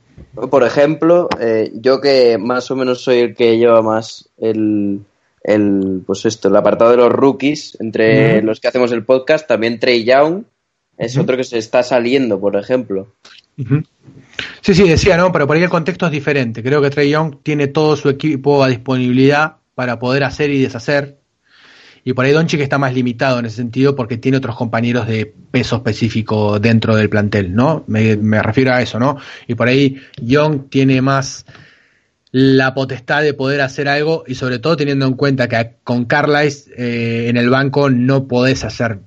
[0.52, 5.00] Por ejemplo, eh, yo que más o menos soy el que lleva más el,
[5.44, 9.80] el pues esto, el apartado de los rookies, entre los que hacemos el podcast, también
[9.80, 10.44] Trey Young
[10.98, 13.08] es otro que se está saliendo, por ejemplo.
[14.62, 15.32] Sí, sí, decía, ¿no?
[15.32, 16.62] Pero por ahí el contexto es diferente.
[16.62, 21.20] Creo que Trey Young tiene todo su equipo a disponibilidad para poder hacer y deshacer.
[22.04, 25.32] Y por ahí Doncic está más limitado en ese sentido porque tiene otros compañeros de
[25.52, 27.84] peso específico dentro del plantel, ¿no?
[27.86, 29.18] Me, refiero a eso, ¿no?
[29.48, 31.46] Y por ahí Young tiene más
[32.32, 36.74] la potestad de poder hacer algo y sobre todo teniendo en cuenta que con Carlisle
[36.76, 38.98] eh, en el banco no podés hacer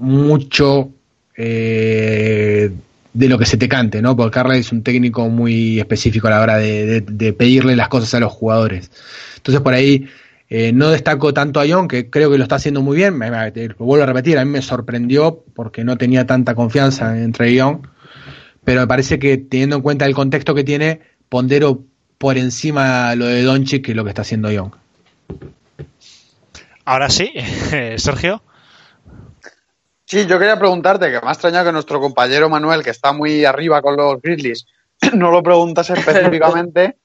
[0.00, 0.90] mucho
[1.36, 2.68] eh,
[3.12, 4.16] de lo que se te cante, ¿no?
[4.16, 8.18] Porque Carlisle es un técnico muy específico a la hora de pedirle las cosas a
[8.18, 8.90] los jugadores.
[9.40, 10.06] Entonces por ahí
[10.48, 13.16] eh, no destaco tanto a Young, que creo que lo está haciendo muy bien.
[13.16, 17.54] Me, lo vuelvo a repetir, a mí me sorprendió porque no tenía tanta confianza entre
[17.54, 17.86] Young.
[18.64, 21.84] Pero me parece que teniendo en cuenta el contexto que tiene, pondero
[22.18, 24.72] por encima lo de Doncic que lo que está haciendo Young.
[26.84, 27.32] Ahora sí,
[27.96, 28.42] Sergio.
[30.04, 33.44] Sí, yo quería preguntarte, que me ha extrañado que nuestro compañero Manuel, que está muy
[33.44, 34.66] arriba con los Grizzlies,
[35.14, 36.96] no lo preguntas específicamente.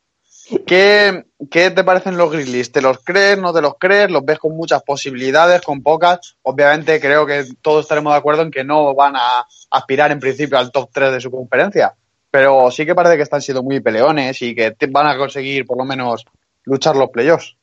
[0.65, 2.71] ¿Qué, te parecen los Grizzlies?
[2.71, 4.11] ¿Te los crees, no te los crees?
[4.11, 6.37] ¿Los ves con muchas posibilidades, con pocas?
[6.43, 10.57] Obviamente creo que todos estaremos de acuerdo en que no van a aspirar en principio
[10.57, 11.95] al top 3 de su conferencia,
[12.29, 15.77] pero sí que parece que están siendo muy peleones y que van a conseguir por
[15.77, 16.25] lo menos
[16.63, 17.55] luchar los playoffs.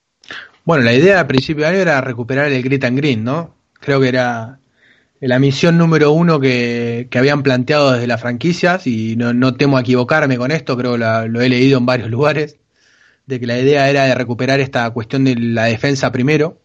[0.65, 3.55] Bueno, la idea al principio de año era recuperar el Grit and Green, ¿no?
[3.75, 4.59] Creo que era
[5.21, 10.51] la misión número uno que, habían planteado desde las franquicias y no, temo equivocarme con
[10.51, 12.59] esto, creo que lo he leído en varios lugares
[13.27, 16.59] de que la idea era de recuperar esta cuestión de la defensa primero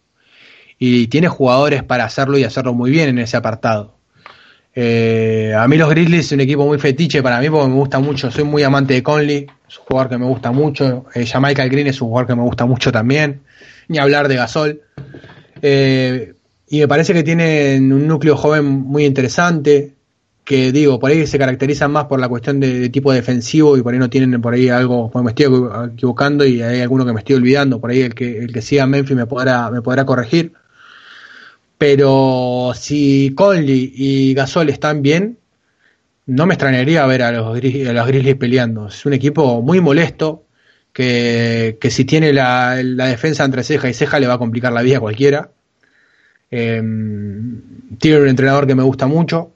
[0.78, 3.96] y tiene jugadores para hacerlo y hacerlo muy bien en ese apartado.
[4.74, 7.98] Eh, a mí los Grizzlies es un equipo muy fetiche para mí porque me gusta
[7.98, 11.66] mucho, soy muy amante de Conley, es un jugador que me gusta mucho, eh, Jamaica
[11.66, 13.40] Green es un jugador que me gusta mucho también,
[13.88, 14.82] ni hablar de Gasol.
[15.62, 16.34] Eh,
[16.68, 19.94] y me parece que tienen un núcleo joven muy interesante,
[20.48, 23.92] que digo, por ahí se caracterizan más por la cuestión de, tipo defensivo y por
[23.92, 25.44] ahí no tienen por ahí algo, pues me estoy
[25.92, 28.86] equivocando y hay alguno que me estoy olvidando, por ahí el que, el que siga
[28.86, 30.54] Memphis me podrá, me podrá corregir.
[31.76, 35.38] Pero si Conley y Gasol están bien,
[36.24, 38.88] no me extrañaría ver a los, a Grizzlies peleando.
[38.88, 40.44] Es un equipo muy molesto,
[40.94, 44.72] que, que si tiene la, la, defensa entre ceja y ceja le va a complicar
[44.72, 45.50] la vida a cualquiera.
[46.50, 46.82] Eh,
[47.98, 49.52] tiene un entrenador que me gusta mucho,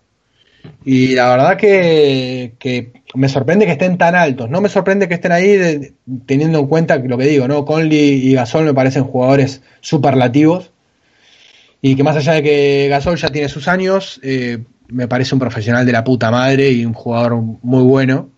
[0.84, 4.50] y la verdad que, me sorprende que estén tan altos.
[4.50, 5.94] No me sorprende que estén ahí
[6.26, 7.64] teniendo en cuenta lo que digo, ¿no?
[7.64, 10.72] Conley y Gasol me parecen jugadores superlativos.
[11.80, 14.58] Y que más allá de que Gasol ya tiene sus años, eh,
[14.88, 18.30] me parece un profesional de la puta madre y un jugador muy bueno.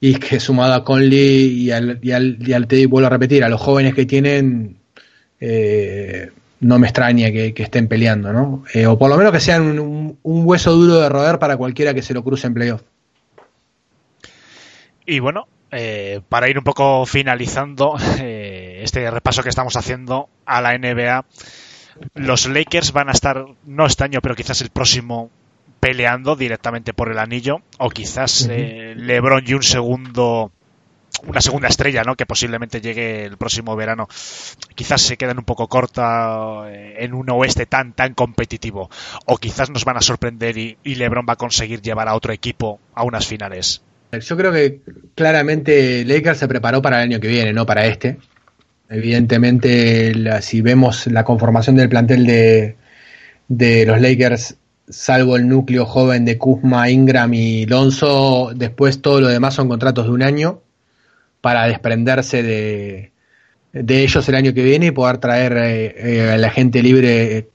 [0.00, 3.44] Y que sumado a Conley y al, y al, y al te vuelvo a repetir,
[3.44, 4.78] a los jóvenes que tienen,
[5.40, 8.64] eh, no me extraña que, estén peleando, ¿no?
[8.74, 12.02] Eh, o por lo menos que sean un, hueso duro de roer para cualquiera que
[12.02, 12.82] se lo cruce en playoff.
[15.06, 20.60] Y bueno, eh, para ir un poco finalizando eh, este repaso que estamos haciendo a
[20.60, 21.24] la NBA,
[22.14, 25.30] los Lakers van a estar, no este año, pero quizás el próximo,
[25.80, 30.52] peleando directamente por el anillo, o quizás LeBron y un segundo
[31.26, 32.16] una segunda estrella, ¿no?
[32.16, 34.08] Que posiblemente llegue el próximo verano.
[34.74, 38.90] Quizás se queden un poco corta eh, en un oeste tan tan competitivo,
[39.26, 42.80] o quizás nos van a sorprender y, LeBron va a conseguir llevar a otro equipo
[42.94, 43.82] a unas finales.
[44.12, 44.80] Yo creo que
[45.14, 48.18] claramente Lakers se preparó para el año que viene, no para este.
[48.88, 50.12] Evidentemente,
[50.42, 52.76] si vemos la conformación del plantel de,
[53.46, 54.56] de los Lakers
[54.88, 60.06] salvo el núcleo joven de Kuzma, Ingram y Lonzo, después todo lo demás son contratos
[60.06, 60.62] de un año
[61.40, 63.12] para desprenderse de,
[63.72, 67.48] de ellos el año que viene y poder traer eh, eh, a la gente libre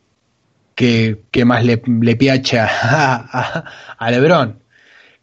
[0.76, 2.68] que, más le, le piacha
[3.98, 4.60] a, Lebron.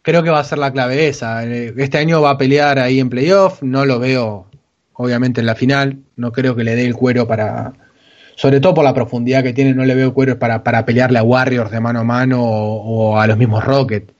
[0.01, 1.43] Creo que va a ser la clave esa.
[1.45, 4.47] Este año va a pelear ahí en playoff, no lo veo
[4.95, 7.73] obviamente en la final, no creo que le dé el cuero para,
[8.35, 11.23] sobre todo por la profundidad que tiene, no le veo cuero para, para pelearle a
[11.23, 14.13] Warriors de mano a mano o a los mismos Rockets.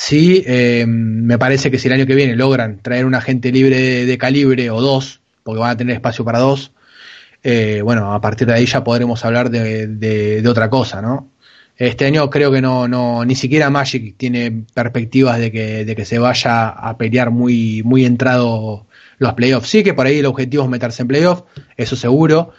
[0.00, 4.06] Sí, eh, me parece que si el año que viene logran traer un agente libre
[4.06, 6.70] de, calibre o dos, porque van a tener espacio para dos,
[7.42, 11.32] eh, bueno, a partir de ahí ya podremos hablar de, otra cosa, ¿no?
[11.76, 16.04] Este año creo que no, no, ni siquiera Magic tiene perspectivas de que, de que
[16.04, 18.86] se vaya a pelear muy, muy entrado
[19.18, 19.68] los playoffs.
[19.68, 21.42] Sí que por ahí el objetivo es meterse en playoffs,
[21.76, 22.52] eso seguro.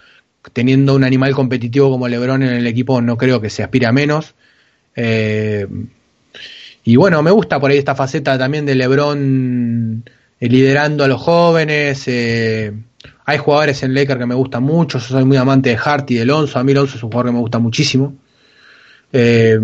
[0.51, 3.93] Teniendo un animal competitivo como Lebron en el equipo, no creo que se aspire a
[3.93, 4.35] menos.
[4.93, 5.67] Eh,
[6.89, 10.03] y bueno, me gusta por ahí esta faceta también de Lebron
[10.39, 12.07] eh, liderando a los jóvenes.
[12.07, 12.73] Eh,
[13.25, 14.97] hay jugadores en Lakers que me gustan mucho.
[14.97, 16.57] Yo soy muy amante de Hart y de Alonso.
[16.57, 18.15] A mí Alonso es un jugador que me gusta muchísimo.
[19.13, 19.59] Eh,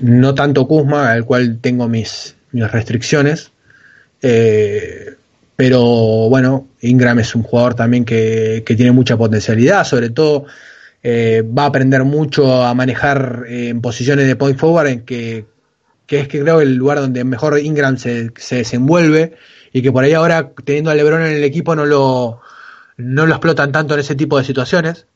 [0.00, 3.52] no tanto Kuzma, al cual tengo mis, mis restricciones.
[4.18, 5.82] pero
[6.30, 10.46] bueno, Ingram es un jugador también que, que tiene mucha potencialidad, sobre todo
[11.04, 15.57] va a aprender mucho a manejar en posiciones de point forward en que
[16.08, 19.36] que es que creo el lugar donde mejor Ingram se, se desenvuelve
[19.72, 22.40] y que por ahí ahora teniendo a Lebron en el equipo no lo,
[22.96, 25.06] no lo explotan tanto en ese tipo de situaciones.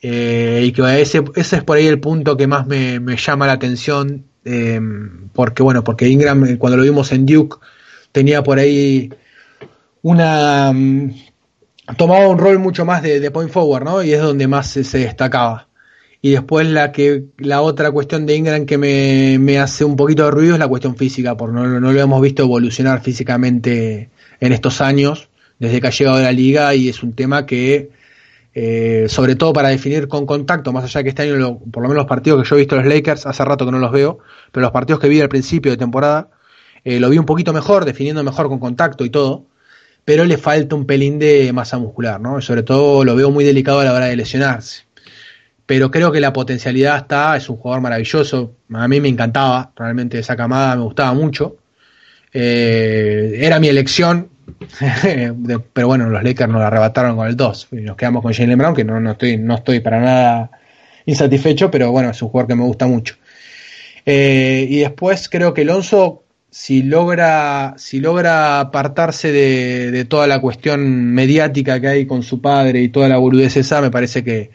[0.00, 3.52] Eh, y que ese, ese es por ahí el punto que más me, llama la
[3.52, 4.80] atención, eh,
[5.34, 7.58] porque bueno, porque Ingram eh, cuando lo vimos en Duke
[8.10, 9.12] tenía por ahí
[10.00, 10.72] una...
[10.72, 11.14] Mm,
[11.98, 14.02] tomaba un rol mucho más de, point forward, ¿no?
[14.02, 15.68] Y es donde más se destacaba.
[16.24, 20.30] Y después la que la otra cuestión de Ingram que me, hace un poquito de
[20.30, 24.08] ruido es la cuestión física, porque no, lo hemos visto evolucionar físicamente
[24.38, 27.90] en estos años, desde que ha llegado a la liga, y es un tema que,
[28.54, 32.02] eh, sobre todo para definir con contacto, más allá que este año, por lo menos
[32.02, 34.20] los partidos que yo he visto los Lakers, hace rato que no los veo,
[34.52, 36.28] pero los partidos que vi al principio de temporada,
[36.84, 39.46] eh, lo vi un poquito mejor, definiendo mejor con contacto y todo,
[40.04, 42.40] pero le falta un pelín de masa muscular, ¿no?
[42.40, 44.91] sobre todo lo veo muy delicado a la hora de lesionarse
[45.72, 50.18] pero creo que la potencialidad está, es un jugador maravilloso, a mí me encantaba, realmente
[50.18, 51.56] esa camada me gustaba mucho,
[52.30, 54.28] eh, era mi elección,
[55.72, 58.58] pero bueno, los Lakers nos la arrebataron con el 2 y nos quedamos con Jalen
[58.58, 60.50] Brown, que no, no, estoy, no estoy para nada
[61.06, 63.14] insatisfecho, pero bueno, es un jugador que me gusta mucho.
[64.04, 70.38] Eh, y después creo que Alonso, si logra, si logra apartarse de, de, toda la
[70.38, 74.50] cuestión mediática que hay con su padre y toda la boludez me parece que,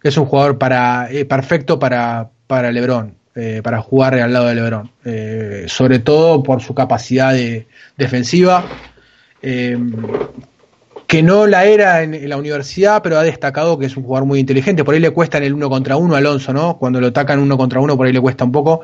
[0.00, 4.46] que es un jugador para, eh, perfecto para, para Lebron, eh, para jugar al lado
[4.46, 7.66] de Lebron, eh, sobre todo por su capacidad de,
[7.96, 8.64] defensiva,
[9.40, 14.40] que no la era en, la universidad, pero ha destacado que es un jugador muy
[14.40, 16.76] inteligente, por ahí le cuesta en el uno contra uno Alonso, ¿no?
[16.76, 18.82] Cuando lo atacan uno contra uno, por ahí le cuesta un poco,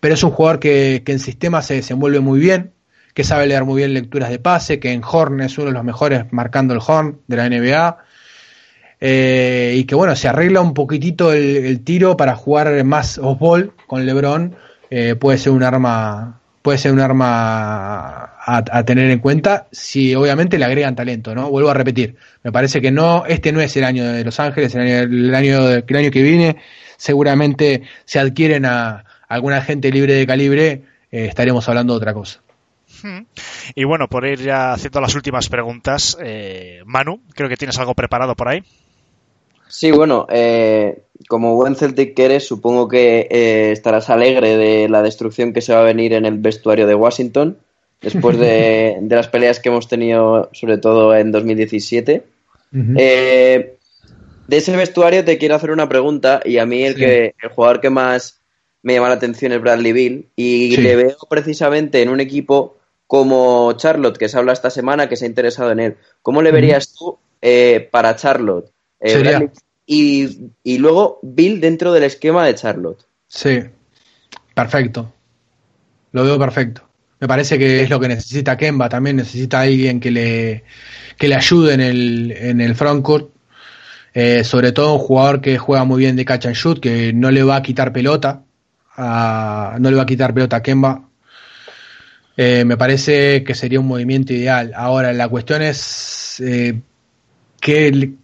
[0.00, 2.74] pero es un jugador que, que en sistema se desenvuelve muy bien,
[3.14, 5.84] que sabe leer muy bien lecturas de pase, que en Horn es uno de los
[5.84, 7.98] mejores marcando el Horn de la NBA,
[9.06, 14.06] eh, y que bueno, se arregla un poquitito el, tiro para jugar más off-ball con
[14.06, 14.56] LeBron,
[14.88, 20.58] eh, puede ser un arma puede ser un arma a, tener en cuenta si obviamente
[20.58, 21.50] le agregan talento, ¿no?
[21.50, 24.74] Vuelvo a repetir, me parece que no, este no es el año de Los Ángeles,
[24.74, 26.56] el año, el año, el año que viene
[26.96, 30.70] seguramente se adquieren a, alguna gente libre de calibre,
[31.12, 32.40] eh, estaremos hablando de otra cosa.
[33.74, 36.16] Y bueno, por ir ya haciendo las últimas preguntas,
[36.86, 38.62] Manu, creo que tienes algo preparado por ahí.
[39.68, 45.02] Sí, bueno, eh, como buen Celtic que eres, supongo que eh, estarás alegre de la
[45.02, 47.56] destrucción que se va a venir en el vestuario de Washington,
[48.00, 52.24] después de, las peleas que hemos tenido, sobre todo en 2017.
[52.96, 53.76] Eh,
[54.48, 57.80] de ese vestuario te quiero hacer una pregunta, y a mí el, que, el jugador
[57.80, 58.40] que más
[58.82, 62.76] me llama la atención es Bradley Bill, y le veo precisamente en un equipo
[63.06, 65.96] como Charlotte, que se habla esta semana, que se ha interesado en él.
[66.20, 67.16] ¿Cómo le verías tú
[67.90, 68.73] para Charlotte?
[69.86, 73.04] Y, luego Bill dentro del esquema de Charlotte.
[73.28, 73.60] Sí,
[74.54, 75.12] perfecto.
[76.12, 76.82] Lo veo perfecto.
[77.20, 78.88] Me parece que es lo que necesita Kemba.
[78.88, 80.64] También necesita alguien que le,
[81.16, 83.30] que le ayude en el, en el frontcourt.
[84.12, 87.32] Eh, sobre todo un jugador que juega muy bien de catch and shoot, que no
[87.32, 88.44] le va a quitar pelota.
[88.96, 91.08] no le va a quitar pelota a Kemba.
[92.36, 94.72] Eh, me parece que sería un movimiento ideal.
[94.76, 96.80] Ahora, la cuestión es eh,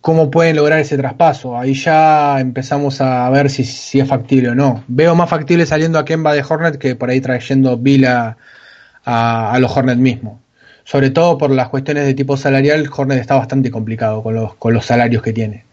[0.01, 1.59] cómo pueden lograr ese traspaso.
[1.59, 4.85] Ahí ya empezamos a ver si, si, es factible o no.
[4.89, 8.37] Veo más factible saliendo a Kemba de Hornet que por ahí trayendo Bill a,
[9.05, 10.39] a, los Hornet mismos.
[10.85, 14.75] Sobre todo por las cuestiones de tipo salarial, Hornet está bastante complicado con los, con
[14.75, 15.65] los salarios que tiene.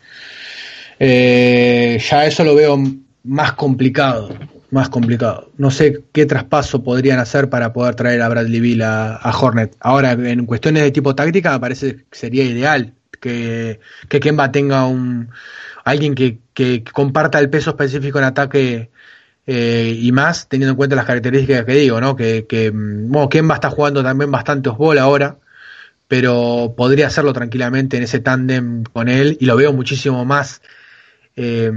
[1.00, 2.82] Eh, ya eso lo veo
[3.24, 4.30] más complicado,
[4.72, 5.52] más complicado.
[5.58, 9.76] No sé qué traspaso podrían hacer para poder traer a Bradley Bill a, a Hornet.
[9.82, 13.80] Ahora, en cuestiones de tipo táctica, me parece que sería ideal que,
[14.10, 15.30] que Kemba tenga un
[15.84, 18.90] alguien que, que, comparta el peso específico en ataque
[19.46, 22.16] eh, y más teniendo en cuenta las características que digo, ¿no?
[22.16, 25.38] Que, que bueno, Kemba está jugando también bastante osbol ahora,
[26.08, 30.62] pero podría hacerlo tranquilamente en ese tándem con él y lo veo muchísimo más
[31.36, 31.72] eh,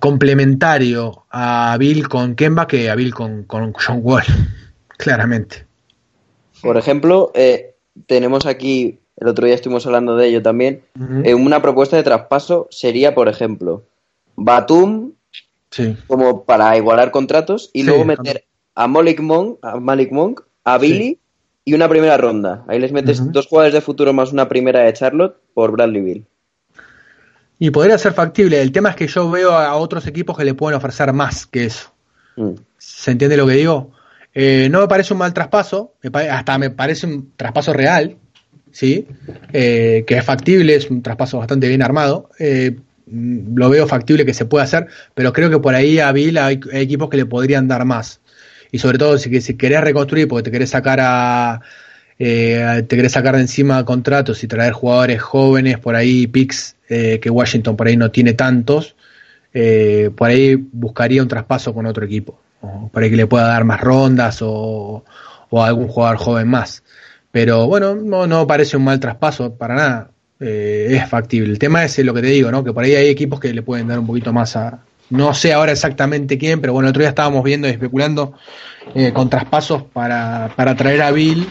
[0.00, 4.24] complementario a Bill con Kemba que a Bill con, con John Wall,
[4.96, 5.66] claramente.
[6.62, 7.74] Por ejemplo, eh,
[8.06, 10.82] tenemos aquí el otro día estuvimos hablando de ello también,
[11.24, 13.84] eh, una propuesta de traspaso sería, por ejemplo,
[14.36, 15.12] Batum
[15.70, 15.96] Sí.
[16.06, 18.44] como para igualar contratos y Sí, luego meter
[18.74, 21.18] a Malik Monk, a Malik Monk, a Billy
[21.64, 22.64] y una primera ronda.
[22.68, 26.26] Ahí les metes dos jugadores de futuro más una primera de Charlotte por Bradley Bill.
[27.58, 28.60] Y podría ser factible.
[28.60, 31.64] El tema es que yo veo a otros equipos que le pueden ofrecer más que
[31.64, 31.90] eso.
[32.36, 32.52] Mm.
[32.76, 33.90] ¿Se entiende lo que digo?
[34.34, 38.18] Eh, no me parece un mal traspaso, me hasta me parece un traspaso real,
[38.76, 39.06] ¿sí?
[39.54, 42.28] Eh, que es factible, es un traspaso bastante bien armado.
[42.38, 42.76] Eh,
[43.06, 46.36] mm, lo veo factible que se pueda hacer, pero creo que por ahí a Bill
[46.36, 48.20] hay, equipos que le podrían dar más.
[48.70, 51.62] Y sobre todo si, si querés reconstruir, porque te querés sacar a.
[52.18, 57.18] eh, te querés sacar de encima contratos y traer jugadores jóvenes por ahí, picks eh,
[57.20, 58.94] que Washington por ahí no tiene tantos,
[59.54, 62.38] eh, por ahí buscaría un traspaso con otro equipo,
[62.92, 65.02] ahí que le pueda dar más rondas o
[65.50, 66.82] algún jugador joven más.
[67.36, 70.10] Pero bueno, no, no parece un mal traspaso para nada,
[70.40, 71.52] eh, es factible.
[71.52, 72.64] El tema es lo que te digo, ¿no?
[72.64, 74.78] que por ahí hay equipos que le pueden dar un poquito más a...
[75.10, 78.32] No sé ahora exactamente quién, pero bueno, el otro día estábamos viendo y especulando
[78.94, 81.46] eh, con traspasos para, para traer a Bill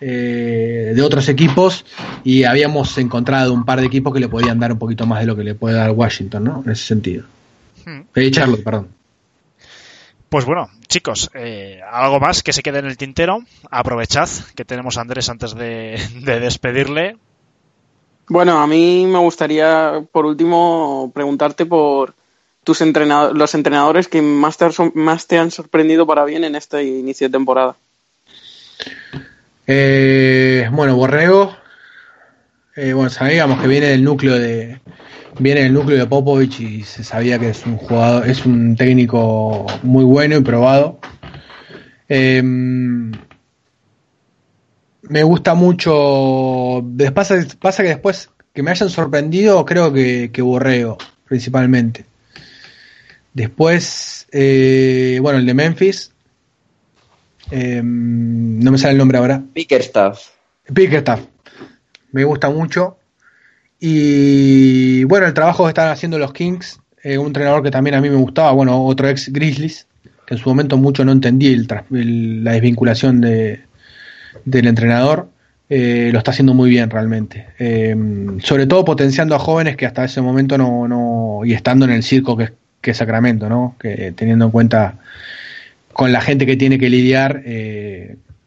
[0.00, 1.84] eh, de otros equipos
[2.24, 5.26] y habíamos encontrado un par de equipos que le podían dar un poquito más de
[5.26, 6.62] lo que le puede dar Washington, ¿no?
[6.64, 7.24] En ese sentido.
[7.84, 8.04] Hmm.
[8.14, 8.88] Eh, Charlotte, perdón.
[10.30, 13.38] Pues bueno, chicos, eh, algo más que se quede en el tintero.
[13.70, 17.16] Aprovechad que tenemos a Andrés antes de, de despedirle.
[18.28, 22.14] Bueno, a mí me gustaría, por último, preguntarte por
[22.62, 26.44] tus entrenadores, los entrenadores que más te, han sor- más te han sorprendido para bien
[26.44, 27.74] en este inicio de temporada.
[29.66, 31.56] Eh, bueno, Borrego,
[32.76, 34.80] eh, bueno, sabíamos que viene del núcleo de
[35.40, 39.66] viene del núcleo de Popovich y se sabía que es un jugador, es un técnico
[39.82, 41.00] muy bueno y probado.
[42.08, 43.18] Eh, me
[45.24, 46.84] gusta mucho.
[47.14, 52.04] Pasa, pasa que después que me hayan sorprendido, creo que, que Borrego, principalmente.
[53.32, 56.12] Después, eh, bueno, el de Memphis.
[57.50, 59.42] eh, no me sale el nombre ahora.
[59.54, 60.28] Bickerstaff.
[60.68, 61.20] Bickerstaff.
[62.12, 62.98] Me gusta mucho.
[63.80, 68.00] Y bueno, el trabajo que están haciendo los Kings, eh, un entrenador que también a
[68.00, 69.86] mí me gustaba, bueno, otro ex Grizzlies,
[70.26, 73.60] que en su momento mucho no entendí el la desvinculación de,
[74.44, 75.30] del entrenador,
[75.70, 77.46] eh, lo está haciendo muy bien realmente.
[77.58, 77.96] Eh,
[78.42, 82.02] sobre todo potenciando a jóvenes que hasta ese momento no, no y estando en el
[82.02, 82.50] circo que,
[82.82, 83.76] que es Sacramento, ¿no?
[83.80, 84.98] Que teniendo en cuenta
[85.94, 87.42] con la gente que tiene que lidiar,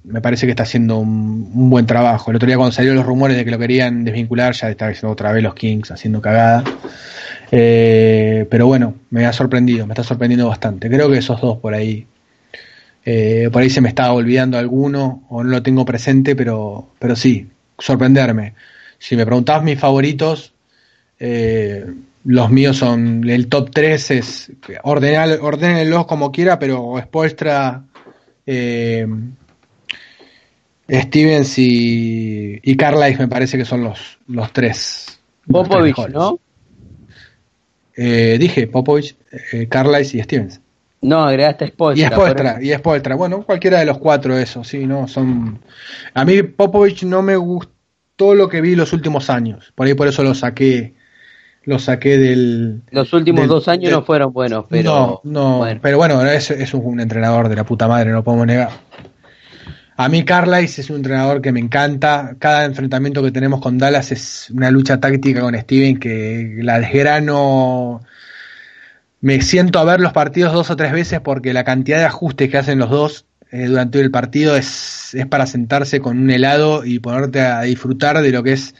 [0.03, 2.31] me parece que está haciendo un, buen trabajo.
[2.31, 5.13] El otro día cuando salieron los rumores de que lo querían desvincular, ya estaba diciendo
[5.13, 6.63] otra vez los Kings haciendo cagada.
[7.51, 10.89] Eh, pero bueno, me ha sorprendido, me está sorprendiendo bastante.
[10.89, 12.07] Creo que esos dos por ahí,
[13.05, 17.15] eh, por ahí se me estaba olvidando alguno o no lo tengo presente, pero, pero
[17.15, 17.47] sí,
[17.77, 18.53] sorprenderme.
[18.97, 20.53] Si me preguntabas mis favoritos,
[21.19, 21.85] eh,
[22.25, 24.51] los míos son el top 3 es
[24.84, 27.84] ordenar, ordénenlos como quiera, pero Spoelstra,
[28.45, 29.07] eh,
[30.89, 35.19] Stevens y, y Carlisle me parece que son los, los tres.
[35.47, 36.10] los tres Popovich.
[36.14, 36.39] ¿no?
[37.95, 39.15] Eh, dije Popovich,
[39.51, 40.60] eh, Carlisle y Stevens.
[41.01, 42.10] No, agregaste Y Spoelstra.
[42.15, 43.15] Spoelstra, por- y Spoelstra.
[43.15, 45.60] Bueno, cualquiera de los cuatro, eso, sí, no, son.
[46.14, 49.72] A mí Popovich no me gustó lo que vi los últimos años.
[49.76, 50.93] Por ahí por eso lo saqué,
[51.65, 52.81] lo saqué del.
[52.91, 54.91] Los últimos del- dos años del- no fueron buenos, pero.
[54.91, 55.80] no, no, bueno.
[55.84, 58.69] pero bueno, es, es un entrenador de la puta madre, no lo podemos negar.
[59.95, 62.36] A mí Carlisle es un entrenador que me encanta.
[62.40, 68.02] Cada enfrentamiento que tenemos con Dallas es una lucha táctica con Steven que la desgrano.
[69.22, 72.49] Me siento a ver los partidos dos o tres veces porque la cantidad de ajustes
[72.49, 76.84] que hacen los dos eh, durante el partido es, es para sentarse con un helado
[76.84, 78.74] y ponerte a disfrutar de lo que es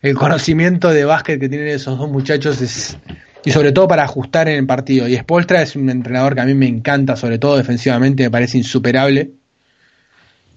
[0.00, 2.96] el conocimiento de básquet que tienen esos dos muchachos
[3.44, 5.08] y sobre todo para ajustar en el partido.
[5.08, 8.58] Y Spolstra es un entrenador que a mí me encanta, sobre todo defensivamente, me parece
[8.58, 9.32] insuperable.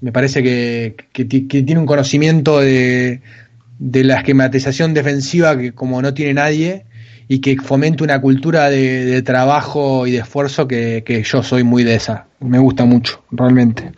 [0.02, 3.22] Me parece que, que que tiene un conocimiento de,
[3.80, 6.86] de la esquematización defensiva que como no tiene nadie
[7.28, 11.64] y que fomenta una cultura de, de trabajo y de esfuerzo que, que yo soy
[11.64, 12.28] muy de esa.
[12.40, 13.92] Me gusta mucho, realmente.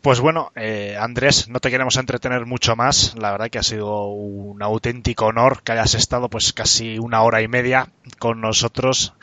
[0.00, 3.14] Pues bueno, eh, Andrés, no te queremos entretener mucho más.
[3.16, 7.40] La verdad que ha sido un auténtico honor que hayas estado pues casi una hora
[7.40, 9.14] y media con nosotros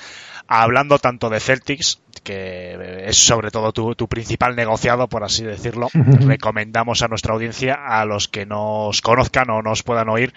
[0.49, 5.89] hablando tanto de Celtics, que es sobre todo tu, tu principal negociado, por así decirlo.
[5.93, 10.33] Recomendamos a nuestra audiencia, a los que nos conozcan o nos puedan oír,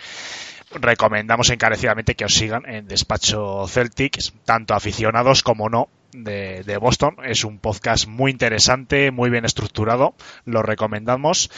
[0.74, 7.16] recomendamos encarecidamente que os sigan en Despacho Celtics, tanto aficionados como no, de, de Boston.
[7.24, 10.14] Es un podcast muy interesante, muy bien estructurado,
[10.44, 11.50] lo recomendamos.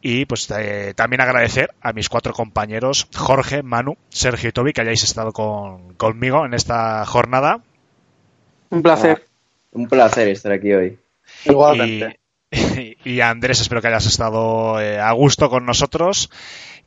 [0.00, 4.82] Y pues eh, también agradecer a mis cuatro compañeros, Jorge, Manu, Sergio y Toby, que
[4.82, 7.60] hayáis estado con, conmigo en esta jornada.
[8.70, 9.22] Un placer.
[9.24, 9.28] Ah,
[9.72, 10.98] un placer estar aquí hoy.
[11.44, 12.18] Igualmente.
[12.50, 16.30] Y, y Andrés, espero que hayas estado eh, a gusto con nosotros.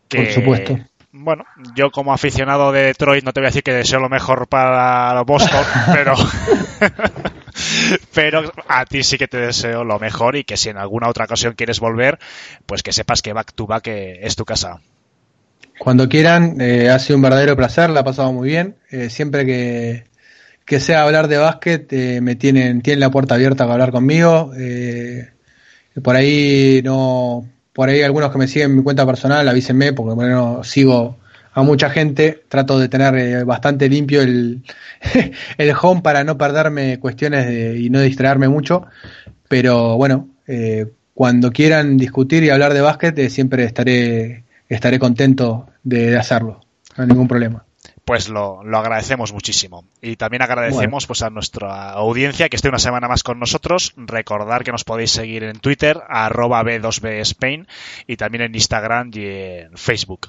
[0.07, 0.79] Que, Por supuesto.
[1.11, 1.45] Bueno,
[1.75, 5.21] yo como aficionado de Detroit no te voy a decir que deseo lo mejor para
[5.21, 5.63] Boston,
[5.93, 6.15] pero
[8.13, 11.25] pero a ti sí que te deseo lo mejor y que si en alguna otra
[11.25, 12.19] ocasión quieres volver,
[12.65, 14.79] pues que sepas que Back to Back eh, es tu casa.
[15.79, 18.75] Cuando quieran, eh, ha sido un verdadero placer, la ha pasado muy bien.
[18.91, 20.05] Eh, siempre que,
[20.71, 24.53] que sea hablar de básquet, eh, me tienen, tienen la puerta abierta para hablar conmigo.
[24.57, 25.27] Eh,
[26.01, 30.15] por ahí no, por ahí algunos que me siguen en mi cuenta personal, avísenme, porque
[30.15, 31.17] bueno, sigo
[31.51, 34.63] a mucha gente, trato de tener eh, bastante limpio el,
[35.57, 38.85] el home para no perderme cuestiones de- y no distraerme mucho.
[39.49, 40.29] Pero bueno,
[41.13, 46.61] cuando quieran discutir y hablar de básquet, siempre estaré, estaré contento de, de hacerlo.
[46.95, 47.65] No hay ningún problema.
[48.11, 49.85] Pues lo, lo agradecemos muchísimo.
[50.01, 53.93] Y también agradecemos pues a nuestra audiencia que esté una semana más con nosotros.
[53.95, 57.69] Recordar que nos podéis seguir en Twitter, arroba B2B Spain,
[58.07, 60.27] y también en Instagram y en Facebook.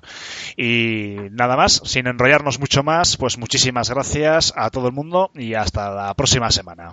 [0.56, 5.54] Y nada más, sin enrollarnos mucho más, pues muchísimas gracias a todo el mundo y
[5.54, 6.92] hasta la próxima semana.